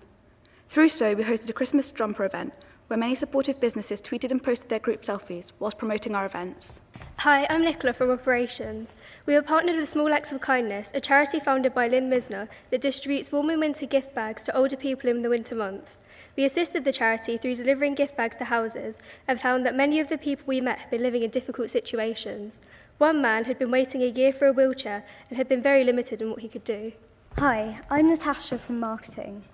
Through 0.69 0.91
so, 0.91 1.15
we 1.15 1.25
hosted 1.25 1.49
a 1.49 1.55
Christmas 1.55 1.91
jumper 1.91 2.27
event 2.27 2.53
where 2.87 2.99
many 2.99 3.15
supportive 3.15 3.61
businesses 3.61 4.03
tweeted 4.03 4.31
and 4.31 4.43
posted 4.43 4.69
their 4.69 4.79
group 4.79 5.05
selfies 5.05 5.53
whilst 5.59 5.79
promoting 5.79 6.15
our 6.15 6.27
events. 6.27 6.81
Hi, 7.21 7.47
I'm 7.49 7.63
Nicola 7.63 7.95
from 7.95 8.11
Operations. 8.11 8.95
We 9.25 9.35
are 9.37 9.43
partnered 9.43 9.77
with 9.77 9.89
Small 9.89 10.13
Acts 10.13 10.33
of 10.33 10.43
Kindness, 10.43 10.91
a 10.93 11.01
charity 11.01 11.41
founded 11.41 11.73
by 11.73 11.89
Lynn 11.89 12.11
Misner 12.11 12.47
that 12.71 12.83
distributes 12.83 13.33
warm 13.33 13.49
and 13.49 13.61
winter 13.61 13.87
gift 13.87 14.15
bags 14.15 14.45
to 14.45 14.57
older 14.57 14.77
people 14.77 15.09
in 15.09 15.23
the 15.23 15.31
winter 15.31 15.55
months. 15.55 15.99
We 16.37 16.45
assisted 16.45 16.85
the 16.85 16.93
charity 16.93 17.39
through 17.39 17.55
delivering 17.55 17.95
gift 17.95 18.19
bags 18.19 18.37
to 18.37 18.45
houses 18.45 18.97
and 19.27 19.41
found 19.41 19.65
that 19.65 19.75
many 19.75 19.99
of 19.99 20.11
the 20.11 20.19
people 20.19 20.45
we 20.47 20.61
met 20.61 20.79
had 20.79 20.91
been 20.91 21.03
living 21.03 21.23
in 21.23 21.31
difficult 21.31 21.71
situations. 21.71 22.61
One 22.99 23.23
man 23.23 23.45
had 23.45 23.61
been 23.61 23.71
waiting 23.71 24.03
a 24.03 24.07
year 24.07 24.33
for 24.33 24.49
a 24.49 24.53
wheelchair 24.53 25.05
and 25.29 25.37
had 25.37 25.49
been 25.49 25.63
very 25.63 25.85
limited 25.85 26.21
in 26.21 26.31
what 26.31 26.41
he 26.41 26.49
could 26.49 26.65
do. 26.65 26.91
Hi, 27.37 27.79
I'm 27.89 28.09
Natasha 28.09 28.59
from 28.59 28.81
marketing. 28.81 29.45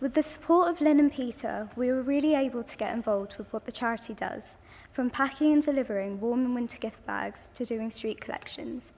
With 0.00 0.14
the 0.14 0.22
support 0.24 0.68
of 0.68 0.80
Lynn 0.80 0.98
and 0.98 1.12
Peter, 1.12 1.68
we 1.76 1.92
were 1.92 2.02
really 2.02 2.34
able 2.34 2.64
to 2.64 2.76
get 2.76 2.92
involved 2.92 3.36
with 3.38 3.52
what 3.52 3.66
the 3.66 3.70
charity 3.70 4.14
does, 4.14 4.56
from 4.90 5.10
packing 5.10 5.52
and 5.52 5.62
delivering 5.62 6.20
warm 6.20 6.44
and 6.44 6.56
winter 6.56 6.76
gift 6.76 7.06
bags 7.06 7.50
to 7.54 7.64
doing 7.64 7.88
street 7.92 8.20
collections. 8.20 8.90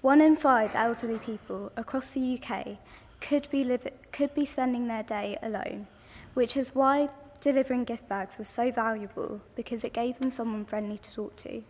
One 0.00 0.20
in 0.20 0.34
five 0.34 0.74
elderly 0.74 1.20
people 1.20 1.70
across 1.76 2.14
the 2.14 2.40
UK 2.42 2.78
could 3.20 3.48
be, 3.50 3.62
live, 3.62 3.86
could 4.10 4.34
be 4.34 4.46
spending 4.46 4.88
their 4.88 5.04
day 5.04 5.38
alone, 5.44 5.86
which 6.34 6.56
is 6.56 6.74
why 6.74 7.08
delivering 7.40 7.84
gift 7.84 8.08
bags 8.08 8.36
was 8.36 8.48
so 8.48 8.72
valuable 8.72 9.40
because 9.54 9.84
it 9.84 9.92
gave 9.92 10.18
them 10.18 10.28
someone 10.28 10.64
friendly 10.64 10.98
to 10.98 11.12
talk 11.12 11.36
to. 11.36 11.62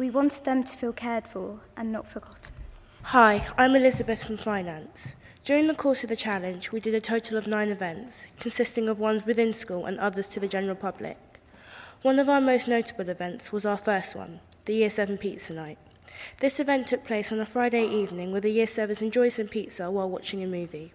We 0.00 0.08
wanted 0.08 0.44
them 0.44 0.64
to 0.64 0.76
feel 0.78 0.94
cared 0.94 1.28
for 1.28 1.60
and 1.76 1.92
not 1.92 2.08
forgotten. 2.08 2.54
Hi, 3.02 3.46
I'm 3.58 3.76
Elizabeth 3.76 4.24
from 4.24 4.38
Finance. 4.38 5.12
During 5.44 5.66
the 5.66 5.74
course 5.74 6.02
of 6.02 6.08
the 6.08 6.16
challenge, 6.16 6.72
we 6.72 6.80
did 6.80 6.94
a 6.94 7.02
total 7.02 7.36
of 7.36 7.46
nine 7.46 7.68
events, 7.68 8.22
consisting 8.38 8.88
of 8.88 8.98
ones 8.98 9.26
within 9.26 9.52
school 9.52 9.84
and 9.84 10.00
others 10.00 10.26
to 10.28 10.40
the 10.40 10.48
general 10.48 10.74
public. 10.74 11.18
One 12.00 12.18
of 12.18 12.30
our 12.30 12.40
most 12.40 12.66
notable 12.66 13.10
events 13.10 13.52
was 13.52 13.66
our 13.66 13.76
first 13.76 14.16
one, 14.16 14.40
the 14.64 14.72
Year 14.72 14.88
7 14.88 15.18
Pizza 15.18 15.52
Night. 15.52 15.76
This 16.38 16.58
event 16.58 16.86
took 16.86 17.04
place 17.04 17.30
on 17.30 17.38
a 17.38 17.44
Friday 17.44 17.86
evening 17.86 18.32
where 18.32 18.40
the 18.40 18.48
Year 18.48 18.64
7s 18.64 19.02
enjoyed 19.02 19.32
some 19.32 19.48
pizza 19.48 19.90
while 19.90 20.08
watching 20.08 20.42
a 20.42 20.46
movie. 20.46 20.94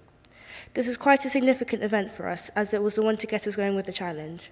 This 0.73 0.87
was 0.87 0.97
quite 0.97 1.25
a 1.25 1.29
significant 1.29 1.83
event 1.83 2.11
for 2.11 2.27
us 2.27 2.49
as 2.55 2.73
it 2.73 2.81
was 2.81 2.95
the 2.95 3.03
one 3.03 3.17
to 3.17 3.27
get 3.27 3.45
us 3.45 3.55
going 3.55 3.75
with 3.75 3.85
the 3.85 3.93
challenge. 3.93 4.49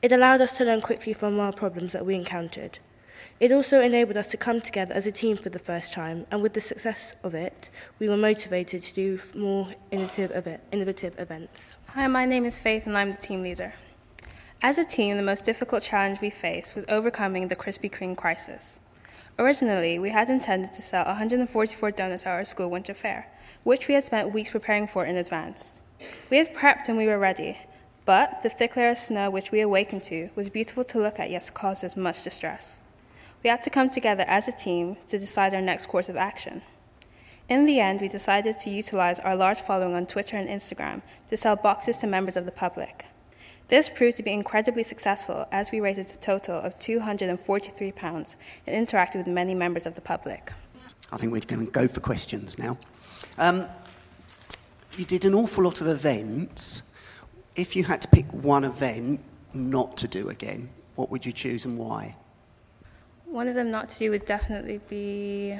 It 0.00 0.12
allowed 0.12 0.40
us 0.40 0.56
to 0.56 0.64
learn 0.64 0.80
quickly 0.80 1.12
from 1.12 1.38
our 1.38 1.52
problems 1.52 1.92
that 1.92 2.06
we 2.06 2.14
encountered. 2.14 2.78
It 3.42 3.50
also 3.50 3.80
enabled 3.80 4.16
us 4.16 4.28
to 4.28 4.36
come 4.36 4.60
together 4.60 4.94
as 4.94 5.04
a 5.04 5.10
team 5.10 5.36
for 5.36 5.48
the 5.48 5.58
first 5.58 5.92
time, 5.92 6.26
and 6.30 6.42
with 6.42 6.52
the 6.52 6.60
success 6.60 7.14
of 7.24 7.34
it, 7.34 7.70
we 7.98 8.08
were 8.08 8.16
motivated 8.16 8.82
to 8.82 8.94
do 8.94 9.20
more 9.34 9.66
innovative, 9.90 10.60
innovative 10.70 11.18
events. 11.18 11.60
Hi, 11.88 12.06
my 12.06 12.24
name 12.24 12.44
is 12.44 12.56
Faith, 12.56 12.86
and 12.86 12.96
I'm 12.96 13.10
the 13.10 13.16
team 13.16 13.42
leader. 13.42 13.74
As 14.62 14.78
a 14.78 14.84
team, 14.84 15.16
the 15.16 15.24
most 15.24 15.44
difficult 15.44 15.82
challenge 15.82 16.20
we 16.20 16.30
faced 16.30 16.76
was 16.76 16.84
overcoming 16.88 17.48
the 17.48 17.56
Krispy 17.56 17.90
Kreme 17.90 18.16
crisis. 18.16 18.78
Originally, 19.40 19.98
we 19.98 20.10
had 20.10 20.30
intended 20.30 20.72
to 20.74 20.82
sell 20.82 21.04
144 21.04 21.90
donuts 21.90 22.24
at 22.24 22.30
our 22.30 22.44
school 22.44 22.70
winter 22.70 22.94
fair, 22.94 23.26
which 23.64 23.88
we 23.88 23.94
had 23.94 24.04
spent 24.04 24.32
weeks 24.32 24.50
preparing 24.50 24.86
for 24.86 25.04
in 25.04 25.16
advance. 25.16 25.80
We 26.30 26.36
had 26.36 26.54
prepped 26.54 26.86
and 26.86 26.96
we 26.96 27.06
were 27.06 27.18
ready, 27.18 27.58
but 28.04 28.44
the 28.44 28.50
thick 28.50 28.76
layer 28.76 28.90
of 28.90 28.98
snow 28.98 29.30
which 29.30 29.50
we 29.50 29.60
awakened 29.60 30.04
to 30.04 30.30
was 30.36 30.48
beautiful 30.48 30.84
to 30.84 31.00
look 31.00 31.18
at 31.18 31.30
yet 31.30 31.50
caused 31.52 31.84
us 31.84 31.96
much 31.96 32.22
distress. 32.22 32.78
We 33.42 33.50
had 33.50 33.62
to 33.64 33.70
come 33.70 33.90
together 33.90 34.24
as 34.28 34.46
a 34.46 34.52
team 34.52 34.96
to 35.08 35.18
decide 35.18 35.52
our 35.52 35.60
next 35.60 35.86
course 35.86 36.08
of 36.08 36.16
action. 36.16 36.62
In 37.48 37.66
the 37.66 37.80
end, 37.80 38.00
we 38.00 38.08
decided 38.08 38.56
to 38.58 38.70
utilize 38.70 39.18
our 39.18 39.34
large 39.34 39.60
following 39.60 39.94
on 39.94 40.06
Twitter 40.06 40.36
and 40.36 40.48
Instagram 40.48 41.02
to 41.28 41.36
sell 41.36 41.56
boxes 41.56 41.96
to 41.98 42.06
members 42.06 42.36
of 42.36 42.44
the 42.44 42.52
public. 42.52 43.06
This 43.68 43.88
proved 43.88 44.16
to 44.18 44.22
be 44.22 44.32
incredibly 44.32 44.82
successful 44.82 45.46
as 45.50 45.72
we 45.72 45.80
raised 45.80 45.98
a 45.98 46.04
total 46.18 46.56
of 46.56 46.78
£243 46.78 48.36
and 48.66 48.86
interacted 48.86 49.16
with 49.16 49.26
many 49.26 49.54
members 49.54 49.86
of 49.86 49.94
the 49.94 50.00
public. 50.00 50.52
I 51.10 51.16
think 51.16 51.32
we're 51.32 51.40
going 51.40 51.66
to 51.66 51.72
go 51.72 51.88
for 51.88 52.00
questions 52.00 52.58
now. 52.58 52.78
Um, 53.38 53.66
you 54.96 55.04
did 55.04 55.24
an 55.24 55.34
awful 55.34 55.64
lot 55.64 55.80
of 55.80 55.88
events. 55.88 56.82
If 57.56 57.74
you 57.74 57.84
had 57.84 58.02
to 58.02 58.08
pick 58.08 58.26
one 58.32 58.64
event 58.64 59.20
not 59.52 59.96
to 59.98 60.08
do 60.08 60.28
again, 60.28 60.70
what 60.94 61.10
would 61.10 61.26
you 61.26 61.32
choose 61.32 61.64
and 61.64 61.76
why? 61.76 62.16
One 63.32 63.48
of 63.48 63.54
them 63.54 63.70
not 63.70 63.88
to 63.88 63.98
do 63.98 64.10
would 64.10 64.26
definitely 64.26 64.78
be 64.90 65.58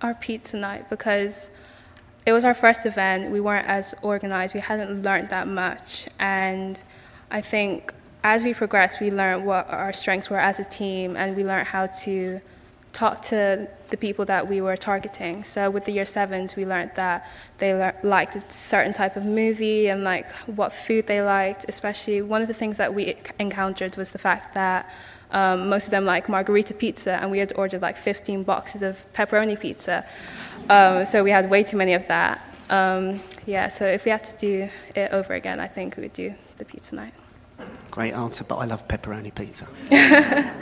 our 0.00 0.14
pizza 0.14 0.56
night 0.56 0.88
because 0.88 1.50
it 2.24 2.30
was 2.30 2.44
our 2.44 2.54
first 2.54 2.86
event. 2.86 3.32
We 3.32 3.40
weren't 3.40 3.66
as 3.66 3.96
organized. 4.00 4.54
We 4.54 4.60
hadn't 4.60 5.02
learned 5.02 5.28
that 5.30 5.48
much. 5.48 6.06
And 6.20 6.80
I 7.28 7.40
think 7.40 7.92
as 8.22 8.44
we 8.44 8.54
progressed, 8.54 9.00
we 9.00 9.10
learned 9.10 9.44
what 9.44 9.68
our 9.68 9.92
strengths 9.92 10.30
were 10.30 10.38
as 10.38 10.60
a 10.60 10.64
team 10.64 11.16
and 11.16 11.36
we 11.36 11.42
learned 11.42 11.66
how 11.66 11.86
to 11.86 12.40
talk 12.92 13.22
to 13.22 13.66
the 13.88 13.96
people 13.96 14.24
that 14.26 14.48
we 14.48 14.60
were 14.60 14.76
targeting. 14.76 15.42
So 15.42 15.68
with 15.68 15.86
the 15.86 15.92
year 15.92 16.06
sevens, 16.06 16.54
we 16.54 16.64
learned 16.64 16.92
that 16.94 17.28
they 17.58 17.74
le- 17.74 17.94
liked 18.04 18.36
a 18.36 18.42
certain 18.50 18.92
type 18.92 19.16
of 19.16 19.24
movie 19.24 19.88
and 19.88 20.04
like 20.04 20.30
what 20.46 20.72
food 20.72 21.08
they 21.08 21.22
liked. 21.22 21.66
Especially 21.68 22.22
one 22.22 22.40
of 22.40 22.46
the 22.46 22.54
things 22.54 22.76
that 22.76 22.94
we 22.94 23.16
encountered 23.40 23.96
was 23.96 24.12
the 24.12 24.18
fact 24.18 24.54
that 24.54 24.88
um, 25.32 25.68
most 25.68 25.84
of 25.86 25.90
them 25.90 26.04
like 26.04 26.28
margarita 26.28 26.74
pizza, 26.74 27.12
and 27.20 27.30
we 27.30 27.38
had 27.38 27.52
ordered 27.56 27.82
like 27.82 27.96
15 27.96 28.42
boxes 28.42 28.82
of 28.82 29.04
pepperoni 29.12 29.58
pizza. 29.58 30.04
Um, 30.68 31.06
so 31.06 31.22
we 31.24 31.30
had 31.30 31.50
way 31.50 31.62
too 31.62 31.76
many 31.76 31.94
of 31.94 32.06
that. 32.08 32.40
Um, 32.68 33.20
yeah, 33.46 33.68
so 33.68 33.84
if 33.86 34.04
we 34.04 34.10
had 34.10 34.24
to 34.24 34.36
do 34.36 34.68
it 34.94 35.12
over 35.12 35.34
again, 35.34 35.58
I 35.58 35.66
think 35.66 35.96
we 35.96 36.04
would 36.04 36.12
do 36.12 36.34
the 36.58 36.64
pizza 36.64 36.94
night. 36.94 37.14
Great 37.90 38.14
answer, 38.14 38.44
but 38.44 38.56
I 38.56 38.64
love 38.66 38.86
pepperoni 38.86 39.34
pizza. 39.34 39.66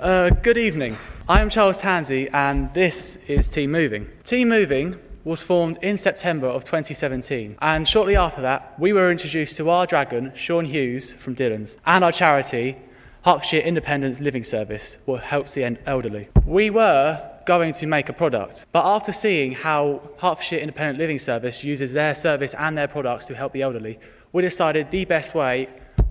uh, 0.00 0.30
good 0.30 0.56
evening. 0.56 0.96
I 1.28 1.40
am 1.40 1.50
Charles 1.50 1.80
Tansey, 1.80 2.30
and 2.32 2.72
this 2.72 3.18
is 3.26 3.48
Team 3.48 3.72
Moving. 3.72 4.08
Team 4.22 4.48
Moving 4.48 4.96
was 5.24 5.42
formed 5.42 5.78
in 5.82 5.96
September 5.96 6.46
of 6.46 6.62
2017, 6.62 7.56
and 7.60 7.88
shortly 7.88 8.14
after 8.14 8.40
that, 8.42 8.78
we 8.78 8.92
were 8.92 9.10
introduced 9.10 9.56
to 9.56 9.68
our 9.68 9.84
dragon, 9.84 10.32
Sean 10.36 10.64
Hughes 10.64 11.12
from 11.14 11.34
Dillon's, 11.34 11.78
and 11.84 12.04
our 12.04 12.12
charity, 12.12 12.76
Hertfordshire 13.26 13.62
Independence 13.62 14.20
Living 14.20 14.44
Service, 14.44 14.98
what 15.04 15.20
helps 15.20 15.54
the 15.54 15.76
elderly. 15.84 16.28
We 16.44 16.70
were 16.70 17.20
going 17.44 17.74
to 17.74 17.84
make 17.88 18.08
a 18.08 18.12
product, 18.12 18.66
but 18.70 18.86
after 18.86 19.12
seeing 19.12 19.50
how 19.50 20.00
Hertfordshire 20.18 20.60
Independent 20.60 21.00
Living 21.00 21.18
Service 21.18 21.64
uses 21.64 21.92
their 21.92 22.14
service 22.14 22.54
and 22.54 22.78
their 22.78 22.86
products 22.86 23.26
to 23.26 23.34
help 23.34 23.52
the 23.52 23.62
elderly, 23.62 23.98
we 24.32 24.42
decided 24.42 24.92
the 24.92 25.06
best 25.06 25.34
way 25.34 25.66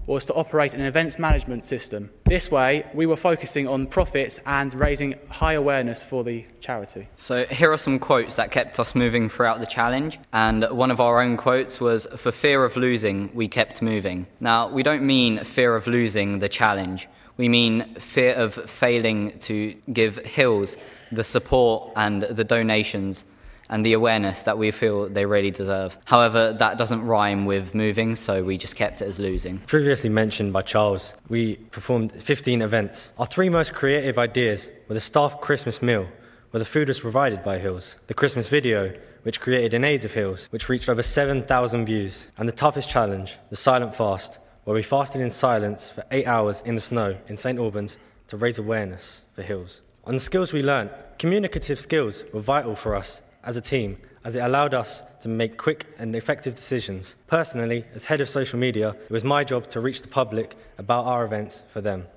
was 0.08 0.26
to 0.28 0.34
operate 0.34 0.74
an 0.74 0.82
events 0.82 1.18
management 1.18 1.66
system. 1.66 2.10
This 2.26 2.52
way, 2.52 2.86
we 2.94 3.06
were 3.06 3.16
focusing 3.16 3.68
on 3.68 3.88
profits 3.88 4.40
and 4.46 4.74
raising 4.74 5.16
high 5.30 5.54
awareness 5.54 6.04
for 6.04 6.24
the 6.24 6.46
charity. 6.60 7.08
So, 7.16 7.46
here 7.46 7.72
are 7.72 7.78
some 7.78 8.00
quotes 8.00 8.36
that 8.36 8.52
kept 8.52 8.80
us 8.80 8.96
moving 8.96 9.30
throughout 9.30 9.60
the 9.60 9.66
challenge. 9.66 10.20
And 10.34 10.66
one 10.70 10.92
of 10.92 11.00
our 11.00 11.22
own 11.22 11.38
quotes 11.38 11.80
was 11.80 12.08
For 12.18 12.32
fear 12.32 12.64
of 12.64 12.76
losing, 12.76 13.30
we 13.34 13.48
kept 13.48 13.82
moving. 13.82 14.28
Now, 14.40 14.70
we 14.70 14.84
don't 14.84 15.04
mean 15.04 15.44
fear 15.44 15.76
of 15.76 15.88
losing 15.88 16.40
the 16.40 16.50
challenge, 16.50 17.08
we 17.38 17.50
mean 17.50 17.96
fear 17.96 18.34
of 18.34 18.54
failing 18.54 19.38
to 19.40 19.74
give 19.92 20.18
Hills 20.18 20.78
the 21.12 21.24
support 21.24 21.92
and 21.96 22.24
the 22.24 22.44
donations 22.44 23.26
and 23.70 23.86
the 23.86 23.94
awareness 23.94 24.44
that 24.44 24.58
we 24.58 24.72
feel 24.72 25.10
they 25.10 25.26
really 25.26 25.52
deserve. 25.52 25.98
However, 26.06 26.54
that 26.54 26.78
doesn't 26.78 27.02
rhyme 27.04 27.46
with 27.46 27.74
moving, 27.74 28.16
so 28.16 28.44
we 28.44 28.58
just 28.58 28.76
kept 28.76 29.02
it 29.02 29.08
as 29.08 29.20
losing. 29.20 29.60
Previously 29.60 30.10
mentioned 30.10 30.54
by 30.54 30.62
Charles, 30.62 31.16
we 31.30 31.56
performed 31.56 32.12
15 32.12 32.62
events. 32.62 33.14
Our 33.18 33.26
three 33.26 33.50
most 33.50 33.74
creative 33.74 34.18
ideas 34.18 34.70
were 34.88 34.96
the 34.96 35.02
staff 35.02 35.42
Christmas 35.42 35.82
meal, 35.82 36.08
where 36.52 36.60
the 36.60 36.66
food 36.66 36.88
was 36.88 37.00
provided 37.00 37.44
by 37.44 37.58
Hills, 37.58 37.96
the 38.08 38.14
Christmas 38.14 38.48
video, 38.48 38.94
which 39.24 39.42
created 39.42 39.74
an 39.74 39.84
aid 39.84 40.06
of 40.06 40.14
Hills, 40.14 40.48
which 40.52 40.70
reached 40.70 40.88
over 40.88 41.02
7,000 41.02 41.86
views, 41.86 42.28
and 42.38 42.48
the 42.48 42.54
toughest 42.54 42.88
challenge, 42.90 43.38
the 43.50 43.56
silent 43.56 43.96
fast, 43.96 44.40
where 44.66 44.76
we 44.76 44.84
fasted 44.84 45.22
in 45.22 45.30
silence 45.30 45.90
for 45.90 46.04
eight 46.12 46.28
hours 46.28 46.62
in 46.66 46.76
the 46.76 46.82
snow 46.82 47.18
in 47.28 47.38
St 47.38 47.60
Albans 47.60 47.98
to 48.28 48.38
raise 48.38 48.58
awareness 48.58 49.22
for 49.34 49.42
Hills. 49.42 49.82
On 50.06 50.14
the 50.14 50.20
skills 50.20 50.54
we 50.54 50.62
learnt, 50.62 50.92
communicative 51.18 51.80
skills 51.80 52.24
were 52.34 52.40
vital 52.40 52.76
for 52.76 52.96
us 52.96 53.22
as 53.46 53.58
a 53.58 53.62
team 53.62 53.98
as 54.26 54.36
it 54.36 54.40
allowed 54.40 54.74
us 54.74 55.04
to 55.22 55.30
make 55.30 55.56
quick 55.56 55.86
and 56.00 56.16
effective 56.16 56.56
decisions. 56.56 57.16
Personally, 57.28 57.86
as 57.94 58.04
head 58.04 58.22
of 58.22 58.28
social 58.28 58.58
media, 58.58 58.90
it 58.90 59.12
was 59.12 59.24
my 59.24 59.44
job 59.44 59.70
to 59.70 59.80
reach 59.80 60.02
the 60.02 60.08
public 60.08 60.56
about 60.80 61.06
our 61.06 61.24
events 61.24 61.62
for 61.72 61.80
them. 61.80 62.08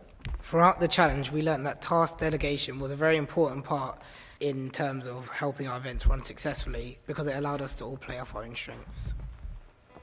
Throughout 0.43 0.81
the 0.81 0.89
challenge, 0.89 1.31
we 1.31 1.43
learned 1.43 1.67
that 1.67 1.83
task 1.83 2.19
delegation 2.19 2.81
was 2.81 2.91
a 2.91 2.97
very 2.97 3.19
important 3.19 3.65
part 3.65 4.01
in 4.41 4.71
terms 4.71 5.07
of 5.07 5.29
helping 5.29 5.69
our 5.69 5.77
events 5.77 6.07
run 6.07 6.23
successfully 6.23 6.99
because 7.07 7.27
it 7.27 7.37
allowed 7.37 7.61
us 7.61 7.75
to 7.75 7.85
all 7.85 7.99
play 7.99 8.19
off 8.19 8.35
our 8.35 8.45
own 8.45 8.55
strengths. 8.55 9.15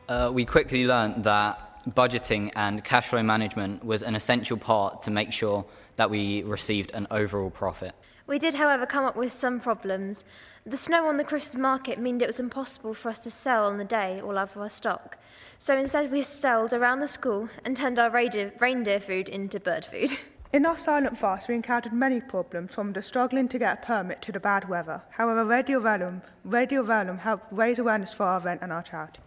Uh, 0.07 0.29
we 0.31 0.45
quickly 0.45 0.85
learned 0.85 1.23
that 1.23 1.83
budgeting 1.95 2.51
and 2.55 2.83
cash 2.83 3.07
flow 3.07 3.23
management 3.23 3.83
was 3.83 4.03
an 4.03 4.13
essential 4.13 4.57
part 4.57 5.01
to 5.01 5.09
make 5.09 5.31
sure 5.31 5.65
that 5.95 6.09
we 6.09 6.43
received 6.43 6.91
an 6.93 7.07
overall 7.09 7.49
profit. 7.49 7.93
We 8.27 8.39
did, 8.39 8.55
however, 8.55 8.85
come 8.85 9.05
up 9.05 9.15
with 9.15 9.31
some 9.31 9.59
problems. 9.59 10.23
The 10.67 10.77
snow 10.77 11.07
on 11.07 11.17
the 11.17 11.23
Christmas 11.23 11.61
market 11.61 11.99
meant 11.99 12.23
it 12.23 12.27
was 12.27 12.39
impossible 12.39 12.95
for 12.95 13.09
us 13.09 13.19
to 13.19 13.29
sell 13.29 13.67
on 13.67 13.77
the 13.77 13.83
day 13.83 14.19
all 14.19 14.35
of 14.35 14.57
our 14.57 14.67
stock. 14.67 15.19
So 15.59 15.77
instead, 15.77 16.11
we 16.11 16.23
sailed 16.23 16.73
around 16.73 17.01
the 17.01 17.07
school 17.07 17.49
and 17.63 17.77
turned 17.77 17.99
our 17.99 18.09
reindeer, 18.09 18.51
reindeer 18.59 18.99
food 18.99 19.29
into 19.29 19.59
bird 19.59 19.85
food. 19.85 20.17
In 20.53 20.65
our 20.65 20.75
silent 20.75 21.19
fast, 21.19 21.47
we 21.47 21.53
encountered 21.53 21.93
many 21.93 22.19
problems 22.19 22.73
from 22.73 22.93
the 22.93 23.03
struggling 23.03 23.47
to 23.49 23.59
get 23.59 23.77
a 23.77 23.85
permit 23.85 24.23
to 24.23 24.31
the 24.31 24.39
bad 24.39 24.67
weather. 24.67 25.03
However, 25.11 25.45
Radio 25.45 25.79
Verulam, 25.79 26.23
Radio 26.43 26.81
Verulam 26.81 27.19
helped 27.19 27.45
raise 27.53 27.77
awareness 27.77 28.11
for 28.11 28.23
our 28.23 28.39
event 28.39 28.61
and 28.63 28.73
our 28.73 28.81
charity. 28.81 29.19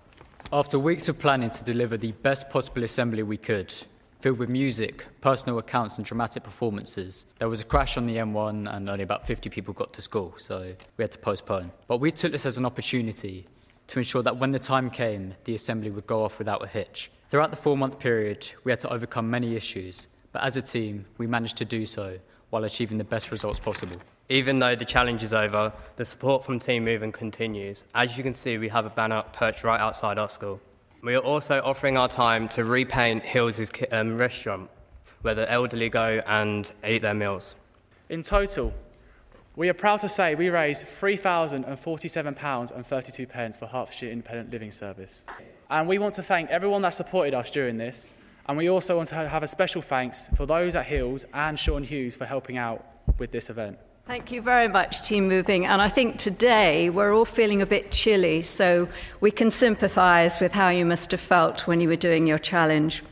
After 0.52 0.76
weeks 0.76 1.08
of 1.08 1.20
planning 1.20 1.50
to 1.50 1.62
deliver 1.62 1.96
the 1.96 2.10
best 2.10 2.50
possible 2.50 2.82
assembly 2.82 3.22
we 3.22 3.36
could, 3.36 3.72
filled 4.20 4.38
with 4.38 4.48
music, 4.48 5.04
personal 5.20 5.58
accounts, 5.58 5.96
and 5.96 6.04
dramatic 6.04 6.42
performances, 6.42 7.26
there 7.38 7.48
was 7.48 7.60
a 7.60 7.64
crash 7.64 7.96
on 7.96 8.06
the 8.06 8.16
M1 8.16 8.74
and 8.74 8.90
only 8.90 9.04
about 9.04 9.26
50 9.26 9.48
people 9.50 9.72
got 9.72 9.92
to 9.92 10.02
school, 10.02 10.34
so 10.36 10.74
we 10.96 11.02
had 11.02 11.12
to 11.12 11.18
postpone. 11.18 11.70
But 11.86 11.98
we 11.98 12.10
took 12.10 12.32
this 12.32 12.46
as 12.46 12.56
an 12.56 12.66
opportunity 12.66 13.46
to 13.86 13.98
ensure 13.98 14.22
that 14.22 14.36
when 14.36 14.50
the 14.50 14.58
time 14.58 14.90
came, 14.90 15.34
the 15.44 15.54
assembly 15.54 15.90
would 15.90 16.06
go 16.06 16.24
off 16.24 16.38
without 16.38 16.62
a 16.64 16.66
hitch. 16.66 17.10
Throughout 17.30 17.50
the 17.50 17.56
four 17.56 17.76
month 17.76 17.98
period, 17.98 18.50
we 18.64 18.72
had 18.72 18.80
to 18.80 18.92
overcome 18.92 19.30
many 19.30 19.54
issues, 19.54 20.08
but 20.32 20.42
as 20.42 20.56
a 20.56 20.62
team, 20.62 21.04
we 21.18 21.26
managed 21.26 21.56
to 21.58 21.64
do 21.64 21.86
so 21.86 22.18
while 22.50 22.64
achieving 22.64 22.98
the 22.98 23.04
best 23.04 23.30
results 23.30 23.58
possible. 23.58 23.96
Even 24.30 24.58
though 24.58 24.74
the 24.74 24.84
challenge 24.84 25.22
is 25.22 25.32
over, 25.32 25.72
the 25.96 26.04
support 26.04 26.44
from 26.44 26.58
Team 26.58 26.84
Moving 26.84 27.12
continues. 27.12 27.84
As 27.94 28.16
you 28.16 28.22
can 28.22 28.34
see, 28.34 28.58
we 28.58 28.68
have 28.68 28.84
a 28.84 28.90
banner 28.90 29.22
perched 29.32 29.64
right 29.64 29.80
outside 29.80 30.18
our 30.18 30.28
school. 30.28 30.60
We 31.00 31.14
are 31.14 31.20
also 31.20 31.62
offering 31.64 31.96
our 31.96 32.08
time 32.08 32.48
to 32.50 32.64
repaint 32.64 33.22
Hills' 33.22 33.70
um, 33.92 34.18
restaurant, 34.18 34.68
where 35.22 35.36
the 35.36 35.48
elderly 35.50 35.88
go 35.88 36.20
and 36.26 36.70
eat 36.86 37.00
their 37.02 37.14
meals. 37.14 37.54
In 38.08 38.22
total, 38.22 38.74
we 39.54 39.68
are 39.68 39.74
proud 39.74 40.00
to 40.00 40.08
say 40.08 40.34
we 40.34 40.50
raised 40.50 40.86
£3,047.32 40.86 43.56
for 43.56 43.66
Hertfordshire 43.66 44.10
Independent 44.10 44.50
Living 44.50 44.72
Service. 44.72 45.24
And 45.70 45.86
we 45.86 45.98
want 45.98 46.14
to 46.14 46.22
thank 46.22 46.50
everyone 46.50 46.82
that 46.82 46.94
supported 46.94 47.32
us 47.32 47.48
during 47.50 47.76
this. 47.76 48.10
And 48.46 48.58
we 48.58 48.68
also 48.68 48.96
want 48.96 49.08
to 49.10 49.14
have 49.14 49.44
a 49.44 49.48
special 49.48 49.82
thanks 49.82 50.30
for 50.36 50.46
those 50.46 50.74
at 50.74 50.86
Hills 50.86 51.26
and 51.32 51.56
Sean 51.58 51.84
Hughes 51.84 52.16
for 52.16 52.24
helping 52.24 52.56
out 52.56 52.84
with 53.18 53.30
this 53.30 53.50
event. 53.50 53.78
Thank 54.08 54.32
you 54.32 54.40
very 54.40 54.68
much, 54.68 55.06
Team 55.06 55.28
Moving. 55.28 55.66
And 55.66 55.82
I 55.82 55.90
think 55.90 56.16
today 56.16 56.88
we're 56.88 57.14
all 57.14 57.26
feeling 57.26 57.60
a 57.60 57.66
bit 57.66 57.90
chilly, 57.90 58.40
so 58.40 58.88
we 59.20 59.30
can 59.30 59.50
sympathise 59.50 60.40
with 60.40 60.52
how 60.52 60.70
you 60.70 60.86
must 60.86 61.10
have 61.10 61.20
felt 61.20 61.66
when 61.66 61.78
you 61.78 61.88
were 61.88 61.94
doing 61.94 62.26
your 62.26 62.38
challenge. 62.38 63.04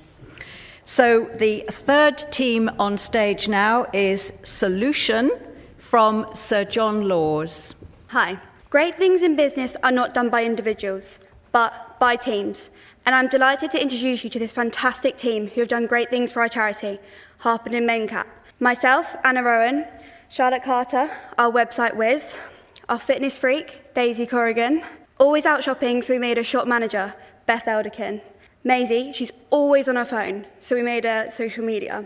So 0.87 1.29
the 1.35 1.67
third 1.71 2.17
team 2.33 2.71
on 2.79 2.97
stage 2.97 3.47
now 3.47 3.85
is 3.93 4.33
Solution 4.43 5.31
from 5.77 6.35
Sir 6.35 6.65
John 6.65 7.07
Lawes. 7.07 7.75
Hi. 8.07 8.41
Great 8.71 8.97
things 8.97 9.21
in 9.21 9.37
business 9.37 9.77
are 9.83 9.93
not 9.93 10.15
done 10.15 10.31
by 10.31 10.47
individuals, 10.47 11.19
but 11.53 12.01
by 12.01 12.17
teams. 12.17 12.71
And 13.05 13.15
I'm 13.15 13.29
delighted 13.29 13.71
to 13.73 13.83
introduce 13.83 14.25
you 14.25 14.31
to 14.31 14.39
this 14.39 14.51
fantastic 14.51 15.19
team 15.19 15.49
who 15.49 15.61
have 15.61 15.69
done 15.69 15.89
great 15.89 16.09
things 16.09 16.33
for 16.33 16.41
our 16.41 16.49
charity, 16.49 16.99
Harpenden 17.41 17.87
Mencap. 17.87 18.25
Myself, 18.61 19.15
Anna 19.23 19.43
Rowan, 19.43 19.85
Charlotte 20.29 20.65
Carter, 20.65 21.09
our 21.39 21.53
website 21.53 21.95
whiz, 21.95 22.37
our 22.89 22.99
fitness 22.99 23.39
freak, 23.39 23.95
Daisy 23.95 24.27
Corrigan. 24.27 24.83
Always 25.19 25.47
out 25.47 25.63
shopping, 25.63 26.03
so 26.03 26.15
we 26.15 26.19
made 26.19 26.37
a 26.37 26.43
shop 26.43 26.67
manager, 26.67 27.15
Beth 27.47 27.65
Elderkin. 27.65 28.21
Maisie, 28.65 29.13
she's 29.13 29.31
always 29.51 29.89
on 29.89 29.95
her 29.95 30.05
phone, 30.05 30.45
so 30.59 30.75
we 30.75 30.83
made 30.83 31.05
her 31.05 31.31
social 31.31 31.65
media. 31.65 32.05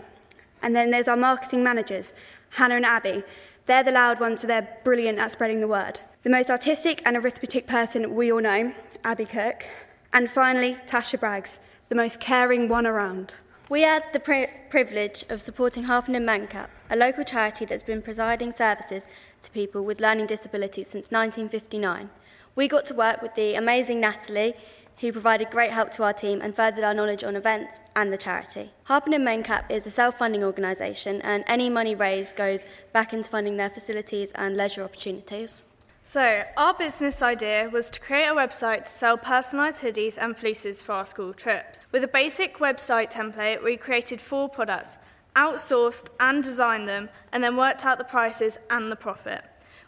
And 0.61 0.75
then 0.75 0.91
there's 0.91 1.07
our 1.07 1.17
marketing 1.17 1.63
managers, 1.63 2.13
Hannah 2.51 2.75
and 2.75 2.85
Abby. 2.85 3.23
They're 3.65 3.83
the 3.83 3.91
loud 3.91 4.19
ones, 4.19 4.41
so 4.41 4.47
they're 4.47 4.77
brilliant 4.83 5.17
at 5.17 5.31
spreading 5.31 5.59
the 5.59 5.67
word. 5.67 5.99
The 6.21 6.29
most 6.29 6.51
artistic 6.51 7.01
and 7.05 7.17
arithmetic 7.17 7.65
person 7.65 8.15
we 8.15 8.31
all 8.31 8.41
know, 8.41 8.71
Abby 9.03 9.25
Cook. 9.25 9.65
And 10.13 10.29
finally, 10.29 10.77
Tasha 10.87 11.19
Braggs, 11.19 11.57
the 11.89 11.95
most 11.95 12.19
caring 12.19 12.69
one 12.69 12.85
around. 12.85 13.33
We 13.71 13.83
had 13.83 14.03
the 14.11 14.19
pri- 14.19 14.49
privilege 14.69 15.23
of 15.29 15.41
supporting 15.41 15.83
Harpenden 15.83 16.25
Mencap, 16.25 16.67
a 16.89 16.95
local 16.97 17.23
charity 17.23 17.63
that's 17.63 17.83
been 17.83 18.01
providing 18.01 18.51
services 18.51 19.07
to 19.43 19.51
people 19.51 19.85
with 19.85 20.01
learning 20.01 20.25
disabilities 20.27 20.87
since 20.87 21.09
1959. 21.09 22.09
We 22.53 22.67
got 22.67 22.85
to 22.87 22.93
work 22.93 23.21
with 23.21 23.33
the 23.35 23.55
amazing 23.55 24.01
Natalie, 24.01 24.55
who 24.99 25.13
provided 25.13 25.51
great 25.51 25.71
help 25.71 25.89
to 25.91 26.03
our 26.03 26.11
team 26.11 26.41
and 26.41 26.53
furthered 26.53 26.83
our 26.83 26.93
knowledge 26.93 27.23
on 27.23 27.37
events 27.37 27.79
and 27.95 28.11
the 28.11 28.17
charity. 28.17 28.71
Harpenden 28.83 29.23
Mencap 29.23 29.71
is 29.71 29.87
a 29.87 29.91
self-funding 29.91 30.43
organisation 30.43 31.21
and 31.21 31.45
any 31.47 31.69
money 31.69 31.95
raised 31.95 32.35
goes 32.35 32.65
back 32.91 33.13
into 33.13 33.29
funding 33.29 33.55
their 33.55 33.69
facilities 33.69 34.31
and 34.35 34.57
leisure 34.57 34.83
opportunities. 34.83 35.63
So, 36.03 36.43
our 36.57 36.73
business 36.73 37.21
idea 37.21 37.69
was 37.71 37.89
to 37.91 37.99
create 37.99 38.27
a 38.27 38.33
website 38.33 38.85
to 38.85 38.91
sell 38.91 39.17
personalised 39.17 39.79
hoodies 39.79 40.17
and 40.17 40.35
fleeces 40.35 40.81
for 40.81 40.93
our 40.93 41.05
school 41.05 41.33
trips. 41.33 41.85
With 41.91 42.03
a 42.03 42.07
basic 42.07 42.57
website 42.57 43.11
template, 43.11 43.63
we 43.63 43.77
created 43.77 44.19
four 44.19 44.49
products, 44.49 44.97
outsourced 45.35 46.07
and 46.19 46.43
designed 46.43 46.87
them, 46.87 47.07
and 47.31 47.43
then 47.43 47.55
worked 47.55 47.85
out 47.85 47.97
the 47.97 48.03
prices 48.03 48.57
and 48.71 48.91
the 48.91 48.95
profit. 48.95 49.43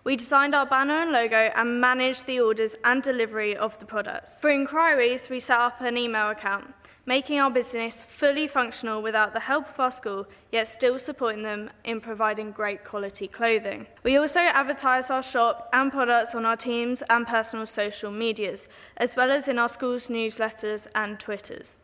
We 0.05 0.17
designed 0.17 0.53
our 0.53 0.65
banner 0.65 0.99
and 0.99 1.13
logo 1.13 1.49
and 1.55 1.79
managed 1.79 2.25
the 2.25 2.41
orders 2.41 2.75
and 2.83 3.01
delivery 3.01 3.55
of 3.55 3.79
the 3.79 3.85
products. 3.85 4.37
For 4.37 4.49
inquiries, 4.49 5.29
we 5.29 5.39
set 5.39 5.61
up 5.61 5.79
an 5.79 5.95
email 5.95 6.29
account, 6.29 6.73
making 7.05 7.39
our 7.39 7.49
business 7.49 8.03
fully 8.09 8.49
functional 8.49 9.01
without 9.01 9.33
the 9.33 9.39
help 9.39 9.69
of 9.69 9.79
our 9.79 9.91
school, 9.91 10.27
yet 10.51 10.67
still 10.67 10.99
supporting 10.99 11.41
them 11.41 11.69
in 11.85 12.01
providing 12.01 12.51
great 12.51 12.83
quality 12.83 13.29
clothing. 13.29 13.87
We 14.03 14.17
also 14.17 14.41
advertise 14.41 15.09
our 15.09 15.23
shop 15.23 15.69
and 15.71 15.89
products 15.89 16.35
on 16.35 16.45
our 16.45 16.57
teams 16.57 17.01
and 17.09 17.25
personal 17.25 17.65
social 17.65 18.11
medias, 18.11 18.67
as 18.97 19.15
well 19.15 19.31
as 19.31 19.47
in 19.47 19.57
our 19.57 19.69
school's 19.69 20.09
newsletters 20.09 20.85
and 20.95 21.17
Twitters. 21.17 21.79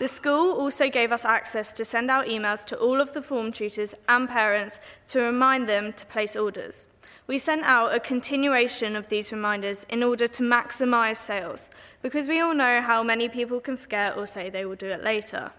The 0.00 0.08
school 0.08 0.56
also 0.56 0.90
gave 0.90 1.12
us 1.12 1.24
access 1.24 1.72
to 1.74 1.84
send 1.84 2.10
out 2.10 2.26
emails 2.26 2.64
to 2.66 2.76
all 2.76 3.00
of 3.00 3.12
the 3.12 3.22
form 3.22 3.52
tutors 3.52 3.94
and 4.08 4.28
parents 4.28 4.80
to 5.08 5.20
remind 5.20 5.68
them 5.68 5.92
to 5.92 6.06
place 6.06 6.34
orders. 6.34 6.87
We 7.28 7.38
sent 7.38 7.62
out 7.64 7.94
a 7.94 8.00
continuation 8.00 8.96
of 8.96 9.08
these 9.10 9.32
reminders 9.32 9.84
in 9.90 10.02
order 10.02 10.26
to 10.26 10.42
maximise 10.42 11.18
sales, 11.18 11.68
because 12.00 12.26
we 12.26 12.40
all 12.40 12.54
know 12.54 12.80
how 12.80 13.02
many 13.02 13.28
people 13.28 13.60
can 13.60 13.76
forget 13.76 14.16
or 14.16 14.26
say 14.26 14.48
they 14.48 14.64
will 14.64 14.76
do 14.76 14.86
it 14.86 15.04
later. 15.04 15.50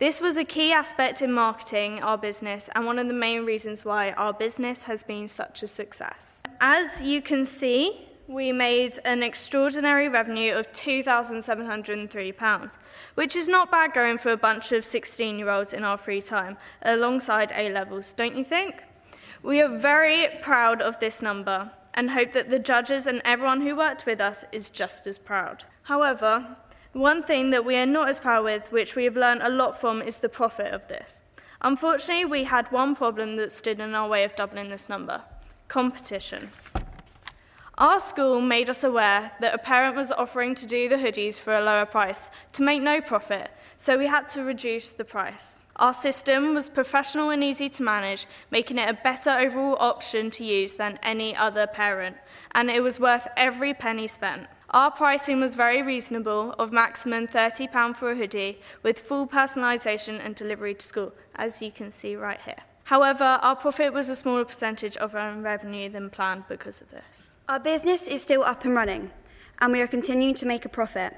This 0.00 0.20
was 0.20 0.38
a 0.38 0.44
key 0.44 0.72
aspect 0.72 1.22
in 1.22 1.30
marketing 1.30 2.02
our 2.02 2.18
business 2.18 2.68
and 2.74 2.84
one 2.84 2.98
of 2.98 3.06
the 3.06 3.14
main 3.14 3.44
reasons 3.44 3.84
why 3.84 4.10
our 4.12 4.32
business 4.32 4.82
has 4.82 5.04
been 5.04 5.28
such 5.28 5.62
a 5.62 5.68
success. 5.68 6.42
As 6.60 7.00
you 7.00 7.22
can 7.22 7.44
see, 7.44 8.08
we 8.26 8.50
made 8.50 8.98
an 9.04 9.22
extraordinary 9.22 10.08
revenue 10.08 10.54
of 10.54 10.72
£2,703, 10.72 12.76
which 13.14 13.36
is 13.36 13.46
not 13.46 13.70
bad 13.70 13.92
going 13.92 14.18
for 14.18 14.32
a 14.32 14.36
bunch 14.36 14.72
of 14.72 14.84
16 14.84 15.38
year 15.38 15.48
olds 15.48 15.74
in 15.74 15.84
our 15.84 15.96
free 15.96 16.20
time, 16.20 16.56
alongside 16.82 17.52
A 17.54 17.70
levels, 17.70 18.12
don't 18.14 18.34
you 18.34 18.42
think? 18.42 18.82
We 19.44 19.60
are 19.60 19.68
very 19.68 20.28
proud 20.40 20.80
of 20.80 20.98
this 21.00 21.20
number 21.20 21.70
and 21.92 22.10
hope 22.10 22.32
that 22.32 22.48
the 22.48 22.58
judges 22.58 23.06
and 23.06 23.20
everyone 23.26 23.60
who 23.60 23.76
worked 23.76 24.06
with 24.06 24.18
us 24.18 24.46
is 24.52 24.70
just 24.70 25.06
as 25.06 25.18
proud. 25.18 25.64
However, 25.82 26.56
one 26.94 27.22
thing 27.22 27.50
that 27.50 27.62
we 27.62 27.76
are 27.76 27.84
not 27.84 28.08
as 28.08 28.18
proud 28.18 28.44
with, 28.44 28.72
which 28.72 28.96
we 28.96 29.04
have 29.04 29.18
learned 29.18 29.42
a 29.42 29.50
lot 29.50 29.78
from, 29.78 30.00
is 30.00 30.16
the 30.16 30.30
profit 30.30 30.72
of 30.72 30.88
this. 30.88 31.20
Unfortunately, 31.60 32.24
we 32.24 32.44
had 32.44 32.72
one 32.72 32.96
problem 32.96 33.36
that 33.36 33.52
stood 33.52 33.80
in 33.80 33.94
our 33.94 34.08
way 34.08 34.24
of 34.24 34.34
doubling 34.34 34.70
this 34.70 34.88
number 34.88 35.20
competition. 35.68 36.50
Our 37.76 38.00
school 38.00 38.40
made 38.40 38.70
us 38.70 38.82
aware 38.82 39.30
that 39.40 39.54
a 39.54 39.58
parent 39.58 39.94
was 39.94 40.10
offering 40.10 40.54
to 40.54 40.66
do 40.66 40.88
the 40.88 40.96
hoodies 40.96 41.38
for 41.38 41.54
a 41.54 41.62
lower 41.62 41.84
price 41.84 42.30
to 42.54 42.62
make 42.62 42.80
no 42.80 43.02
profit, 43.02 43.50
so 43.76 43.98
we 43.98 44.06
had 44.06 44.26
to 44.28 44.42
reduce 44.42 44.90
the 44.90 45.04
price. 45.04 45.63
Our 45.76 45.92
system 45.92 46.54
was 46.54 46.68
professional 46.68 47.30
and 47.30 47.42
easy 47.42 47.68
to 47.68 47.82
manage, 47.82 48.28
making 48.52 48.78
it 48.78 48.88
a 48.88 48.94
better 49.02 49.30
overall 49.30 49.76
option 49.80 50.30
to 50.32 50.44
use 50.44 50.74
than 50.74 51.00
any 51.02 51.34
other 51.34 51.66
parent, 51.66 52.16
and 52.52 52.70
it 52.70 52.80
was 52.80 53.00
worth 53.00 53.26
every 53.36 53.74
penny 53.74 54.06
spent. 54.06 54.46
Our 54.70 54.92
pricing 54.92 55.40
was 55.40 55.56
very 55.56 55.82
reasonable, 55.82 56.52
of 56.60 56.72
maximum 56.72 57.26
£30 57.26 57.96
for 57.96 58.12
a 58.12 58.14
hoodie, 58.14 58.60
with 58.84 59.00
full 59.00 59.26
personalisation 59.26 60.24
and 60.24 60.36
delivery 60.36 60.74
to 60.74 60.86
school, 60.86 61.12
as 61.34 61.60
you 61.60 61.72
can 61.72 61.90
see 61.90 62.14
right 62.14 62.40
here. 62.40 62.62
However, 62.84 63.40
our 63.42 63.56
profit 63.56 63.92
was 63.92 64.08
a 64.08 64.14
smaller 64.14 64.44
percentage 64.44 64.96
of 64.98 65.16
our 65.16 65.34
revenue 65.40 65.88
than 65.88 66.08
planned 66.08 66.44
because 66.48 66.80
of 66.82 66.90
this. 66.92 67.30
Our 67.48 67.58
business 67.58 68.06
is 68.06 68.22
still 68.22 68.44
up 68.44 68.64
and 68.64 68.76
running, 68.76 69.10
and 69.58 69.72
we 69.72 69.80
are 69.80 69.88
continuing 69.88 70.34
to 70.36 70.46
make 70.46 70.64
a 70.64 70.68
profit 70.68 71.14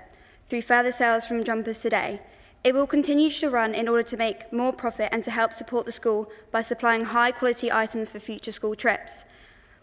through 0.49 0.63
further 0.63 0.93
sales 0.93 1.27
from 1.27 1.45
jumpers 1.45 1.81
today 1.81 2.21
it 2.67 2.75
will 2.75 2.85
continue 2.85 3.31
to 3.31 3.49
run 3.49 3.77
in 3.77 3.87
order 3.87 4.03
to 4.03 4.17
make 4.17 4.53
more 4.53 4.73
profit 4.73 5.09
and 5.13 5.23
to 5.23 5.31
help 5.31 5.53
support 5.53 5.87
the 5.87 5.93
school 5.93 6.29
by 6.51 6.61
supplying 6.61 7.05
high 7.05 7.31
quality 7.31 7.71
items 7.71 8.09
for 8.09 8.19
future 8.19 8.51
school 8.51 8.75
trips. 8.75 9.25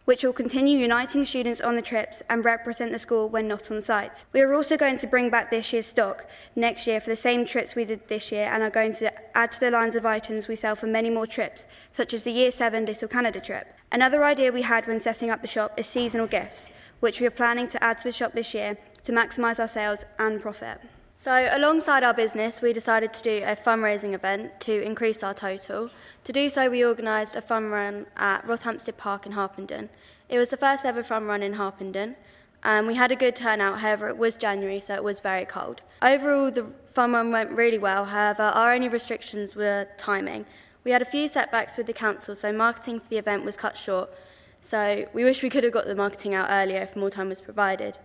which 0.05 0.21
will 0.21 0.33
continue 0.33 0.77
uniting 0.77 1.23
students 1.23 1.61
on 1.61 1.77
the 1.77 1.81
trips 1.81 2.21
and 2.29 2.43
represent 2.43 2.91
the 2.91 2.99
school 2.99 3.29
when 3.29 3.47
not 3.47 3.71
on 3.71 3.81
site. 3.81 4.25
We 4.33 4.41
are 4.41 4.53
also 4.53 4.75
going 4.75 4.97
to 4.97 5.07
bring 5.07 5.29
back 5.29 5.49
this 5.49 5.71
year's 5.71 5.85
stock 5.85 6.25
next 6.57 6.85
year 6.85 6.99
for 6.99 7.09
the 7.09 7.15
same 7.15 7.45
trips 7.45 7.73
we 7.73 7.85
did 7.85 8.05
this 8.09 8.29
year 8.29 8.49
and 8.51 8.61
are 8.61 8.69
going 8.69 8.93
to 8.95 9.37
add 9.37 9.53
to 9.53 9.61
the 9.61 9.71
lines 9.71 9.95
of 9.95 10.05
items 10.05 10.49
we 10.49 10.57
sell 10.57 10.75
for 10.75 10.87
many 10.87 11.09
more 11.09 11.25
trips, 11.25 11.63
such 11.93 12.13
as 12.13 12.23
the 12.23 12.31
Year 12.31 12.51
7 12.51 12.85
Little 12.85 13.07
Canada 13.07 13.39
trip. 13.39 13.65
Another 13.93 14.25
idea 14.25 14.51
we 14.51 14.63
had 14.63 14.85
when 14.87 14.99
setting 14.99 15.29
up 15.29 15.41
the 15.41 15.47
shop 15.47 15.71
is 15.79 15.87
seasonal 15.87 16.27
gifts, 16.27 16.67
which 16.99 17.21
we 17.21 17.27
are 17.27 17.39
planning 17.41 17.69
to 17.69 17.81
add 17.81 17.99
to 17.99 18.03
the 18.03 18.11
shop 18.11 18.33
this 18.33 18.53
year 18.53 18.77
to 19.05 19.13
maximise 19.13 19.57
our 19.57 19.69
sales 19.69 20.03
and 20.19 20.41
profit. 20.41 20.81
So, 21.23 21.47
alongside 21.53 22.03
our 22.03 22.13
business, 22.13 22.61
we 22.61 22.73
decided 22.73 23.13
to 23.13 23.23
do 23.23 23.43
a 23.45 23.55
fundraising 23.55 24.13
event 24.13 24.59
to 24.59 24.81
increase 24.83 25.23
our 25.23 25.33
total. 25.33 25.89
To 26.25 26.33
do 26.33 26.49
so, 26.49 26.69
we 26.69 26.83
organised 26.83 27.37
a 27.37 27.41
fun 27.41 27.69
run 27.69 28.07
at 28.17 28.45
Rothamsted 28.45 28.97
Park 28.97 29.25
in 29.25 29.31
Harpenden. 29.31 29.87
It 30.27 30.37
was 30.37 30.49
the 30.49 30.57
first 30.57 30.83
ever 30.83 31.01
fun 31.01 31.25
run 31.25 31.41
in 31.41 31.53
Harpenden, 31.53 32.17
and 32.61 32.85
we 32.87 32.95
had 32.95 33.09
a 33.09 33.15
good 33.15 33.37
turnout, 33.37 33.79
however, 33.79 34.09
it 34.09 34.17
was 34.17 34.35
January, 34.35 34.81
so 34.81 34.95
it 34.95 35.03
was 35.05 35.21
very 35.21 35.45
cold. 35.45 35.81
Overall, 36.01 36.51
the 36.51 36.65
fun 36.93 37.13
run 37.13 37.31
went 37.31 37.51
really 37.51 37.77
well, 37.77 38.03
however, 38.03 38.43
our 38.43 38.73
only 38.73 38.89
restrictions 38.89 39.55
were 39.55 39.87
timing. 39.95 40.45
We 40.83 40.91
had 40.91 41.01
a 41.01 41.05
few 41.05 41.29
setbacks 41.29 41.77
with 41.77 41.87
the 41.87 41.93
council, 41.93 42.35
so 42.35 42.51
marketing 42.51 42.99
for 42.99 43.07
the 43.07 43.17
event 43.17 43.45
was 43.45 43.55
cut 43.55 43.77
short, 43.77 44.09
so 44.63 45.05
we 45.11 45.25
wish 45.25 45.43
we 45.43 45.49
could 45.49 45.65
have 45.65 45.73
got 45.73 45.87
the 45.87 45.93
marketing 45.93 46.33
out 46.33 46.47
earlier 46.49 46.81
if 46.81 46.95
more 46.95 47.09
time 47.09 47.27
was 47.27 47.41
provided, 47.41 47.99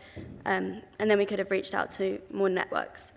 um, 0.45 0.83
and 0.99 1.09
then 1.09 1.17
we 1.17 1.25
could 1.25 1.39
have 1.39 1.53
reached 1.53 1.73
out 1.73 1.89
to 1.93 2.21
more 2.33 2.49
networks. 2.49 3.13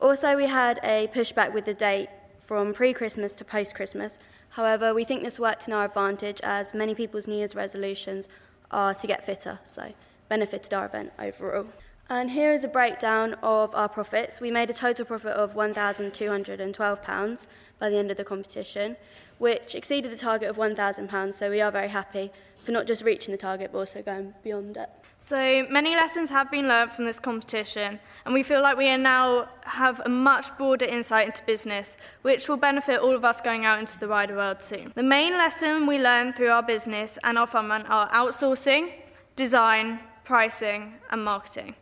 Also, 0.00 0.34
we 0.34 0.46
had 0.46 0.80
a 0.82 1.06
pushback 1.14 1.52
with 1.52 1.66
the 1.66 1.74
date 1.74 2.08
from 2.46 2.72
pre 2.72 2.94
Christmas 2.94 3.34
to 3.34 3.44
post 3.44 3.74
Christmas. 3.74 4.18
However, 4.48 4.94
we 4.94 5.04
think 5.04 5.22
this 5.22 5.38
worked 5.38 5.68
in 5.68 5.74
our 5.74 5.84
advantage 5.84 6.40
as 6.42 6.72
many 6.72 6.94
people's 6.94 7.26
New 7.26 7.36
Year's 7.36 7.54
resolutions 7.54 8.28
are 8.70 8.94
to 8.94 9.06
get 9.06 9.26
fitter, 9.26 9.58
so 9.66 9.92
benefited 10.30 10.72
our 10.72 10.86
event 10.86 11.12
overall. 11.18 11.66
And 12.08 12.30
here 12.30 12.52
is 12.52 12.64
a 12.64 12.68
breakdown 12.68 13.34
of 13.42 13.74
our 13.74 13.90
profits. 13.90 14.40
We 14.40 14.50
made 14.50 14.70
a 14.70 14.72
total 14.72 15.04
profit 15.04 15.32
of 15.32 15.54
£1,212 15.54 17.46
by 17.78 17.90
the 17.90 17.98
end 17.98 18.10
of 18.10 18.16
the 18.16 18.24
competition, 18.24 18.96
which 19.36 19.74
exceeded 19.74 20.10
the 20.10 20.16
target 20.16 20.48
of 20.48 20.56
£1,000, 20.56 21.34
so 21.34 21.50
we 21.50 21.60
are 21.60 21.70
very 21.70 21.88
happy 21.88 22.30
for 22.66 22.72
not 22.72 22.86
just 22.86 23.02
reaching 23.02 23.32
the 23.32 23.38
target 23.38 23.70
but 23.72 23.78
also 23.78 24.02
going 24.02 24.34
beyond 24.42 24.76
it. 24.76 24.90
So 25.20 25.66
many 25.70 25.96
lessons 25.96 26.28
have 26.30 26.50
been 26.50 26.68
learnt 26.68 26.94
from 26.94 27.04
this 27.04 27.18
competition, 27.18 27.98
and 28.24 28.34
we 28.34 28.42
feel 28.42 28.60
like 28.60 28.76
we 28.76 28.88
are 28.88 28.98
now 28.98 29.48
have 29.62 30.00
a 30.04 30.08
much 30.08 30.56
broader 30.58 30.84
insight 30.84 31.26
into 31.26 31.42
business, 31.44 31.96
which 32.22 32.48
will 32.48 32.58
benefit 32.58 33.00
all 33.00 33.14
of 33.14 33.24
us 33.24 33.40
going 33.40 33.64
out 33.64 33.80
into 33.80 33.98
the 33.98 34.06
wider 34.06 34.36
world 34.36 34.62
soon. 34.62 34.92
The 34.94 35.02
main 35.02 35.32
lesson 35.32 35.86
we 35.86 35.98
learned 35.98 36.36
through 36.36 36.50
our 36.50 36.62
business 36.62 37.18
and 37.24 37.38
our 37.38 37.46
fun 37.46 37.68
run 37.68 37.86
are 37.86 38.08
outsourcing, 38.10 38.92
design, 39.34 39.98
pricing, 40.24 40.94
and 41.10 41.24
marketing. 41.24 41.74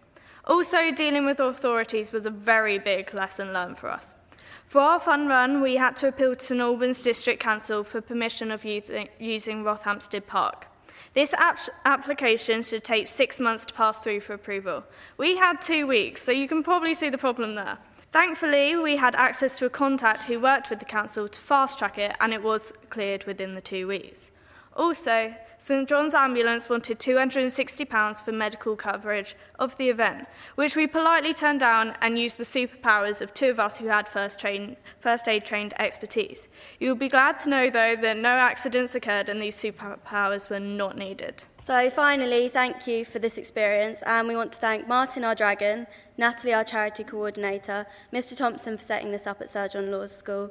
Also, 0.46 0.90
dealing 0.90 1.26
with 1.26 1.40
authorities 1.40 2.12
was 2.12 2.24
a 2.26 2.30
very 2.30 2.78
big 2.78 3.12
lesson 3.12 3.52
learned 3.52 3.78
for 3.78 3.90
us. 3.90 4.16
For 4.68 4.80
our 4.80 5.00
fun 5.00 5.26
run, 5.28 5.60
we 5.60 5.76
had 5.76 5.96
to 5.96 6.08
appeal 6.08 6.34
to 6.34 6.44
St 6.44 6.60
Albans 6.60 7.00
District 7.00 7.40
Council 7.40 7.84
for 7.84 8.00
permission 8.00 8.50
of 8.50 8.64
using 8.64 9.64
Rothamsted 9.64 10.26
Park. 10.26 10.66
This 11.12 11.34
ap- 11.34 11.58
application 11.84 12.62
should 12.62 12.82
take 12.82 13.06
six 13.06 13.38
months 13.38 13.66
to 13.66 13.74
pass 13.74 13.98
through 13.98 14.20
for 14.20 14.34
approval. 14.34 14.84
We 15.18 15.36
had 15.36 15.60
two 15.60 15.86
weeks, 15.86 16.22
so 16.22 16.32
you 16.32 16.48
can 16.48 16.62
probably 16.62 16.94
see 16.94 17.10
the 17.10 17.18
problem 17.18 17.54
there. 17.54 17.78
Thankfully, 18.12 18.76
we 18.76 18.96
had 18.96 19.14
access 19.16 19.58
to 19.58 19.66
a 19.66 19.70
contact 19.70 20.24
who 20.24 20.40
worked 20.40 20.70
with 20.70 20.78
the 20.78 20.84
council 20.84 21.28
to 21.28 21.40
fast 21.40 21.78
track 21.78 21.98
it, 21.98 22.16
and 22.20 22.32
it 22.32 22.42
was 22.42 22.72
cleared 22.88 23.24
within 23.24 23.54
the 23.54 23.60
two 23.60 23.86
weeks. 23.86 24.30
Also, 24.76 25.34
St 25.64 25.88
John's 25.88 26.12
Ambulance 26.12 26.68
wanted 26.68 26.98
£260 26.98 28.22
for 28.22 28.32
medical 28.32 28.76
coverage 28.76 29.34
of 29.58 29.74
the 29.78 29.88
event, 29.88 30.26
which 30.56 30.76
we 30.76 30.86
politely 30.86 31.32
turned 31.32 31.60
down 31.60 31.96
and 32.02 32.18
used 32.18 32.36
the 32.36 32.44
superpowers 32.44 33.22
of 33.22 33.32
two 33.32 33.48
of 33.48 33.58
us 33.58 33.78
who 33.78 33.86
had 33.86 34.06
first, 34.06 34.38
train, 34.38 34.76
first 35.00 35.26
aid 35.26 35.46
trained 35.46 35.72
expertise. 35.80 36.48
You 36.80 36.90
will 36.90 36.96
be 36.96 37.08
glad 37.08 37.38
to 37.38 37.48
know, 37.48 37.70
though, 37.70 37.96
that 37.96 38.18
no 38.18 38.28
accidents 38.28 38.94
occurred 38.94 39.30
and 39.30 39.40
these 39.40 39.56
superpowers 39.56 40.50
were 40.50 40.60
not 40.60 40.98
needed. 40.98 41.44
So, 41.62 41.88
finally, 41.88 42.50
thank 42.50 42.86
you 42.86 43.06
for 43.06 43.18
this 43.18 43.38
experience, 43.38 44.02
and 44.02 44.28
we 44.28 44.36
want 44.36 44.52
to 44.52 44.58
thank 44.58 44.86
Martin, 44.86 45.24
our 45.24 45.34
dragon, 45.34 45.86
Natalie, 46.18 46.52
our 46.52 46.64
charity 46.64 47.04
coordinator, 47.04 47.86
Mr. 48.12 48.36
Thompson 48.36 48.76
for 48.76 48.84
setting 48.84 49.12
this 49.12 49.26
up 49.26 49.40
at 49.40 49.48
Sir 49.48 49.68
John 49.68 49.90
Lawes 49.90 50.14
School, 50.14 50.50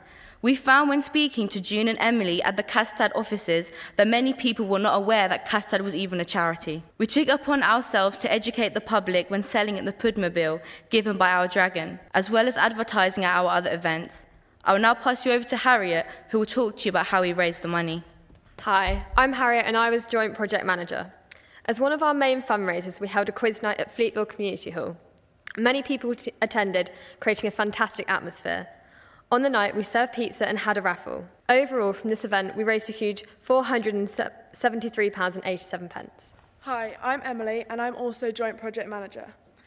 We 0.46 0.54
found 0.54 0.88
when 0.88 1.02
speaking 1.02 1.48
to 1.48 1.60
June 1.60 1.88
and 1.88 1.98
Emily 1.98 2.40
at 2.40 2.56
the 2.56 2.62
CASAD 2.62 3.10
offices 3.16 3.68
that 3.96 4.06
many 4.06 4.32
people 4.32 4.64
were 4.64 4.78
not 4.78 4.94
aware 4.94 5.26
that 5.26 5.48
CASAD 5.48 5.80
was 5.80 5.96
even 5.96 6.20
a 6.20 6.24
charity. 6.24 6.84
We 6.98 7.06
took 7.08 7.26
upon 7.26 7.64
ourselves 7.64 8.16
to 8.18 8.32
educate 8.32 8.72
the 8.72 8.80
public 8.80 9.28
when 9.28 9.42
selling 9.42 9.76
at 9.76 9.84
the 9.84 9.92
Pudmobile 9.92 10.60
given 10.88 11.16
by 11.16 11.32
our 11.32 11.48
dragon, 11.48 11.98
as 12.14 12.30
well 12.30 12.46
as 12.46 12.56
advertising 12.56 13.24
at 13.24 13.36
our 13.36 13.50
other 13.50 13.72
events. 13.72 14.24
I 14.62 14.72
will 14.72 14.78
now 14.78 14.94
pass 14.94 15.26
you 15.26 15.32
over 15.32 15.42
to 15.46 15.56
Harriet, 15.56 16.06
who 16.30 16.38
will 16.38 16.46
talk 16.46 16.76
to 16.76 16.84
you 16.84 16.90
about 16.90 17.06
how 17.06 17.22
we 17.22 17.32
raised 17.32 17.62
the 17.62 17.66
money. 17.66 18.04
Hi, 18.60 19.04
I'm 19.16 19.32
Harriet 19.32 19.66
and 19.66 19.76
I 19.76 19.90
was 19.90 20.04
Joint 20.04 20.34
Project 20.34 20.64
Manager. 20.64 21.12
As 21.64 21.80
one 21.80 21.90
of 21.90 22.04
our 22.04 22.14
main 22.14 22.40
fundraisers, 22.40 23.00
we 23.00 23.08
held 23.08 23.28
a 23.28 23.32
quiz 23.32 23.64
night 23.64 23.80
at 23.80 23.96
Fleetville 23.96 24.28
Community 24.28 24.70
Hall. 24.70 24.96
Many 25.56 25.82
people 25.82 26.14
t- 26.14 26.32
attended, 26.40 26.92
creating 27.18 27.48
a 27.48 27.50
fantastic 27.50 28.08
atmosphere. 28.08 28.68
On 29.32 29.42
the 29.42 29.50
night, 29.50 29.74
we 29.74 29.82
served 29.82 30.12
pizza 30.12 30.48
and 30.48 30.56
had 30.56 30.78
a 30.78 30.82
raffle. 30.82 31.26
Overall, 31.48 31.92
from 31.92 32.10
this 32.10 32.24
event, 32.24 32.56
we 32.56 32.62
raised 32.62 32.88
a 32.88 32.92
huge 32.92 33.24
£473.87. 33.44 36.10
Hi, 36.60 36.96
I'm 37.02 37.20
Emily, 37.24 37.64
and 37.68 37.82
I'm 37.82 37.96
also 37.96 38.30
Joint 38.30 38.56
Project 38.56 38.88
Manager. 38.88 39.26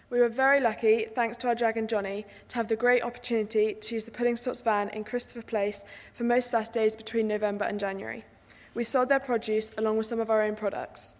We 0.09 0.21
were 0.21 0.29
very 0.29 0.61
lucky, 0.61 1.07
thanks 1.13 1.35
to 1.37 1.49
our 1.49 1.55
dragon 1.55 1.89
Johnny, 1.89 2.25
to 2.47 2.55
have 2.55 2.69
the 2.69 2.77
great 2.77 3.03
opportunity 3.03 3.73
to 3.73 3.95
use 3.95 4.05
the 4.05 4.11
Pudding 4.11 4.37
Stops 4.37 4.61
van 4.61 4.87
in 4.91 5.03
Christopher 5.03 5.41
Place 5.41 5.83
for 6.13 6.23
most 6.23 6.49
Saturdays 6.49 6.95
between 6.95 7.27
November 7.27 7.65
and 7.65 7.81
January. 7.81 8.23
We 8.73 8.85
sold 8.85 9.09
their 9.09 9.19
produce 9.19 9.71
along 9.77 9.97
with 9.97 10.07
some 10.07 10.21
of 10.21 10.29
our 10.29 10.41
own 10.41 10.55
products. 10.55 11.15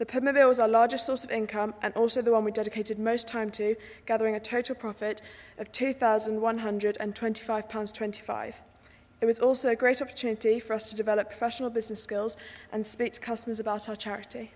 The 0.00 0.06
Pudmobile 0.06 0.48
was 0.48 0.58
our 0.58 0.66
largest 0.66 1.04
source 1.04 1.22
of 1.24 1.30
income 1.30 1.74
and 1.82 1.92
also 1.92 2.22
the 2.22 2.32
one 2.32 2.42
we 2.42 2.52
dedicated 2.52 2.98
most 2.98 3.28
time 3.28 3.50
to, 3.50 3.76
gathering 4.06 4.34
a 4.34 4.40
total 4.40 4.74
profit 4.74 5.20
of 5.58 5.70
£2,125.25. 5.72 8.54
It 9.20 9.26
was 9.26 9.38
also 9.38 9.68
a 9.68 9.76
great 9.76 10.00
opportunity 10.00 10.58
for 10.58 10.72
us 10.72 10.88
to 10.88 10.96
develop 10.96 11.28
professional 11.28 11.68
business 11.68 12.02
skills 12.02 12.38
and 12.72 12.86
speak 12.86 13.12
to 13.12 13.20
customers 13.20 13.60
about 13.60 13.90
our 13.90 13.96
charity. 13.96 14.52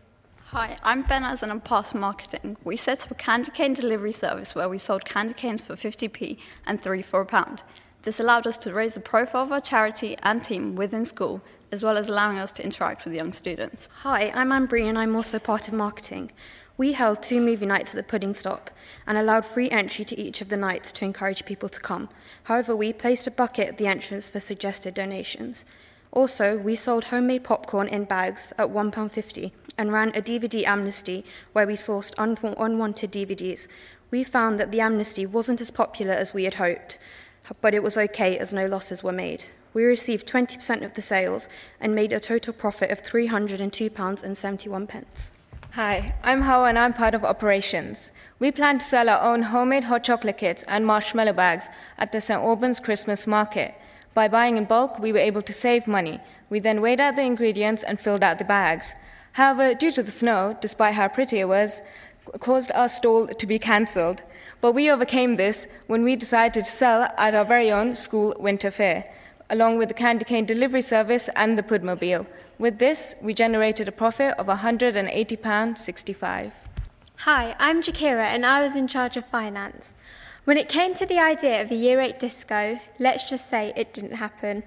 Hi, 0.47 0.79
I'm 0.83 1.05
Benaz 1.05 1.43
and 1.43 1.53
I'm 1.53 1.61
part 1.61 1.93
of 1.93 2.01
marketing. 2.01 2.57
We 2.65 2.79
set 2.79 3.03
up 3.03 3.11
a 3.11 3.15
candy 3.15 3.51
cane 3.51 3.75
delivery 3.75 4.13
service 4.13 4.55
where 4.55 4.71
we 4.71 4.79
sold 4.79 5.05
candy 5.05 5.35
canes 5.35 5.61
for 5.61 5.77
50p 5.77 6.39
and 6.67 6.83
3 6.83 7.03
for 7.03 7.21
a 7.21 7.27
pound. 7.27 7.65
This 8.01 8.19
allowed 8.19 8.47
us 8.47 8.57
to 8.59 8.73
raise 8.73 8.95
the 8.95 9.01
profile 9.01 9.43
of 9.43 9.53
our 9.53 9.61
charity 9.61 10.17
and 10.23 10.43
team 10.43 10.75
within 10.75 11.05
school 11.05 11.43
as 11.73 11.83
well 11.83 11.97
as 11.97 12.09
allowing 12.09 12.39
us 12.39 12.53
to 12.53 12.65
interact 12.65 13.05
with 13.05 13.15
young 13.15 13.33
students. 13.33 13.89
Hi, 14.03 14.31
I'm 14.35 14.51
Ambry 14.51 14.89
and 14.89 14.99
I'm 14.99 15.17
also 15.17 15.39
part 15.39 15.69
of 15.69 15.75
marketing. 15.75 16.31
We 16.77 16.93
held 16.93 17.23
two 17.23 17.41
movie 17.41 17.67
nights 17.67 17.93
at 17.93 17.97
the 17.97 18.03
Pudding 18.03 18.35
Stop 18.35 18.71
and 19.07 19.17
allowed 19.17 19.47
free 19.47 19.71
entry 19.71 20.05
to 20.07 20.19
each 20.19 20.41
of 20.41 20.49
the 20.49 20.57
nights 20.57 20.91
to 20.93 21.05
encourage 21.05 21.45
people 21.45 21.69
to 21.69 21.81
come. 21.81 22.09
However, 22.45 22.75
we 22.75 22.93
placed 22.93 23.27
a 23.29 23.31
bucket 23.31 23.69
at 23.69 23.79
the 23.79 23.87
entrance 23.87 24.29
for 24.29 24.41
suggested 24.41 24.95
donations. 24.95 25.65
Also, 26.11 26.57
we 26.57 26.75
sold 26.75 27.05
homemade 27.05 27.45
popcorn 27.45 27.89
in 27.89 28.05
bags 28.05 28.53
at 28.59 28.69
£1.50 28.69 29.53
and 29.79 29.93
ran 29.93 30.11
a 30.11 30.23
DVD 30.23 30.65
amnesty 30.65 31.25
where 31.53 31.67
we 31.67 31.75
sourced 31.75 32.13
un- 32.19 32.39
unwanted 32.59 33.13
DVDs. 33.13 33.67
We 34.11 34.25
found 34.25 34.61
that 34.61 34.71
the 34.71 34.81
amnesty 34.81 35.27
wasn't 35.27 35.61
as 35.61 35.71
popular 35.71 36.13
as 36.13 36.35
we 36.35 36.45
had 36.45 36.55
hoped, 36.55 36.99
but 37.61 37.75
it 37.75 37.83
was 37.83 37.99
okay 37.99 38.39
as 38.39 38.53
no 38.53 38.67
losses 38.67 39.03
were 39.03 39.13
made. 39.13 39.47
We 39.75 39.85
received 39.85 40.27
20% 40.29 40.85
of 40.85 40.95
the 40.95 41.03
sales 41.03 41.49
and 41.81 41.97
made 41.97 42.13
a 42.13 42.21
total 42.21 42.53
profit 42.53 42.93
of 42.93 43.03
£302.71. 43.03 45.29
Hi, 45.73 46.15
I'm 46.23 46.43
Hawa 46.43 46.69
and 46.69 46.79
I'm 46.79 46.93
part 46.93 47.15
of 47.15 47.25
operations. 47.25 48.13
We 48.39 48.53
plan 48.53 48.79
to 48.79 48.85
sell 48.85 49.09
our 49.09 49.21
own 49.21 49.43
homemade 49.43 49.83
hot 49.85 50.05
chocolate 50.05 50.39
kits 50.39 50.63
and 50.69 50.87
marshmallow 50.87 51.33
bags 51.33 51.69
at 51.99 52.13
the 52.13 52.21
St. 52.21 52.41
Albans 52.41 52.79
Christmas 52.79 53.27
market. 53.27 53.75
By 54.15 54.29
buying 54.29 54.57
in 54.57 54.67
bulk, 54.67 55.01
we 55.01 55.11
were 55.11 55.19
able 55.19 55.43
to 55.43 55.53
save 55.53 55.89
money. 55.89 56.21
We 56.49 56.61
then 56.61 56.81
weighed 56.81 57.01
out 57.01 57.17
the 57.17 57.23
ingredients 57.23 57.83
and 57.83 57.99
filled 57.99 58.23
out 58.23 58.39
the 58.39 58.45
bags. 58.45 58.95
However, 59.33 59.75
due 59.75 59.91
to 59.91 60.05
the 60.05 60.13
snow, 60.13 60.57
despite 60.61 60.95
how 60.95 61.09
pretty 61.09 61.41
it 61.41 61.49
was, 61.49 61.83
caused 62.39 62.71
our 62.73 62.89
stall 62.89 63.27
to 63.27 63.47
be 63.47 63.59
cancelled. 63.59 64.23
But 64.61 64.71
we 64.73 64.89
overcame 64.89 65.35
this 65.35 65.67
when 65.89 66.05
we 66.05 66.15
decided 66.15 66.65
to 66.65 66.71
sell 66.71 67.13
at 67.19 67.35
our 67.35 67.45
very 67.45 67.73
own 67.73 67.97
school 67.97 68.37
winter 68.39 68.71
fair, 68.71 69.05
along 69.51 69.79
with 69.79 69.89
the 69.89 69.95
candy 69.95 70.25
cane 70.25 70.47
delivery 70.47 70.83
service 70.83 71.29
and 71.37 71.59
the 71.59 71.63
Pudmobile. 71.63 72.27
With 72.59 72.79
this, 72.79 73.15
we 73.21 73.35
generated 73.35 73.89
a 73.89 73.93
profit 73.93 74.35
of 74.39 74.47
£180.65. 74.47 76.53
Hi, 77.17 77.55
I'm 77.59 77.83
Jakira 77.83 78.25
and 78.25 78.45
I 78.45 78.63
was 78.63 78.77
in 78.77 78.89
charge 78.89 79.17
of 79.17 79.27
finance. 79.27 79.95
When 80.45 80.59
it 80.59 80.69
came 80.69 80.95
to 80.95 81.07
the 81.07 81.19
idea 81.19 81.63
of 81.63 81.71
a 81.71 81.75
Year 81.75 82.01
8 82.01 82.19
disco, 82.19 82.79
let's 82.99 83.25
just 83.25 83.49
say 83.49 83.73
it 83.77 83.95
didn't 83.95 84.17
happen. 84.17 84.65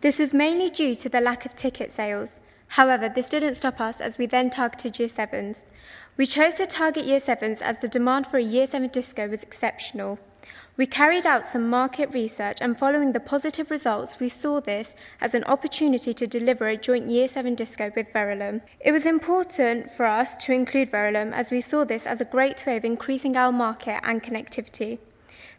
This 0.00 0.18
was 0.18 0.34
mainly 0.34 0.68
due 0.68 0.94
to 0.96 1.08
the 1.08 1.20
lack 1.20 1.46
of 1.46 1.56
ticket 1.56 1.92
sales. 1.92 2.40
However, 2.68 3.08
this 3.08 3.30
didn't 3.30 3.54
stop 3.54 3.80
us 3.80 4.00
as 4.00 4.18
we 4.18 4.26
then 4.26 4.50
targeted 4.50 4.98
Year 4.98 5.08
7s. 5.08 5.64
We 6.16 6.26
chose 6.26 6.56
to 6.56 6.66
target 6.66 7.06
Year 7.06 7.20
7s 7.20 7.62
as 7.62 7.78
the 7.78 7.88
demand 7.88 8.26
for 8.26 8.36
a 8.36 8.42
Year 8.42 8.66
7 8.66 8.88
disco 8.88 9.28
was 9.28 9.42
exceptional. 9.42 10.18
We 10.76 10.86
carried 10.86 11.24
out 11.24 11.46
some 11.46 11.68
market 11.68 12.12
research, 12.12 12.58
and 12.60 12.76
following 12.76 13.12
the 13.12 13.20
positive 13.20 13.70
results, 13.70 14.18
we 14.18 14.28
saw 14.28 14.60
this 14.60 14.96
as 15.20 15.32
an 15.32 15.44
opportunity 15.44 16.12
to 16.12 16.26
deliver 16.26 16.66
a 16.66 16.76
joint 16.76 17.08
Year 17.08 17.28
7 17.28 17.54
disco 17.54 17.92
with 17.94 18.12
Verulam. 18.12 18.60
It 18.80 18.90
was 18.90 19.06
important 19.06 19.92
for 19.92 20.04
us 20.04 20.36
to 20.38 20.52
include 20.52 20.90
Verulam 20.90 21.32
as 21.32 21.52
we 21.52 21.60
saw 21.60 21.84
this 21.84 22.08
as 22.08 22.20
a 22.20 22.24
great 22.24 22.66
way 22.66 22.76
of 22.76 22.84
increasing 22.84 23.36
our 23.36 23.52
market 23.52 24.00
and 24.02 24.20
connectivity. 24.20 24.98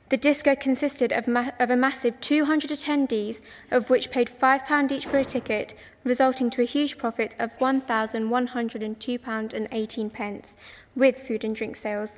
The 0.10 0.18
disco 0.18 0.54
consisted 0.54 1.14
of, 1.14 1.30
ma- 1.30 1.52
of, 1.60 1.70
a 1.70 1.78
massive 1.78 2.20
200 2.20 2.70
attendees, 2.70 3.40
of 3.72 3.90
which 3.90 4.12
paid 4.12 4.30
£5 4.30 4.92
each 4.92 5.06
for 5.06 5.18
a 5.18 5.24
ticket, 5.24 5.74
resulting 6.04 6.50
to 6.50 6.62
a 6.62 6.66
huge 6.66 6.98
profit 6.98 7.38
of 7.40 7.58
£1,102.18 7.58 10.56
with 10.94 11.20
food 11.20 11.46
and 11.46 11.56
drink 11.56 11.78
sales. 11.78 12.18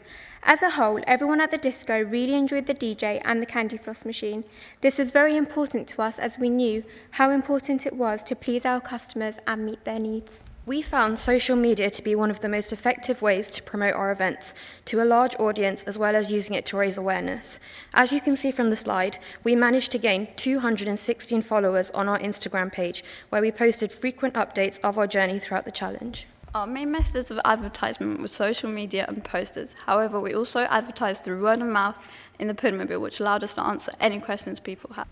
As 0.50 0.62
a 0.62 0.70
whole, 0.70 1.02
everyone 1.06 1.42
at 1.42 1.52
the 1.52 1.58
disco 1.58 2.02
really 2.02 2.34
enjoyed 2.34 2.68
the 2.68 2.74
DJ 2.74 3.22
and 3.26 3.42
the 3.42 3.46
candy 3.46 3.76
floss 3.76 4.06
machine. 4.06 4.46
This 4.80 4.98
was 4.98 5.12
very 5.12 5.36
important 5.36 5.90
to 5.90 6.02
us 6.02 6.20
as 6.20 6.38
we 6.38 6.50
knew 6.50 6.86
how 7.12 7.32
important 7.32 7.86
it 7.86 7.94
was 7.94 8.24
to 8.24 8.34
please 8.34 8.66
our 8.66 8.80
customers 8.80 9.40
and 9.46 9.66
meet 9.66 9.84
their 9.84 10.00
needs. 10.00 10.46
We 10.66 10.82
found 10.82 11.20
social 11.20 11.58
media 11.58 11.90
to 11.90 12.02
be 12.02 12.16
one 12.16 12.32
of 12.32 12.40
the 12.40 12.48
most 12.48 12.72
effective 12.72 13.22
ways 13.22 13.50
to 13.52 13.64
promote 13.64 13.96
our 13.96 14.10
events 14.10 14.54
to 14.86 15.02
a 15.02 15.04
large 15.04 15.36
audience 15.38 15.84
as 15.84 16.00
well 16.00 16.16
as 16.16 16.32
using 16.32 16.56
it 16.56 16.66
to 16.68 16.78
raise 16.78 16.98
awareness. 16.98 17.60
As 17.94 18.14
you 18.14 18.22
can 18.22 18.38
see 18.38 18.52
from 18.52 18.70
the 18.70 18.78
slide, 18.78 19.20
we 19.44 19.54
managed 19.54 19.92
to 19.92 19.98
gain 19.98 20.30
216 20.38 21.42
followers 21.42 21.90
on 21.90 22.08
our 22.08 22.20
Instagram 22.20 22.72
page 22.72 23.04
where 23.32 23.42
we 23.42 23.52
posted 23.52 23.92
frequent 23.92 24.36
updates 24.36 24.80
of 24.80 24.98
our 24.98 25.08
journey 25.08 25.40
throughout 25.40 25.66
the 25.66 25.72
challenge. 25.72 26.26
Our 26.56 26.66
main 26.66 26.92
methods 26.92 27.30
of 27.30 27.40
advertisement 27.46 28.22
were 28.22 28.28
social 28.28 28.70
media 28.70 29.06
and 29.08 29.24
posters. 29.24 29.76
However, 29.86 30.20
we 30.20 30.34
also 30.34 30.62
advertised 30.62 31.24
through 31.24 31.44
word 31.44 31.62
of 31.62 31.68
mouth 31.68 32.00
in 32.40 32.48
the 32.48 32.54
Pudmobile, 32.54 33.02
which 33.02 33.20
allowed 33.20 33.44
us 33.44 33.56
to 33.56 33.62
answer 33.62 33.92
any 34.00 34.20
questions 34.20 34.60
people 34.60 34.94
had. 34.94 35.08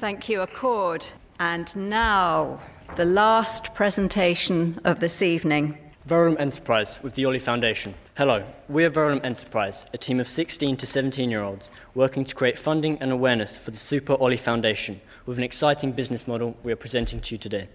Thank 0.00 0.28
you, 0.28 0.40
Accord. 0.40 1.06
And 1.38 1.74
now, 1.76 2.58
the 2.96 3.04
last 3.04 3.74
presentation 3.74 4.80
of 4.84 4.98
this 4.98 5.22
evening. 5.22 5.78
Verulam 6.12 6.38
Enterprise 6.38 6.98
with 7.02 7.14
the 7.14 7.24
Ollie 7.24 7.38
Foundation. 7.38 7.94
Hello, 8.18 8.44
we 8.68 8.84
are 8.84 8.90
Verulam 8.90 9.24
Enterprise, 9.24 9.86
a 9.94 9.96
team 9.96 10.20
of 10.20 10.28
16 10.28 10.76
to 10.76 10.84
17 10.84 11.30
year 11.30 11.42
olds 11.42 11.70
working 11.94 12.22
to 12.22 12.34
create 12.34 12.58
funding 12.58 12.98
and 13.00 13.10
awareness 13.10 13.56
for 13.56 13.70
the 13.70 13.78
Super 13.78 14.12
Ollie 14.16 14.36
Foundation 14.36 15.00
with 15.24 15.38
an 15.38 15.42
exciting 15.42 15.90
business 15.90 16.28
model 16.28 16.54
we 16.62 16.70
are 16.70 16.76
presenting 16.76 17.18
to 17.22 17.34
you 17.34 17.38
today. 17.38 17.66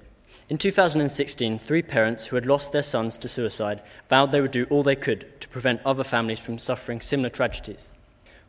In 0.49 0.59
2016, 0.59 1.57
three 1.57 1.81
parents 1.81 2.27
who 2.27 2.35
had 2.35 2.45
lost 2.45 2.71
their 2.71 2.83
sons 2.83 3.17
to 3.17 3.27
suicide 3.27 3.81
vowed 4.07 4.29
they 4.29 4.41
would 4.41 4.51
do 4.51 4.67
all 4.69 4.83
they 4.83 4.95
could 4.95 5.41
to 5.41 5.47
prevent 5.47 5.81
other 5.83 6.03
families 6.03 6.37
from 6.37 6.59
suffering 6.59 7.01
similar 7.01 7.31
tragedies. 7.31 7.91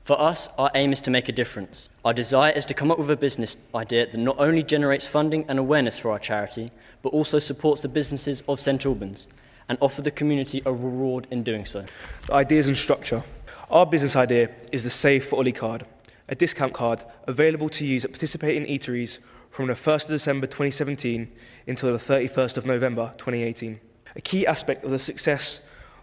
For 0.02 0.20
us, 0.20 0.50
our 0.58 0.70
aim 0.74 0.92
is 0.92 1.00
to 1.00 1.10
make 1.10 1.30
a 1.30 1.32
difference. 1.32 1.88
Our 2.04 2.12
desire 2.12 2.52
is 2.52 2.66
to 2.66 2.74
come 2.74 2.90
up 2.90 2.98
with 2.98 3.10
a 3.10 3.16
business 3.16 3.56
idea 3.74 4.10
that 4.10 4.18
not 4.18 4.38
only 4.38 4.62
generates 4.62 5.06
funding 5.06 5.46
and 5.48 5.58
awareness 5.58 5.98
for 5.98 6.10
our 6.10 6.18
charity, 6.18 6.72
but 7.00 7.14
also 7.14 7.38
supports 7.38 7.80
the 7.80 7.88
businesses 7.88 8.42
of 8.48 8.60
St 8.60 8.84
Albans 8.84 9.28
and 9.68 9.78
offer 9.80 10.02
the 10.02 10.10
community 10.10 10.62
a 10.64 10.72
reward 10.72 11.26
in 11.30 11.42
doing 11.42 11.64
so. 11.64 11.84
The 12.26 12.34
ideas 12.34 12.68
and 12.68 12.76
structure. 12.76 13.22
Our 13.70 13.86
business 13.86 14.16
idea 14.16 14.50
is 14.72 14.84
the 14.84 14.90
Save 14.90 15.26
for 15.26 15.36
Ollie 15.36 15.52
card, 15.52 15.86
a 16.28 16.34
discount 16.34 16.72
card 16.72 17.04
available 17.26 17.68
to 17.70 17.84
use 17.84 18.04
at 18.04 18.12
participating 18.12 18.64
eateries 18.66 19.18
from 19.50 19.66
the 19.66 19.74
1st 19.74 20.04
of 20.04 20.10
December 20.10 20.46
2017 20.46 21.30
until 21.66 21.92
the 21.92 21.98
31st 21.98 22.56
of 22.56 22.66
November 22.66 23.12
2018. 23.18 23.80
A 24.16 24.20
key 24.20 24.46
aspect 24.46 24.84
of 24.84 24.90
the 24.90 24.98
success 24.98 25.60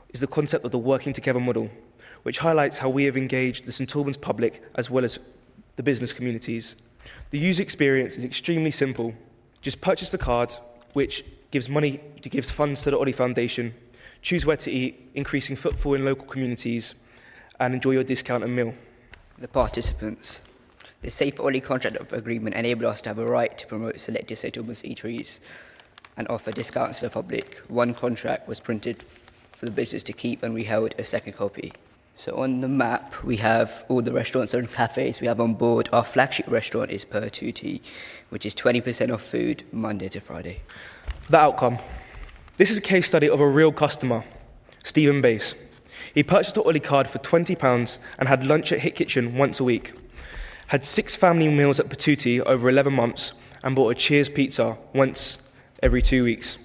is 0.10 0.20
the 0.20 0.28
concept 0.28 0.64
of 0.64 0.72
the 0.72 0.78
working 0.78 1.14
together 1.14 1.40
model, 1.40 1.70
which 2.24 2.40
highlights 2.40 2.78
how 2.78 2.90
we 2.90 3.06
have 3.06 3.18
engaged 3.18 3.66
the 3.66 3.72
St 3.72 3.96
Albans 3.96 4.18
public 4.18 4.64
as 4.76 4.90
well 4.90 5.04
as 5.04 5.20
the 5.76 5.84
business 5.84 6.14
communities. 6.14 6.76
The 7.32 7.40
user 7.40 7.64
experience 7.64 8.16
is 8.16 8.24
extremely 8.24 8.72
simple. 8.72 9.14
Just 9.62 9.82
purchase 9.82 10.10
the 10.10 10.18
card, 10.18 10.54
which 10.94 11.24
gives 11.52 11.70
money, 11.70 12.02
gives 12.22 12.52
funds 12.52 12.84
to 12.84 12.92
the 12.92 12.98
Ollie 12.98 13.12
Foundation, 13.12 13.74
choose 14.22 14.46
where 14.46 14.58
to 14.58 14.72
eat, 14.72 15.12
increasing 15.14 15.56
footfall 15.56 15.94
in 15.94 16.06
local 16.06 16.26
communities, 16.26 16.96
and 17.60 17.74
enjoy 17.74 17.92
your 17.92 18.04
discount 18.04 18.44
and 18.44 18.56
meal. 18.56 18.74
The 19.38 19.48
participants 19.48 20.42
the 21.06 21.12
Safe 21.12 21.40
Ollie 21.40 21.62
contract 21.62 21.98
agreement 22.12 22.56
enabled 22.56 22.92
us 22.92 23.02
to 23.04 23.10
have 23.12 23.20
a 23.20 23.26
right 23.28 23.56
to 23.60 23.68
promote 23.68 24.00
selected 24.00 24.58
Albans 24.58 24.82
eateries 24.82 25.38
and 26.18 26.28
offer 26.30 26.52
discounts 26.52 26.98
to 27.00 27.06
the 27.06 27.12
public. 27.12 27.58
One 27.68 27.94
contract 27.94 28.48
was 28.48 28.60
printed 28.60 29.04
for 29.52 29.66
the 29.66 29.72
business 29.72 30.04
to 30.06 30.14
keep, 30.14 30.42
and 30.42 30.52
we 30.52 30.64
held 30.64 30.96
a 30.98 31.04
second 31.04 31.34
copy. 31.34 31.74
So 32.18 32.36
on 32.38 32.62
the 32.62 32.68
map, 32.68 33.24
we 33.24 33.38
have 33.38 33.86
all 33.88 34.02
the 34.02 34.14
restaurants 34.14 34.56
and 34.56 34.72
cafes 34.72 35.22
we 35.22 35.28
have 35.28 35.40
on 35.40 35.54
board. 35.54 35.90
Our 35.94 36.04
flagship 36.04 36.48
restaurant 36.48 36.90
is 36.90 37.06
Pertuti, 37.06 37.82
which 38.30 38.44
is 38.44 38.56
20% 38.56 39.14
off 39.14 39.22
food 39.22 39.64
Monday 39.72 40.10
to 40.10 40.20
Friday. 40.20 40.62
The 41.28 41.40
outcome. 41.40 41.80
This 42.58 42.70
is 42.70 42.78
a 42.78 42.82
case 42.82 43.08
study 43.08 43.28
of 43.28 43.40
a 43.40 43.48
real 43.48 43.72
customer, 43.72 44.24
Stephen 44.84 45.22
Bass. 45.22 45.56
He 46.14 46.22
purchased 46.22 46.56
an 46.56 46.62
Ollie 46.64 46.80
card 46.80 47.10
for 47.10 47.18
£20 47.18 47.98
and 48.20 48.30
had 48.30 48.46
lunch 48.46 48.72
at 48.72 48.82
Hit 48.82 48.96
Kitchen 48.96 49.36
once 49.36 49.60
a 49.60 49.64
week. 49.64 49.94
Had 50.68 50.86
six 50.86 51.16
family 51.16 51.48
meals 51.48 51.80
at 51.80 51.90
Pertuti 51.90 52.42
over 52.42 52.70
11 52.70 52.94
months 52.94 53.34
and 53.64 53.76
bought 53.76 53.90
a 53.90 53.96
Cheers 53.96 54.30
pizza 54.30 54.78
once 54.94 55.40
every 55.82 56.04
two 56.04 56.24
weeks. 56.24 56.60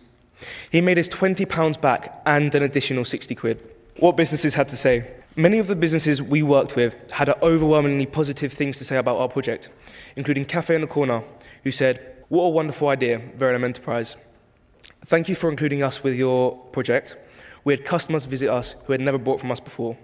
He 0.70 0.82
made 0.82 0.98
his 0.98 1.08
£20 1.08 1.80
back 1.80 2.20
and 2.26 2.54
an 2.54 2.62
additional 2.62 3.06
60 3.06 3.34
quid. 3.36 3.66
What 3.96 4.18
businesses 4.18 4.54
had 4.54 4.68
to 4.68 4.76
say? 4.76 5.10
Many 5.36 5.58
of 5.58 5.68
the 5.68 5.76
businesses 5.76 6.20
we 6.20 6.42
worked 6.42 6.76
with 6.76 6.96
had 7.10 7.30
overwhelmingly 7.42 8.04
positive 8.04 8.52
things 8.52 8.76
to 8.76 8.84
say 8.84 8.98
about 8.98 9.16
our 9.16 9.28
project, 9.28 9.70
including 10.16 10.44
Cafe 10.44 10.74
in 10.74 10.82
the 10.82 10.86
Corner, 10.86 11.22
who 11.64 11.70
said, 11.72 12.24
What 12.28 12.44
a 12.44 12.50
wonderful 12.50 12.88
idea, 12.88 13.22
Verulam 13.38 13.64
Enterprise. 13.64 14.16
Thank 15.06 15.28
you 15.28 15.34
for 15.34 15.50
including 15.50 15.82
us 15.82 16.02
with 16.02 16.14
your 16.14 16.56
project. 16.72 17.16
We 17.64 17.72
had 17.72 17.84
customers 17.84 18.26
visit 18.26 18.48
us 18.48 18.74
who 18.84 18.92
had 18.92 19.00
never 19.00 19.18
bought 19.18 19.40
from 19.40 19.50
us 19.50 19.60
before. 19.60 19.96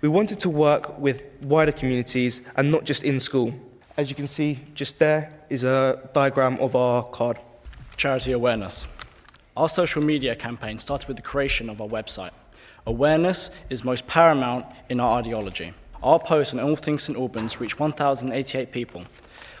We 0.00 0.08
wanted 0.08 0.40
to 0.40 0.50
work 0.50 0.98
with 0.98 1.22
wider 1.42 1.72
communities 1.72 2.40
and 2.56 2.70
not 2.70 2.84
just 2.84 3.02
in 3.04 3.20
school. 3.20 3.54
As 3.96 4.08
you 4.08 4.16
can 4.16 4.26
see, 4.26 4.58
just 4.74 4.98
there 4.98 5.32
is 5.48 5.64
a 5.64 6.10
diagram 6.12 6.58
of 6.58 6.74
our 6.74 7.04
card. 7.04 7.38
Charity 7.96 8.32
awareness. 8.32 8.86
Our 9.56 9.68
social 9.68 10.02
media 10.02 10.34
campaign 10.34 10.78
started 10.78 11.08
with 11.08 11.16
the 11.16 11.22
creation 11.22 11.70
of 11.70 11.80
our 11.80 11.88
website. 11.88 12.32
Awareness 12.86 13.50
is 13.70 13.84
most 13.84 14.06
paramount 14.06 14.66
in 14.88 14.98
our 14.98 15.18
ideology. 15.18 15.72
Our 16.02 16.18
posts 16.18 16.52
on 16.52 16.60
all 16.60 16.74
things 16.74 17.04
St 17.04 17.16
Albans 17.16 17.60
reached 17.60 17.78
1,088 17.78 18.72
people, 18.72 19.04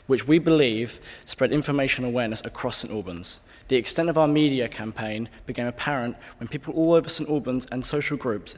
which 0.06 0.26
we 0.26 0.40
believe 0.40 0.98
spread 1.24 1.52
information 1.52 2.04
awareness 2.04 2.42
across 2.44 2.78
St 2.78 2.92
Albans. 2.92 3.40
The 3.68 3.76
extent 3.76 4.08
of 4.08 4.18
our 4.18 4.28
media 4.28 4.68
campaign 4.68 5.28
became 5.46 5.66
apparent 5.66 6.16
when 6.38 6.48
people 6.48 6.74
all 6.74 6.94
over 6.94 7.08
St 7.08 7.28
Albans 7.28 7.66
and 7.72 7.84
social 7.84 8.16
groups 8.16 8.56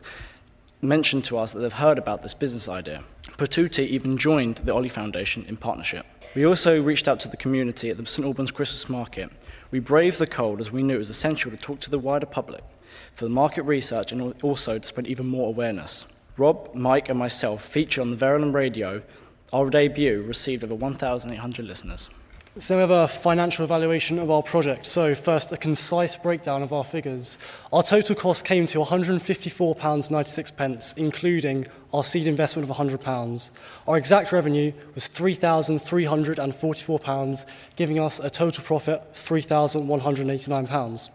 mentioned 0.82 1.24
to 1.24 1.38
us 1.38 1.52
that 1.52 1.60
they've 1.60 1.72
heard 1.72 1.98
about 1.98 2.22
this 2.22 2.34
business 2.34 2.68
idea. 2.68 3.02
Pertuti 3.38 3.86
even 3.86 4.16
joined 4.16 4.56
the 4.56 4.74
Ollie 4.74 4.88
Foundation 4.88 5.44
in 5.48 5.56
partnership. 5.56 6.06
We 6.34 6.46
also 6.46 6.80
reached 6.80 7.08
out 7.08 7.20
to 7.20 7.28
the 7.28 7.36
community 7.36 7.90
at 7.90 7.96
the 7.96 8.06
St 8.06 8.26
Albans 8.26 8.50
Christmas 8.50 8.88
Market. 8.88 9.30
We 9.70 9.80
braved 9.80 10.18
the 10.18 10.26
cold 10.26 10.60
as 10.60 10.70
we 10.70 10.82
knew 10.82 10.96
it 10.96 10.98
was 10.98 11.10
essential 11.10 11.50
to 11.50 11.56
talk 11.56 11.80
to 11.80 11.90
the 11.90 11.98
wider 11.98 12.26
public 12.26 12.62
for 13.14 13.24
the 13.24 13.30
market 13.30 13.62
research 13.62 14.12
and 14.12 14.34
also 14.42 14.78
to 14.78 14.86
spread 14.86 15.06
even 15.06 15.26
more 15.26 15.48
awareness. 15.48 16.06
Rob, 16.36 16.74
Mike, 16.74 17.08
and 17.08 17.18
myself 17.18 17.64
featured 17.64 18.02
on 18.02 18.10
the 18.10 18.16
Verulam 18.16 18.52
radio. 18.52 19.02
Our 19.52 19.70
debut 19.70 20.22
received 20.22 20.64
over 20.64 20.74
1,800 20.74 21.64
listeners. 21.64 22.10
So 22.60 22.76
we 22.76 22.82
have 22.82 22.92
a 22.92 23.08
financial 23.08 23.64
evaluation 23.64 24.20
of 24.20 24.30
our 24.30 24.40
project. 24.40 24.86
So 24.86 25.12
first, 25.16 25.50
a 25.50 25.56
concise 25.56 26.14
breakdown 26.14 26.62
of 26.62 26.72
our 26.72 26.84
figures. 26.84 27.36
Our 27.72 27.82
total 27.82 28.14
cost 28.14 28.44
came 28.44 28.64
to 28.66 28.78
£154.96, 28.78 30.96
including 30.96 31.66
our 31.92 32.04
seed 32.04 32.28
investment 32.28 32.70
of 32.70 32.76
£100. 32.76 33.50
Our 33.88 33.96
exact 33.96 34.30
revenue 34.30 34.72
was 34.94 35.08
£3,344, 35.08 37.44
giving 37.74 37.98
us 37.98 38.20
a 38.20 38.30
total 38.30 38.62
profit 38.62 39.00
of 39.00 39.14
£3,189. 39.14 41.08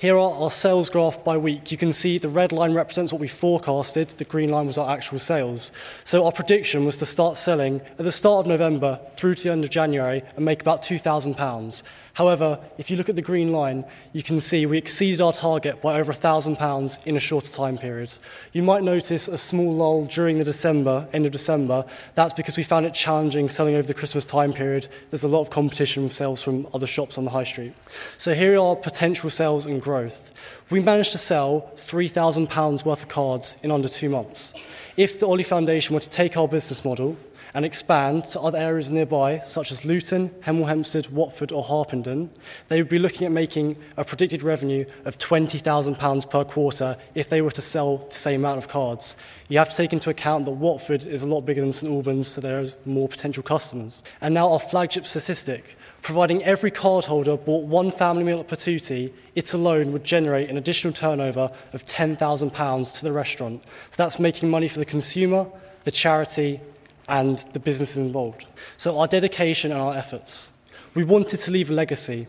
Here 0.00 0.16
are 0.16 0.32
our 0.32 0.50
sales 0.50 0.88
graph 0.88 1.22
by 1.24 1.36
week. 1.36 1.70
You 1.70 1.76
can 1.76 1.92
see 1.92 2.16
the 2.16 2.30
red 2.30 2.52
line 2.52 2.72
represents 2.72 3.12
what 3.12 3.20
we 3.20 3.28
forecasted, 3.28 4.08
the 4.16 4.24
green 4.24 4.48
line 4.48 4.66
was 4.66 4.78
our 4.78 4.88
actual 4.88 5.18
sales. 5.18 5.72
So 6.04 6.24
our 6.24 6.32
prediction 6.32 6.86
was 6.86 6.96
to 6.96 7.04
start 7.04 7.36
selling 7.36 7.82
at 7.98 8.06
the 8.06 8.10
start 8.10 8.46
of 8.46 8.46
November 8.46 8.98
through 9.18 9.34
to 9.34 9.42
the 9.42 9.50
end 9.50 9.62
of 9.62 9.68
January 9.68 10.22
and 10.36 10.44
make 10.46 10.62
about 10.62 10.80
£2,000. 10.80 11.82
However, 12.14 12.58
if 12.78 12.90
you 12.90 12.96
look 12.96 13.08
at 13.08 13.16
the 13.16 13.22
green 13.22 13.52
line, 13.52 13.84
you 14.12 14.22
can 14.22 14.40
see 14.40 14.66
we 14.66 14.78
exceeded 14.78 15.20
our 15.20 15.32
target 15.32 15.80
by 15.80 15.98
over 15.98 16.12
£1,000 16.12 17.06
in 17.06 17.16
a 17.16 17.20
shorter 17.20 17.50
time 17.50 17.78
period. 17.78 18.12
You 18.52 18.62
might 18.62 18.82
notice 18.82 19.28
a 19.28 19.38
small 19.38 19.74
lull 19.74 20.04
during 20.06 20.38
the 20.38 20.44
December, 20.44 21.08
end 21.12 21.26
of 21.26 21.32
December. 21.32 21.84
That's 22.14 22.32
because 22.32 22.56
we 22.56 22.62
found 22.62 22.86
it 22.86 22.94
challenging 22.94 23.48
selling 23.48 23.74
over 23.74 23.86
the 23.86 23.94
Christmas 23.94 24.24
time 24.24 24.52
period. 24.52 24.88
There's 25.10 25.24
a 25.24 25.28
lot 25.28 25.42
of 25.42 25.50
competition 25.50 26.02
with 26.04 26.12
sales 26.12 26.42
from 26.42 26.66
other 26.74 26.86
shops 26.86 27.18
on 27.18 27.24
the 27.24 27.30
high 27.30 27.44
street. 27.44 27.74
So 28.18 28.34
here 28.34 28.58
are 28.58 28.76
potential 28.76 29.30
sales 29.30 29.66
and 29.66 29.80
growth. 29.80 30.32
We 30.70 30.80
managed 30.80 31.12
to 31.12 31.18
sell 31.18 31.70
£3,000 31.76 32.84
worth 32.84 33.02
of 33.02 33.08
cards 33.08 33.56
in 33.62 33.70
under 33.70 33.88
two 33.88 34.08
months. 34.08 34.54
If 34.96 35.18
the 35.18 35.26
Ollie 35.26 35.42
Foundation 35.42 35.94
were 35.94 36.00
to 36.00 36.10
take 36.10 36.36
our 36.36 36.46
business 36.46 36.84
model 36.84 37.16
and 37.54 37.64
expand 37.64 38.24
to 38.26 38.40
other 38.40 38.58
areas 38.58 38.90
nearby, 38.90 39.38
such 39.40 39.72
as 39.72 39.84
Luton, 39.84 40.30
Hemel 40.40 40.66
Hempstead, 40.66 41.10
Watford, 41.10 41.52
or 41.52 41.64
Harpenden, 41.64 42.30
they 42.68 42.80
would 42.80 42.88
be 42.88 42.98
looking 42.98 43.26
at 43.26 43.32
making 43.32 43.76
a 43.96 44.04
predicted 44.04 44.42
revenue 44.42 44.84
of 45.04 45.18
£20,000 45.18 46.30
per 46.30 46.44
quarter 46.44 46.96
if 47.14 47.28
they 47.28 47.42
were 47.42 47.50
to 47.50 47.62
sell 47.62 47.98
the 48.10 48.14
same 48.14 48.40
amount 48.40 48.58
of 48.58 48.68
cards. 48.68 49.16
You 49.48 49.58
have 49.58 49.70
to 49.70 49.76
take 49.76 49.92
into 49.92 50.10
account 50.10 50.44
that 50.44 50.52
Watford 50.52 51.04
is 51.06 51.22
a 51.22 51.26
lot 51.26 51.40
bigger 51.42 51.60
than 51.60 51.72
St 51.72 51.90
Albans, 51.90 52.28
so 52.28 52.40
there's 52.40 52.76
more 52.86 53.08
potential 53.08 53.42
customers. 53.42 54.02
And 54.20 54.32
now 54.32 54.52
our 54.52 54.60
flagship 54.60 55.06
statistic, 55.06 55.76
providing 56.02 56.42
every 56.44 56.70
cardholder 56.70 57.44
bought 57.44 57.66
one 57.66 57.90
family 57.90 58.22
meal 58.22 58.40
at 58.40 58.48
Pertuti, 58.48 59.12
it 59.34 59.52
alone 59.52 59.92
would 59.92 60.04
generate 60.04 60.48
an 60.48 60.56
additional 60.56 60.92
turnover 60.92 61.50
of 61.72 61.84
£10,000 61.84 62.98
to 62.98 63.04
the 63.04 63.12
restaurant. 63.12 63.62
So 63.62 63.96
that's 63.96 64.18
making 64.18 64.50
money 64.50 64.68
for 64.68 64.78
the 64.78 64.84
consumer, 64.84 65.46
the 65.84 65.90
charity, 65.90 66.60
and 67.08 67.44
the 67.52 67.58
businesses 67.58 67.98
involved. 67.98 68.46
So, 68.76 68.98
our 68.98 69.06
dedication 69.06 69.72
and 69.72 69.80
our 69.80 69.94
efforts. 69.94 70.50
We 70.94 71.04
wanted 71.04 71.40
to 71.40 71.50
leave 71.50 71.70
a 71.70 71.74
legacy. 71.74 72.26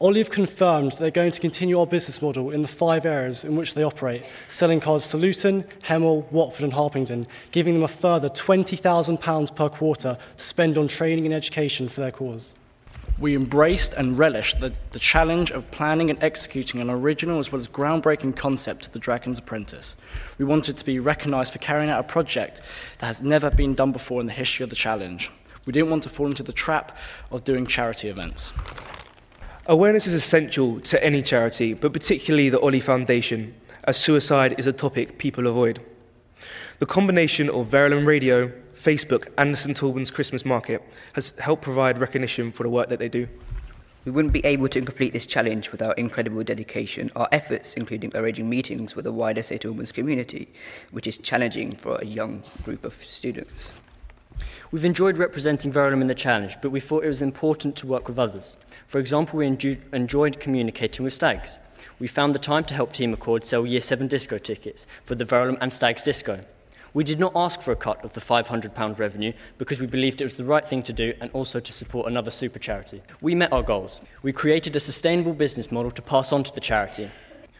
Olive 0.00 0.30
confirmed 0.30 0.92
they're 0.92 1.10
going 1.10 1.32
to 1.32 1.40
continue 1.40 1.78
our 1.78 1.86
business 1.86 2.20
model 2.20 2.50
in 2.50 2.62
the 2.62 2.68
five 2.68 3.06
areas 3.06 3.44
in 3.44 3.54
which 3.54 3.74
they 3.74 3.84
operate, 3.84 4.24
selling 4.48 4.80
cars 4.80 5.08
to 5.08 5.16
Luton, 5.16 5.64
Hemel, 5.86 6.30
Watford, 6.32 6.64
and 6.64 6.72
Harpenden, 6.72 7.26
giving 7.52 7.74
them 7.74 7.84
a 7.84 7.88
further 7.88 8.28
£20,000 8.28 9.54
per 9.54 9.68
quarter 9.68 10.18
to 10.36 10.44
spend 10.44 10.76
on 10.76 10.88
training 10.88 11.26
and 11.26 11.34
education 11.34 11.88
for 11.88 12.00
their 12.00 12.10
cause. 12.10 12.52
We 13.16 13.36
embraced 13.36 13.94
and 13.94 14.18
relished 14.18 14.58
the, 14.58 14.72
the 14.90 14.98
challenge 14.98 15.52
of 15.52 15.70
planning 15.70 16.10
and 16.10 16.20
executing 16.20 16.80
an 16.80 16.90
original 16.90 17.38
as 17.38 17.52
well 17.52 17.60
as 17.60 17.68
groundbreaking 17.68 18.34
concept, 18.34 18.84
to 18.84 18.92
The 18.92 18.98
Dragon's 18.98 19.38
Apprentice. 19.38 19.94
We 20.36 20.44
wanted 20.44 20.76
to 20.78 20.84
be 20.84 20.98
recognised 20.98 21.52
for 21.52 21.60
carrying 21.60 21.90
out 21.90 22.00
a 22.00 22.08
project 22.08 22.60
that 22.98 23.06
has 23.06 23.22
never 23.22 23.50
been 23.50 23.74
done 23.74 23.92
before 23.92 24.20
in 24.20 24.26
the 24.26 24.32
history 24.32 24.64
of 24.64 24.70
the 24.70 24.76
challenge. 24.76 25.30
We 25.64 25.72
didn't 25.72 25.90
want 25.90 26.02
to 26.02 26.08
fall 26.08 26.26
into 26.26 26.42
the 26.42 26.52
trap 26.52 26.96
of 27.30 27.44
doing 27.44 27.66
charity 27.66 28.08
events. 28.08 28.52
Awareness 29.66 30.06
is 30.06 30.14
essential 30.14 30.80
to 30.80 31.02
any 31.02 31.22
charity, 31.22 31.72
but 31.72 31.92
particularly 31.92 32.50
the 32.50 32.60
Ollie 32.60 32.80
Foundation, 32.80 33.54
as 33.84 33.96
suicide 33.96 34.56
is 34.58 34.66
a 34.66 34.72
topic 34.72 35.18
people 35.18 35.46
avoid. 35.46 35.80
The 36.80 36.86
combination 36.86 37.48
of 37.48 37.68
Verulam 37.68 38.06
Radio, 38.06 38.52
Facebook, 38.84 39.28
and 39.38 39.50
the 39.50 39.56
St 39.56 39.82
Albans 39.82 40.10
Christmas 40.10 40.44
Market 40.44 40.82
has 41.14 41.32
helped 41.38 41.62
provide 41.62 41.96
recognition 41.96 42.52
for 42.52 42.64
the 42.64 42.68
work 42.68 42.90
that 42.90 42.98
they 42.98 43.08
do. 43.08 43.26
We 44.04 44.12
wouldn't 44.12 44.34
be 44.34 44.44
able 44.44 44.68
to 44.68 44.82
complete 44.82 45.14
this 45.14 45.24
challenge 45.24 45.72
without 45.72 45.98
incredible 45.98 46.42
dedication. 46.44 47.10
Our 47.16 47.26
efforts, 47.32 47.72
including 47.72 48.12
arranging 48.14 48.50
meetings 48.50 48.94
with 48.94 49.06
the 49.06 49.12
wider 49.12 49.42
St 49.42 49.64
Albans 49.64 49.90
community, 49.90 50.52
which 50.90 51.06
is 51.06 51.16
challenging 51.16 51.74
for 51.74 51.96
a 51.96 52.04
young 52.04 52.42
group 52.62 52.84
of 52.84 53.02
students. 53.02 53.72
We've 54.70 54.84
enjoyed 54.84 55.16
representing 55.16 55.72
Verulam 55.72 56.02
in 56.02 56.08
the 56.08 56.14
challenge, 56.14 56.58
but 56.60 56.68
we 56.68 56.80
thought 56.80 57.04
it 57.04 57.08
was 57.08 57.22
important 57.22 57.76
to 57.76 57.86
work 57.86 58.06
with 58.06 58.18
others. 58.18 58.58
For 58.86 58.98
example, 58.98 59.38
we 59.38 59.46
enjo- 59.46 59.80
enjoyed 59.94 60.40
communicating 60.40 61.04
with 61.04 61.14
Stags. 61.14 61.58
We 61.98 62.06
found 62.06 62.34
the 62.34 62.38
time 62.38 62.64
to 62.64 62.74
help 62.74 62.92
Team 62.92 63.14
Accord 63.14 63.44
sell 63.44 63.64
Year 63.64 63.80
7 63.80 64.08
disco 64.08 64.36
tickets 64.36 64.86
for 65.06 65.14
the 65.14 65.24
Verulam 65.24 65.56
and 65.62 65.72
Stags 65.72 66.02
Disco. 66.02 66.44
We 66.94 67.02
did 67.02 67.18
not 67.18 67.32
ask 67.34 67.60
for 67.60 67.72
a 67.72 67.76
cut 67.76 68.04
of 68.04 68.12
the 68.12 68.20
£500 68.20 68.98
revenue 69.00 69.32
because 69.58 69.80
we 69.80 69.88
believed 69.88 70.20
it 70.20 70.24
was 70.24 70.36
the 70.36 70.44
right 70.44 70.66
thing 70.66 70.84
to 70.84 70.92
do 70.92 71.12
and 71.20 71.28
also 71.32 71.58
to 71.58 71.72
support 71.72 72.06
another 72.06 72.30
super 72.30 72.60
charity. 72.60 73.02
We 73.20 73.34
met 73.34 73.52
our 73.52 73.64
goals. 73.64 74.00
We 74.22 74.32
created 74.32 74.76
a 74.76 74.80
sustainable 74.80 75.32
business 75.32 75.72
model 75.72 75.90
to 75.90 76.00
pass 76.00 76.32
on 76.32 76.44
to 76.44 76.54
the 76.54 76.60
charity. 76.60 77.10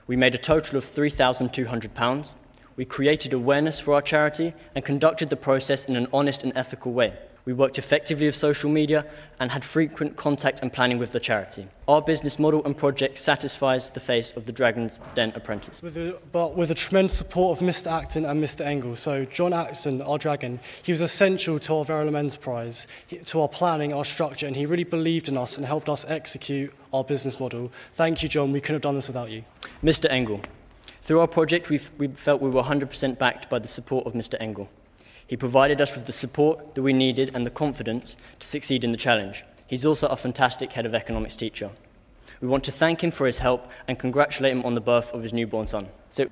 We 0.07 0.15
made 0.15 0.37
a 0.37 0.39
total 0.39 0.79
of 0.79 0.85
£3,200. 0.85 2.35
We 2.77 2.85
created 2.85 3.33
awareness 3.33 3.81
for 3.81 3.95
our 3.95 4.03
charity 4.03 4.55
and 4.77 4.85
conducted 4.85 5.31
the 5.31 5.37
process 5.37 5.85
in 5.87 5.97
an 5.97 6.07
honest 6.13 6.45
and 6.45 6.53
ethical 6.55 6.93
way. 6.93 7.19
We 7.45 7.53
worked 7.53 7.79
effectively 7.79 8.25
with 8.25 8.35
social 8.35 8.71
media 8.71 9.05
and 9.39 9.51
had 9.51 9.65
frequent 9.65 10.17
contact 10.17 10.61
and 10.63 10.73
planning 10.73 10.99
with 10.99 11.13
the 11.13 11.21
charity. 11.21 11.69
Our 11.87 12.01
business 12.01 12.39
model 12.39 12.65
and 12.65 12.75
project 12.75 13.19
satisfies 13.19 13.91
the 13.91 14.01
face 14.01 14.33
of 14.33 14.47
the 14.47 14.53
Dragon's 14.53 14.99
Den 15.15 15.31
apprentice. 15.35 15.83
With 15.83 15.97
a, 15.99 16.17
but 16.33 16.57
with 16.57 16.69
the 16.69 16.75
tremendous 16.75 17.19
support 17.19 17.59
of 17.59 17.67
Mr. 17.67 17.93
Acton 17.93 18.25
and 18.25 18.43
Mr. 18.43 18.65
Engel. 18.65 18.97
So, 18.97 19.27
John 19.27 19.53
Acton, 19.53 20.01
our 20.01 20.17
dragon, 20.17 20.59
he 20.83 20.93
was 20.93 21.03
essential 21.03 21.59
to 21.59 21.77
our 21.77 21.85
Verulam 21.85 22.17
enterprise, 22.17 22.87
to 23.27 23.41
our 23.43 23.49
planning, 23.49 23.93
our 23.93 24.07
structure, 24.07 24.47
and 24.47 24.57
he 24.57 24.65
really 24.65 24.85
believed 24.85 25.29
in 25.29 25.37
us 25.37 25.59
and 25.59 25.67
helped 25.67 25.91
us 25.91 26.07
execute 26.09 26.73
our 26.95 27.05
business 27.05 27.39
model. 27.39 27.71
Thank 27.95 28.23
you, 28.23 28.29
John. 28.31 28.53
We 28.53 28.63
couldn't 28.63 28.77
have 28.77 28.83
done 28.83 28.95
this 28.95 29.09
without 29.09 29.31
you. 29.31 29.45
Mr. 29.83 30.11
Engel, 30.11 30.41
Through 31.03 31.21
our 31.21 31.29
project, 31.29 31.69
we 31.69 31.79
we 31.99 32.09
felt 32.09 32.41
we 32.41 32.49
were 32.49 32.63
100% 32.63 33.19
backed 33.19 33.51
by 33.51 33.59
the 33.59 33.69
support 33.69 34.07
of 34.07 34.15
Mr. 34.15 34.41
Engel. 34.41 34.71
He 35.27 35.37
provided 35.37 35.81
us 35.81 35.95
with 35.95 36.07
the 36.07 36.13
support 36.13 36.75
that 36.75 36.83
we 36.83 36.93
needed 36.93 37.31
and 37.35 37.47
the 37.47 37.51
confidence 37.51 38.17
to 38.41 38.47
succeed 38.47 38.85
in 38.85 38.93
the 38.93 38.99
challenge. 38.99 39.45
He's 39.67 39.85
also 39.85 40.07
a 40.09 40.17
fantastic 40.17 40.73
head 40.73 40.87
of 40.87 40.95
economics 40.95 41.37
teacher. 41.37 41.71
We 42.41 42.49
want 42.49 42.65
to 42.65 42.73
thank 42.73 43.03
him 43.03 43.11
for 43.11 43.27
his 43.27 43.39
help 43.39 43.71
and 43.89 43.99
congratulate 43.99 44.53
him 44.53 44.65
on 44.65 44.75
the 44.75 44.81
birth 44.81 45.13
of 45.13 45.23
his 45.23 45.33
newborn 45.33 45.67
son. 45.67 45.89
So, 46.11 46.27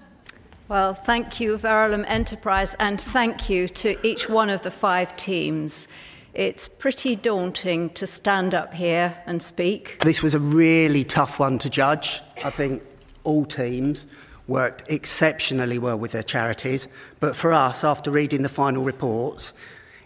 well, 0.68 0.92
thank 0.92 1.40
you, 1.40 1.56
Verulam 1.56 2.04
Enterprise, 2.06 2.76
and 2.78 3.00
thank 3.00 3.48
you 3.48 3.68
to 3.68 4.06
each 4.06 4.28
one 4.28 4.50
of 4.50 4.62
the 4.62 4.70
five 4.70 5.16
teams. 5.16 5.88
It's 6.34 6.68
pretty 6.68 7.16
daunting 7.16 7.90
to 7.90 8.06
stand 8.06 8.54
up 8.54 8.72
here 8.72 9.16
and 9.26 9.42
speak. 9.42 9.98
This 10.02 10.22
was 10.22 10.34
a 10.34 10.38
really 10.38 11.04
tough 11.04 11.38
one 11.38 11.58
to 11.58 11.70
judge. 11.70 12.20
I 12.44 12.50
think 12.50 12.82
all 13.24 13.44
teams 13.44 14.06
worked 14.46 14.90
exceptionally 14.90 15.78
well 15.78 15.98
with 15.98 16.12
their 16.12 16.22
charities. 16.22 16.88
But 17.20 17.36
for 17.36 17.52
us, 17.52 17.84
after 17.84 18.10
reading 18.10 18.42
the 18.42 18.48
final 18.48 18.82
reports, 18.82 19.54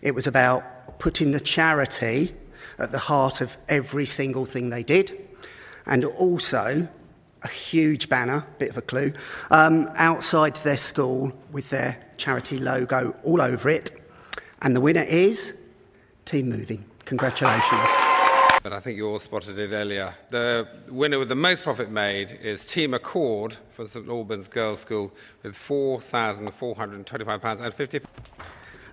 it 0.03 0.15
was 0.15 0.27
about 0.27 0.99
putting 0.99 1.33
the 1.33 1.41
charity 1.41 2.35
at 2.79 2.93
the 2.93 2.99
heart 2.99 3.41
of 3.41 3.57
every 3.69 4.07
single 4.07 4.45
thing 4.45 4.71
they 4.71 4.83
did. 4.83 5.29
And 5.87 6.05
also, 6.05 6.89
a 7.43 7.49
huge 7.49 8.09
banner, 8.09 8.45
bit 8.59 8.71
of 8.71 8.77
a 8.77 8.83
clue, 8.83 9.13
um, 9.51 9.91
outside 9.95 10.57
their 10.57 10.77
school 10.77 11.33
with 11.53 11.71
their 11.71 11.97
charity 12.17 12.59
logo 12.59 13.15
all 13.25 13.41
over 13.41 13.69
it. 13.69 13.91
And 14.63 14.75
the 14.75 14.81
winner 14.81 15.03
is 15.03 15.55
Team 16.25 16.49
Moving. 16.49 16.85
Congratulations. 17.05 18.06
But 18.67 18.73
I 18.73 18.81
think 18.81 18.97
you 18.97 19.07
all 19.07 19.21
spotted 19.21 19.61
it 19.61 19.73
earlier. 19.73 20.13
The 20.31 20.67
winner 20.89 21.21
with 21.21 21.29
the 21.29 21.37
most 21.37 21.63
profit 21.63 21.89
made 21.89 22.37
is 22.43 22.67
Team 22.67 22.95
Accord 22.95 23.57
for 23.71 23.87
St 23.87 24.09
Albans 24.09 24.49
Girls' 24.49 24.81
School 24.81 25.15
with 25.45 25.55
£4,425.50. 25.55 28.03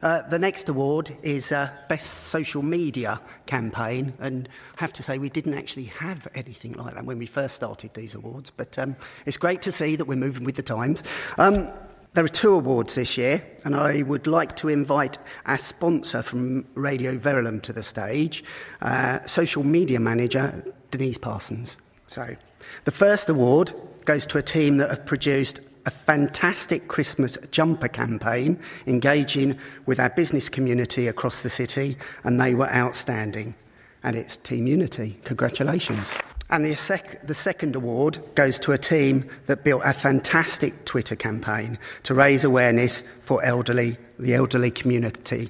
Uh, 0.03 0.21
the 0.29 0.37
next 0.37 0.69
award 0.69 1.17
is 1.23 1.51
uh, 1.51 1.71
Best 1.89 2.25
Social 2.25 2.61
Media 2.61 3.19
Campaign, 3.47 4.13
and 4.19 4.47
I 4.77 4.81
have 4.81 4.93
to 4.93 5.01
say 5.01 5.17
we 5.17 5.31
didn't 5.31 5.55
actually 5.55 5.85
have 5.85 6.27
anything 6.35 6.73
like 6.73 6.93
that 6.93 7.05
when 7.05 7.17
we 7.17 7.25
first 7.25 7.55
started 7.55 7.95
these 7.95 8.13
awards, 8.13 8.51
but 8.51 8.77
um, 8.77 8.95
it's 9.25 9.37
great 9.37 9.63
to 9.63 9.71
see 9.71 9.95
that 9.95 10.05
we're 10.05 10.15
moving 10.15 10.43
with 10.43 10.55
the 10.55 10.61
times. 10.61 11.01
Um, 11.39 11.71
there 12.13 12.23
are 12.23 12.29
two 12.29 12.53
awards 12.53 12.95
this 12.95 13.17
year, 13.17 13.43
and 13.65 13.75
I 13.75 14.03
would 14.03 14.27
like 14.27 14.55
to 14.57 14.69
invite 14.69 15.17
our 15.45 15.57
sponsor 15.57 16.21
from 16.21 16.65
Radio 16.75 17.17
Verulam 17.17 17.61
to 17.63 17.73
the 17.73 17.83
stage, 17.83 18.43
uh, 18.81 19.25
social 19.25 19.63
media 19.63 19.99
manager 19.99 20.63
Denise 20.91 21.17
Parsons. 21.17 21.75
So, 22.07 22.35
the 22.83 22.91
first 22.91 23.29
award 23.29 23.73
goes 24.05 24.27
to 24.27 24.37
a 24.37 24.43
team 24.43 24.77
that 24.77 24.89
have 24.89 25.05
produced 25.05 25.59
a 25.85 25.91
fantastic 25.91 26.87
Christmas 26.87 27.37
jumper 27.51 27.87
campaign 27.87 28.59
engaging 28.85 29.57
with 29.85 29.99
our 29.99 30.09
business 30.09 30.49
community 30.49 31.07
across 31.07 31.41
the 31.41 31.49
city, 31.49 31.97
and 32.23 32.39
they 32.39 32.53
were 32.53 32.69
outstanding. 32.69 33.55
And 34.03 34.15
it's 34.15 34.37
Team 34.37 34.67
Unity. 34.67 35.19
Congratulations. 35.23 36.13
And 36.53 36.63
the, 36.63 36.75
sec- 36.75 37.25
the 37.25 37.33
second 37.33 37.75
award 37.75 38.19
goes 38.35 38.59
to 38.59 38.73
a 38.73 38.77
team 38.77 39.27
that 39.47 39.63
built 39.63 39.81
a 39.83 39.91
fantastic 39.91 40.85
Twitter 40.85 41.15
campaign 41.15 41.79
to 42.03 42.13
raise 42.13 42.43
awareness 42.43 43.03
for 43.21 43.43
elderly, 43.43 43.97
the 44.19 44.35
elderly 44.35 44.69
community. 44.69 45.49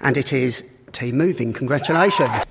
And 0.00 0.16
it 0.16 0.32
is 0.32 0.64
Team 0.90 1.16
Moving. 1.16 1.52
Congratulations. 1.52 2.44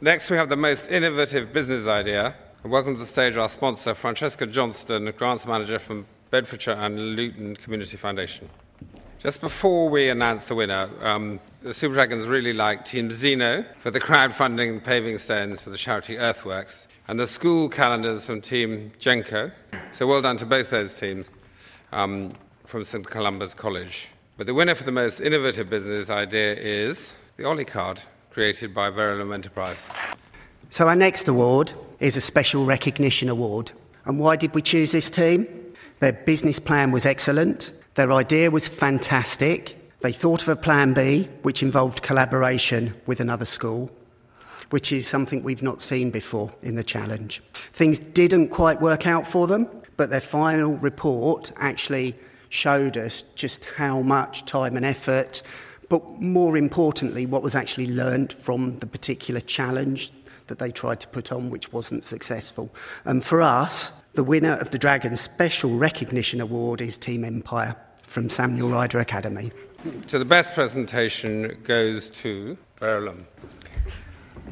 Next, 0.00 0.30
we 0.30 0.36
have 0.36 0.48
the 0.48 0.56
most 0.56 0.88
innovative 0.88 1.52
business 1.52 1.86
idea. 1.86 2.34
Welcome 2.64 2.94
to 2.94 3.00
the 3.00 3.06
stage 3.06 3.36
our 3.36 3.48
sponsor, 3.48 3.94
Francesca 3.94 4.48
Johnston, 4.48 5.12
Grants 5.16 5.46
Manager 5.46 5.78
from 5.78 6.06
Bedfordshire 6.30 6.74
and 6.74 7.14
Luton 7.14 7.54
Community 7.54 7.96
Foundation. 7.96 8.50
Just 9.20 9.40
before 9.40 9.88
we 9.88 10.08
announce 10.08 10.46
the 10.46 10.56
winner, 10.56 10.90
um, 11.02 11.38
the 11.62 11.72
Super 11.72 11.94
Dragons 11.94 12.26
really 12.26 12.52
like 12.52 12.84
Team 12.84 13.12
Zeno 13.12 13.64
for 13.78 13.92
the 13.92 14.00
crowdfunding 14.00 14.82
paving 14.82 15.18
stones 15.18 15.60
for 15.60 15.70
the 15.70 15.78
charity 15.78 16.18
Earthworks 16.18 16.88
and 17.08 17.20
the 17.20 17.26
school 17.26 17.68
calendars 17.68 18.24
from 18.24 18.40
Team 18.40 18.92
Genco. 18.98 19.52
So 19.92 20.06
well 20.06 20.22
done 20.22 20.36
to 20.38 20.46
both 20.46 20.70
those 20.70 20.94
teams 20.94 21.30
um, 21.92 22.32
from 22.66 22.84
St 22.84 23.08
Columba's 23.08 23.54
College. 23.54 24.08
But 24.36 24.46
the 24.46 24.54
winner 24.54 24.74
for 24.74 24.84
the 24.84 24.92
most 24.92 25.20
innovative 25.20 25.68
business 25.68 26.10
idea 26.10 26.54
is 26.54 27.14
the 27.36 27.44
Ollie 27.44 27.64
card, 27.64 28.00
created 28.30 28.74
by 28.74 28.90
Verulam 28.90 29.34
Enterprise. 29.34 29.76
So 30.70 30.88
our 30.88 30.96
next 30.96 31.28
award 31.28 31.72
is 32.00 32.16
a 32.16 32.20
special 32.20 32.64
recognition 32.64 33.28
award. 33.28 33.70
And 34.06 34.18
why 34.18 34.36
did 34.36 34.54
we 34.54 34.62
choose 34.62 34.92
this 34.92 35.10
team? 35.10 35.46
Their 36.00 36.12
business 36.12 36.58
plan 36.58 36.90
was 36.90 37.06
excellent. 37.06 37.72
Their 37.94 38.12
idea 38.12 38.50
was 38.50 38.66
fantastic. 38.66 39.78
They 40.00 40.12
thought 40.12 40.42
of 40.42 40.48
a 40.48 40.56
plan 40.56 40.94
B, 40.94 41.28
which 41.42 41.62
involved 41.62 42.02
collaboration 42.02 42.94
with 43.06 43.20
another 43.20 43.44
school 43.44 43.90
which 44.74 44.90
is 44.90 45.06
something 45.06 45.44
we've 45.44 45.62
not 45.62 45.80
seen 45.80 46.10
before 46.10 46.52
in 46.60 46.74
the 46.74 46.82
challenge. 46.82 47.40
Things 47.72 48.00
didn't 48.00 48.48
quite 48.48 48.80
work 48.80 49.06
out 49.06 49.24
for 49.24 49.46
them, 49.46 49.68
but 49.96 50.10
their 50.10 50.20
final 50.20 50.72
report 50.78 51.52
actually 51.58 52.16
showed 52.48 52.96
us 52.96 53.22
just 53.36 53.66
how 53.66 54.02
much 54.02 54.44
time 54.46 54.76
and 54.76 54.84
effort, 54.84 55.44
but 55.88 56.20
more 56.20 56.56
importantly, 56.56 57.24
what 57.24 57.40
was 57.40 57.54
actually 57.54 57.86
learned 57.86 58.32
from 58.32 58.76
the 58.80 58.86
particular 58.88 59.40
challenge 59.40 60.10
that 60.48 60.58
they 60.58 60.72
tried 60.72 60.98
to 60.98 61.06
put 61.06 61.30
on, 61.30 61.50
which 61.50 61.72
wasn't 61.72 62.02
successful. 62.02 62.68
And 63.04 63.22
for 63.22 63.42
us, 63.42 63.92
the 64.14 64.24
winner 64.24 64.54
of 64.54 64.72
the 64.72 64.78
Dragon 64.80 65.14
Special 65.14 65.76
Recognition 65.76 66.40
Award 66.40 66.80
is 66.80 66.96
Team 66.96 67.22
Empire 67.22 67.76
from 68.02 68.28
Samuel 68.28 68.70
Ryder 68.70 68.98
Academy. 68.98 69.52
So 70.08 70.18
the 70.18 70.24
best 70.24 70.52
presentation 70.52 71.60
goes 71.62 72.10
to 72.10 72.58
Verulam. 72.80 73.26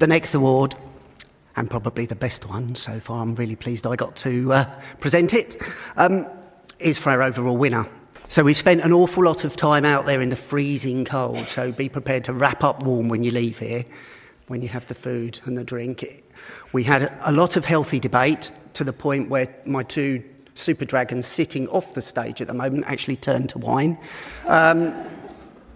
The 0.03 0.09
next 0.09 0.34
award, 0.34 0.74
and 1.55 1.70
probably 1.70 2.07
the 2.07 2.16
best 2.16 2.48
one 2.48 2.74
so 2.74 2.98
far, 2.98 3.22
I'm 3.22 3.36
really 3.36 3.55
pleased 3.55 3.86
I 3.86 3.94
got 3.94 4.16
to 4.16 4.53
uh, 4.53 4.80
present 4.98 5.32
it, 5.32 5.62
um, 5.96 6.26
is 6.80 6.98
for 6.98 7.11
our 7.11 7.22
overall 7.22 7.57
winner. 7.57 7.86
So 8.26 8.42
we've 8.42 8.57
spent 8.57 8.80
an 8.80 8.92
awful 8.92 9.22
lot 9.22 9.44
of 9.44 9.55
time 9.55 9.84
out 9.84 10.05
there 10.05 10.20
in 10.20 10.30
the 10.30 10.34
freezing 10.34 11.05
cold, 11.05 11.48
so 11.48 11.70
be 11.70 11.88
prepared 11.88 12.24
to 12.24 12.32
wrap 12.32 12.64
up 12.64 12.82
warm 12.82 13.11
when 13.11 13.22
you 13.22 13.30
leave 13.30 13.61
here, 13.61 13.84
when 14.48 14.61
you 14.61 14.66
have 14.66 14.88
the 14.88 14.94
food 14.96 15.38
and 15.44 15.57
the 15.57 15.62
drink. 15.62 16.24
We 16.72 16.82
had 16.82 17.16
a 17.20 17.30
lot 17.30 17.55
of 17.55 17.64
healthy 17.64 18.00
debate 18.00 18.50
to 18.72 18.82
the 18.82 18.92
point 18.92 19.30
where 19.30 19.55
my 19.66 19.84
two 19.84 20.24
super 20.55 20.84
dragons 20.84 21.28
sitting 21.28 21.68
off 21.68 21.94
the 21.94 22.03
stage 22.03 22.40
at 22.40 22.48
the 22.48 22.55
moment 22.55 22.86
actually 22.88 23.18
turned 23.18 23.50
to 23.50 23.59
wine. 23.59 23.96
Um, 24.48 24.96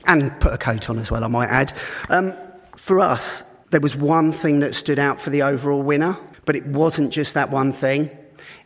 and 0.07 0.33
put 0.41 0.53
a 0.53 0.59
coat 0.59 0.91
on 0.91 0.99
as 0.99 1.13
well, 1.13 1.23
I 1.23 1.29
might 1.29 1.49
add. 1.49 1.73
Um, 2.09 2.35
for 2.75 2.99
us, 2.99 3.45
there 3.71 3.81
was 3.81 3.97
one 3.97 4.33
thing 4.33 4.61
that 4.61 4.75
stood 4.75 4.99
out 4.99 5.21
for 5.21 5.31
the 5.31 5.43
overall 5.43 5.83
winner, 5.83 6.17
but 6.45 6.57
it 6.57 6.67
wasn't 6.67 7.13
just 7.13 7.35
that 7.35 7.51
one 7.51 7.73
thing. 7.73 8.17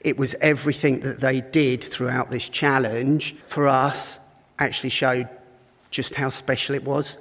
It 0.00 0.18
was 0.18 0.34
everything 0.40 1.00
that 1.00 1.20
they 1.20 1.40
did 1.40 1.82
throughout 1.82 2.30
this 2.30 2.48
challenge 2.48 3.36
for 3.46 3.66
us 3.66 4.18
actually 4.58 4.90
showed 4.90 5.28
just 5.90 6.14
how 6.14 6.28
special 6.28 6.74
it 6.74 6.84
was. 6.84 7.18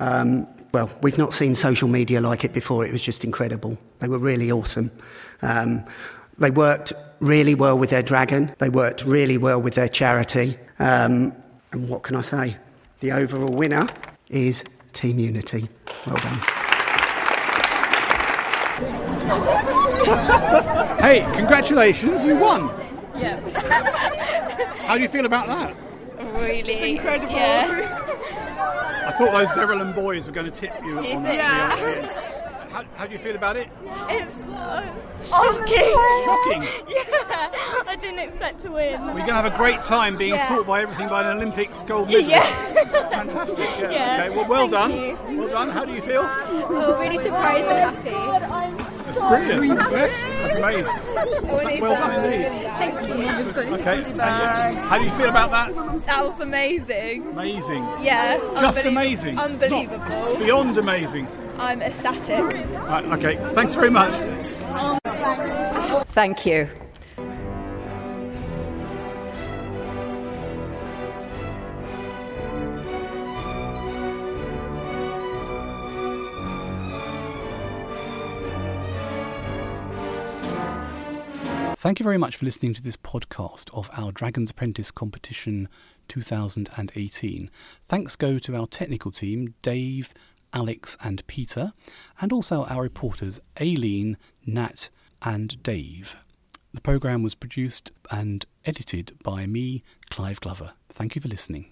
Um, 0.00 0.46
well, 0.72 0.90
we've 1.02 1.18
not 1.18 1.34
seen 1.34 1.54
social 1.54 1.88
media 1.88 2.20
like 2.20 2.44
it 2.44 2.52
before. 2.52 2.84
It 2.84 2.92
was 2.92 3.02
just 3.02 3.24
incredible. 3.24 3.76
They 3.98 4.08
were 4.08 4.18
really 4.18 4.50
awesome. 4.50 4.90
Um, 5.42 5.84
they 6.38 6.50
worked 6.50 6.92
really 7.20 7.54
well 7.54 7.78
with 7.78 7.90
their 7.90 8.02
dragon. 8.02 8.54
They 8.58 8.68
worked 8.68 9.04
really 9.04 9.38
well 9.38 9.60
with 9.60 9.74
their 9.74 9.88
charity. 9.88 10.58
Um, 10.78 11.34
and 11.72 11.88
what 11.88 12.02
can 12.02 12.16
I 12.16 12.22
say? 12.22 12.56
The 13.00 13.12
overall 13.12 13.52
winner 13.52 13.86
is 14.28 14.64
Team 14.92 15.18
Unity. 15.18 15.68
Well 16.06 16.16
done. 16.16 16.61
hey, 21.00 21.26
congratulations, 21.34 22.24
you 22.24 22.36
won. 22.36 22.70
Yeah. 23.16 23.40
How 24.86 24.96
do 24.96 25.02
you 25.02 25.08
feel 25.08 25.26
about 25.26 25.46
that? 25.46 25.76
Really? 26.34 26.74
It's 26.74 26.86
incredible. 26.86 27.32
Yeah. 27.32 27.98
I 29.06 29.12
thought 29.12 29.32
those 29.32 29.48
Verulam 29.50 29.94
boys 29.94 30.26
were 30.26 30.32
going 30.32 30.50
to 30.50 30.52
tip 30.52 30.72
you 30.84 30.98
on 30.98 31.22
that. 31.24 31.34
yeah. 31.34 32.28
How, 32.70 32.84
how 32.96 33.06
do 33.06 33.12
you 33.12 33.18
feel 33.18 33.36
about 33.36 33.56
it? 33.58 33.68
It's 34.08 34.48
uh, 34.48 34.82
shocking. 35.24 35.92
Shocking. 36.24 36.62
Yeah, 37.32 37.50
I 37.86 37.96
didn't 37.98 38.20
expect 38.20 38.60
to 38.60 38.70
win. 38.70 39.00
We're 39.06 39.12
going 39.12 39.26
to 39.26 39.34
have 39.34 39.44
a 39.52 39.56
great 39.56 39.82
time 39.82 40.16
being 40.16 40.34
Yeah. 40.34 40.46
taught 40.48 40.66
by 40.66 40.82
everything 40.82 41.08
by 41.08 41.22
an 41.22 41.36
Olympic 41.36 41.70
gold 41.86 42.08
medalist. 42.08 42.30
Yeah. 42.30 43.08
Fantastic. 43.10 43.58
Yeah. 43.58 43.90
Yeah. 43.90 44.24
Okay. 44.24 44.30
Well, 44.30 44.48
well 44.48 44.68
Thank 44.68 45.18
done. 45.18 45.36
Well 45.38 45.48
done. 45.48 45.68
How 45.70 45.84
do 45.84 45.92
you 45.92 46.00
feel? 46.00 46.22
Oh, 46.24 46.96
really 46.98 47.22
surprised 47.22 47.66
and 47.66 47.94
happy. 47.94 48.91
That's 49.14 49.18
brilliant. 49.18 49.80
Yes, 49.92 50.22
that's 50.22 50.54
amazing. 50.56 51.80
Well 51.80 51.96
done 51.98 52.24
indeed. 52.24 52.46
Thank 52.72 53.08
you. 53.08 53.74
Okay. 53.74 54.02
How 54.88 54.98
do 54.98 55.04
you 55.04 55.10
feel 55.12 55.28
about 55.28 55.50
that? 55.50 56.06
That 56.06 56.24
was 56.24 56.40
amazing. 56.40 57.26
Amazing. 57.28 57.84
Yeah. 58.00 58.38
Just 58.60 58.82
unbelie- 58.82 58.88
amazing. 58.88 59.38
Unbelievable. 59.38 60.36
Beyond 60.38 60.78
amazing. 60.78 61.28
I'm 61.58 61.82
ecstatic. 61.82 62.38
Right, 62.88 63.04
okay. 63.12 63.36
Thanks 63.54 63.74
very 63.74 63.90
much. 63.90 64.12
Thank 66.12 66.46
you. 66.46 66.68
Thank 81.82 81.98
you 81.98 82.04
very 82.04 82.16
much 82.16 82.36
for 82.36 82.44
listening 82.44 82.74
to 82.74 82.82
this 82.82 82.96
podcast 82.96 83.68
of 83.76 83.90
our 83.92 84.12
Dragon's 84.12 84.52
Apprentice 84.52 84.92
competition 84.92 85.68
2018. 86.06 87.50
Thanks 87.88 88.14
go 88.14 88.38
to 88.38 88.54
our 88.54 88.68
technical 88.68 89.10
team, 89.10 89.56
Dave, 89.62 90.14
Alex, 90.52 90.96
and 91.02 91.26
Peter, 91.26 91.72
and 92.20 92.32
also 92.32 92.66
our 92.66 92.82
reporters, 92.82 93.40
Aileen, 93.60 94.16
Nat, 94.46 94.90
and 95.22 95.60
Dave. 95.64 96.16
The 96.72 96.80
programme 96.80 97.24
was 97.24 97.34
produced 97.34 97.90
and 98.12 98.46
edited 98.64 99.18
by 99.24 99.46
me, 99.46 99.82
Clive 100.08 100.40
Glover. 100.40 100.74
Thank 100.88 101.16
you 101.16 101.20
for 101.20 101.26
listening. 101.26 101.66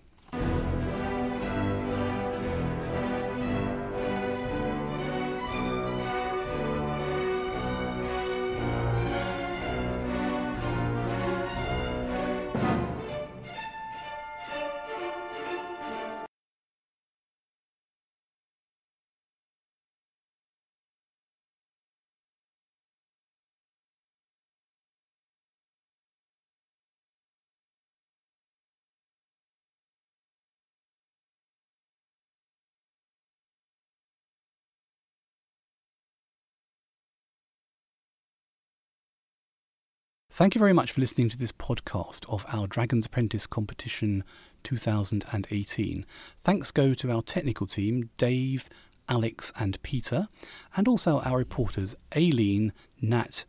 Thank 40.40 40.54
you 40.54 40.58
very 40.58 40.72
much 40.72 40.92
for 40.92 41.02
listening 41.02 41.28
to 41.28 41.36
this 41.36 41.52
podcast 41.52 42.24
of 42.32 42.46
our 42.50 42.66
Dragon's 42.66 43.04
Apprentice 43.04 43.46
competition 43.46 44.24
2018. 44.62 46.06
Thanks 46.42 46.70
go 46.70 46.94
to 46.94 47.12
our 47.12 47.20
technical 47.20 47.66
team, 47.66 48.08
Dave, 48.16 48.66
Alex, 49.06 49.52
and 49.60 49.82
Peter, 49.82 50.28
and 50.74 50.88
also 50.88 51.20
our 51.20 51.36
reporters, 51.36 51.94
Aileen, 52.16 52.72
Nat, 53.02 53.44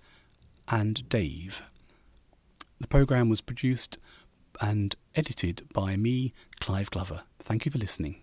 and 0.68 1.08
Dave. 1.08 1.64
The 2.82 2.88
programme 2.88 3.30
was 3.30 3.40
produced 3.40 3.98
and 4.60 4.94
edited 5.16 5.66
by 5.72 5.96
me, 5.96 6.34
Clive 6.60 6.92
Glover. 6.92 7.22
Thank 7.40 7.66
you 7.66 7.72
for 7.72 7.78
listening. 7.78 8.21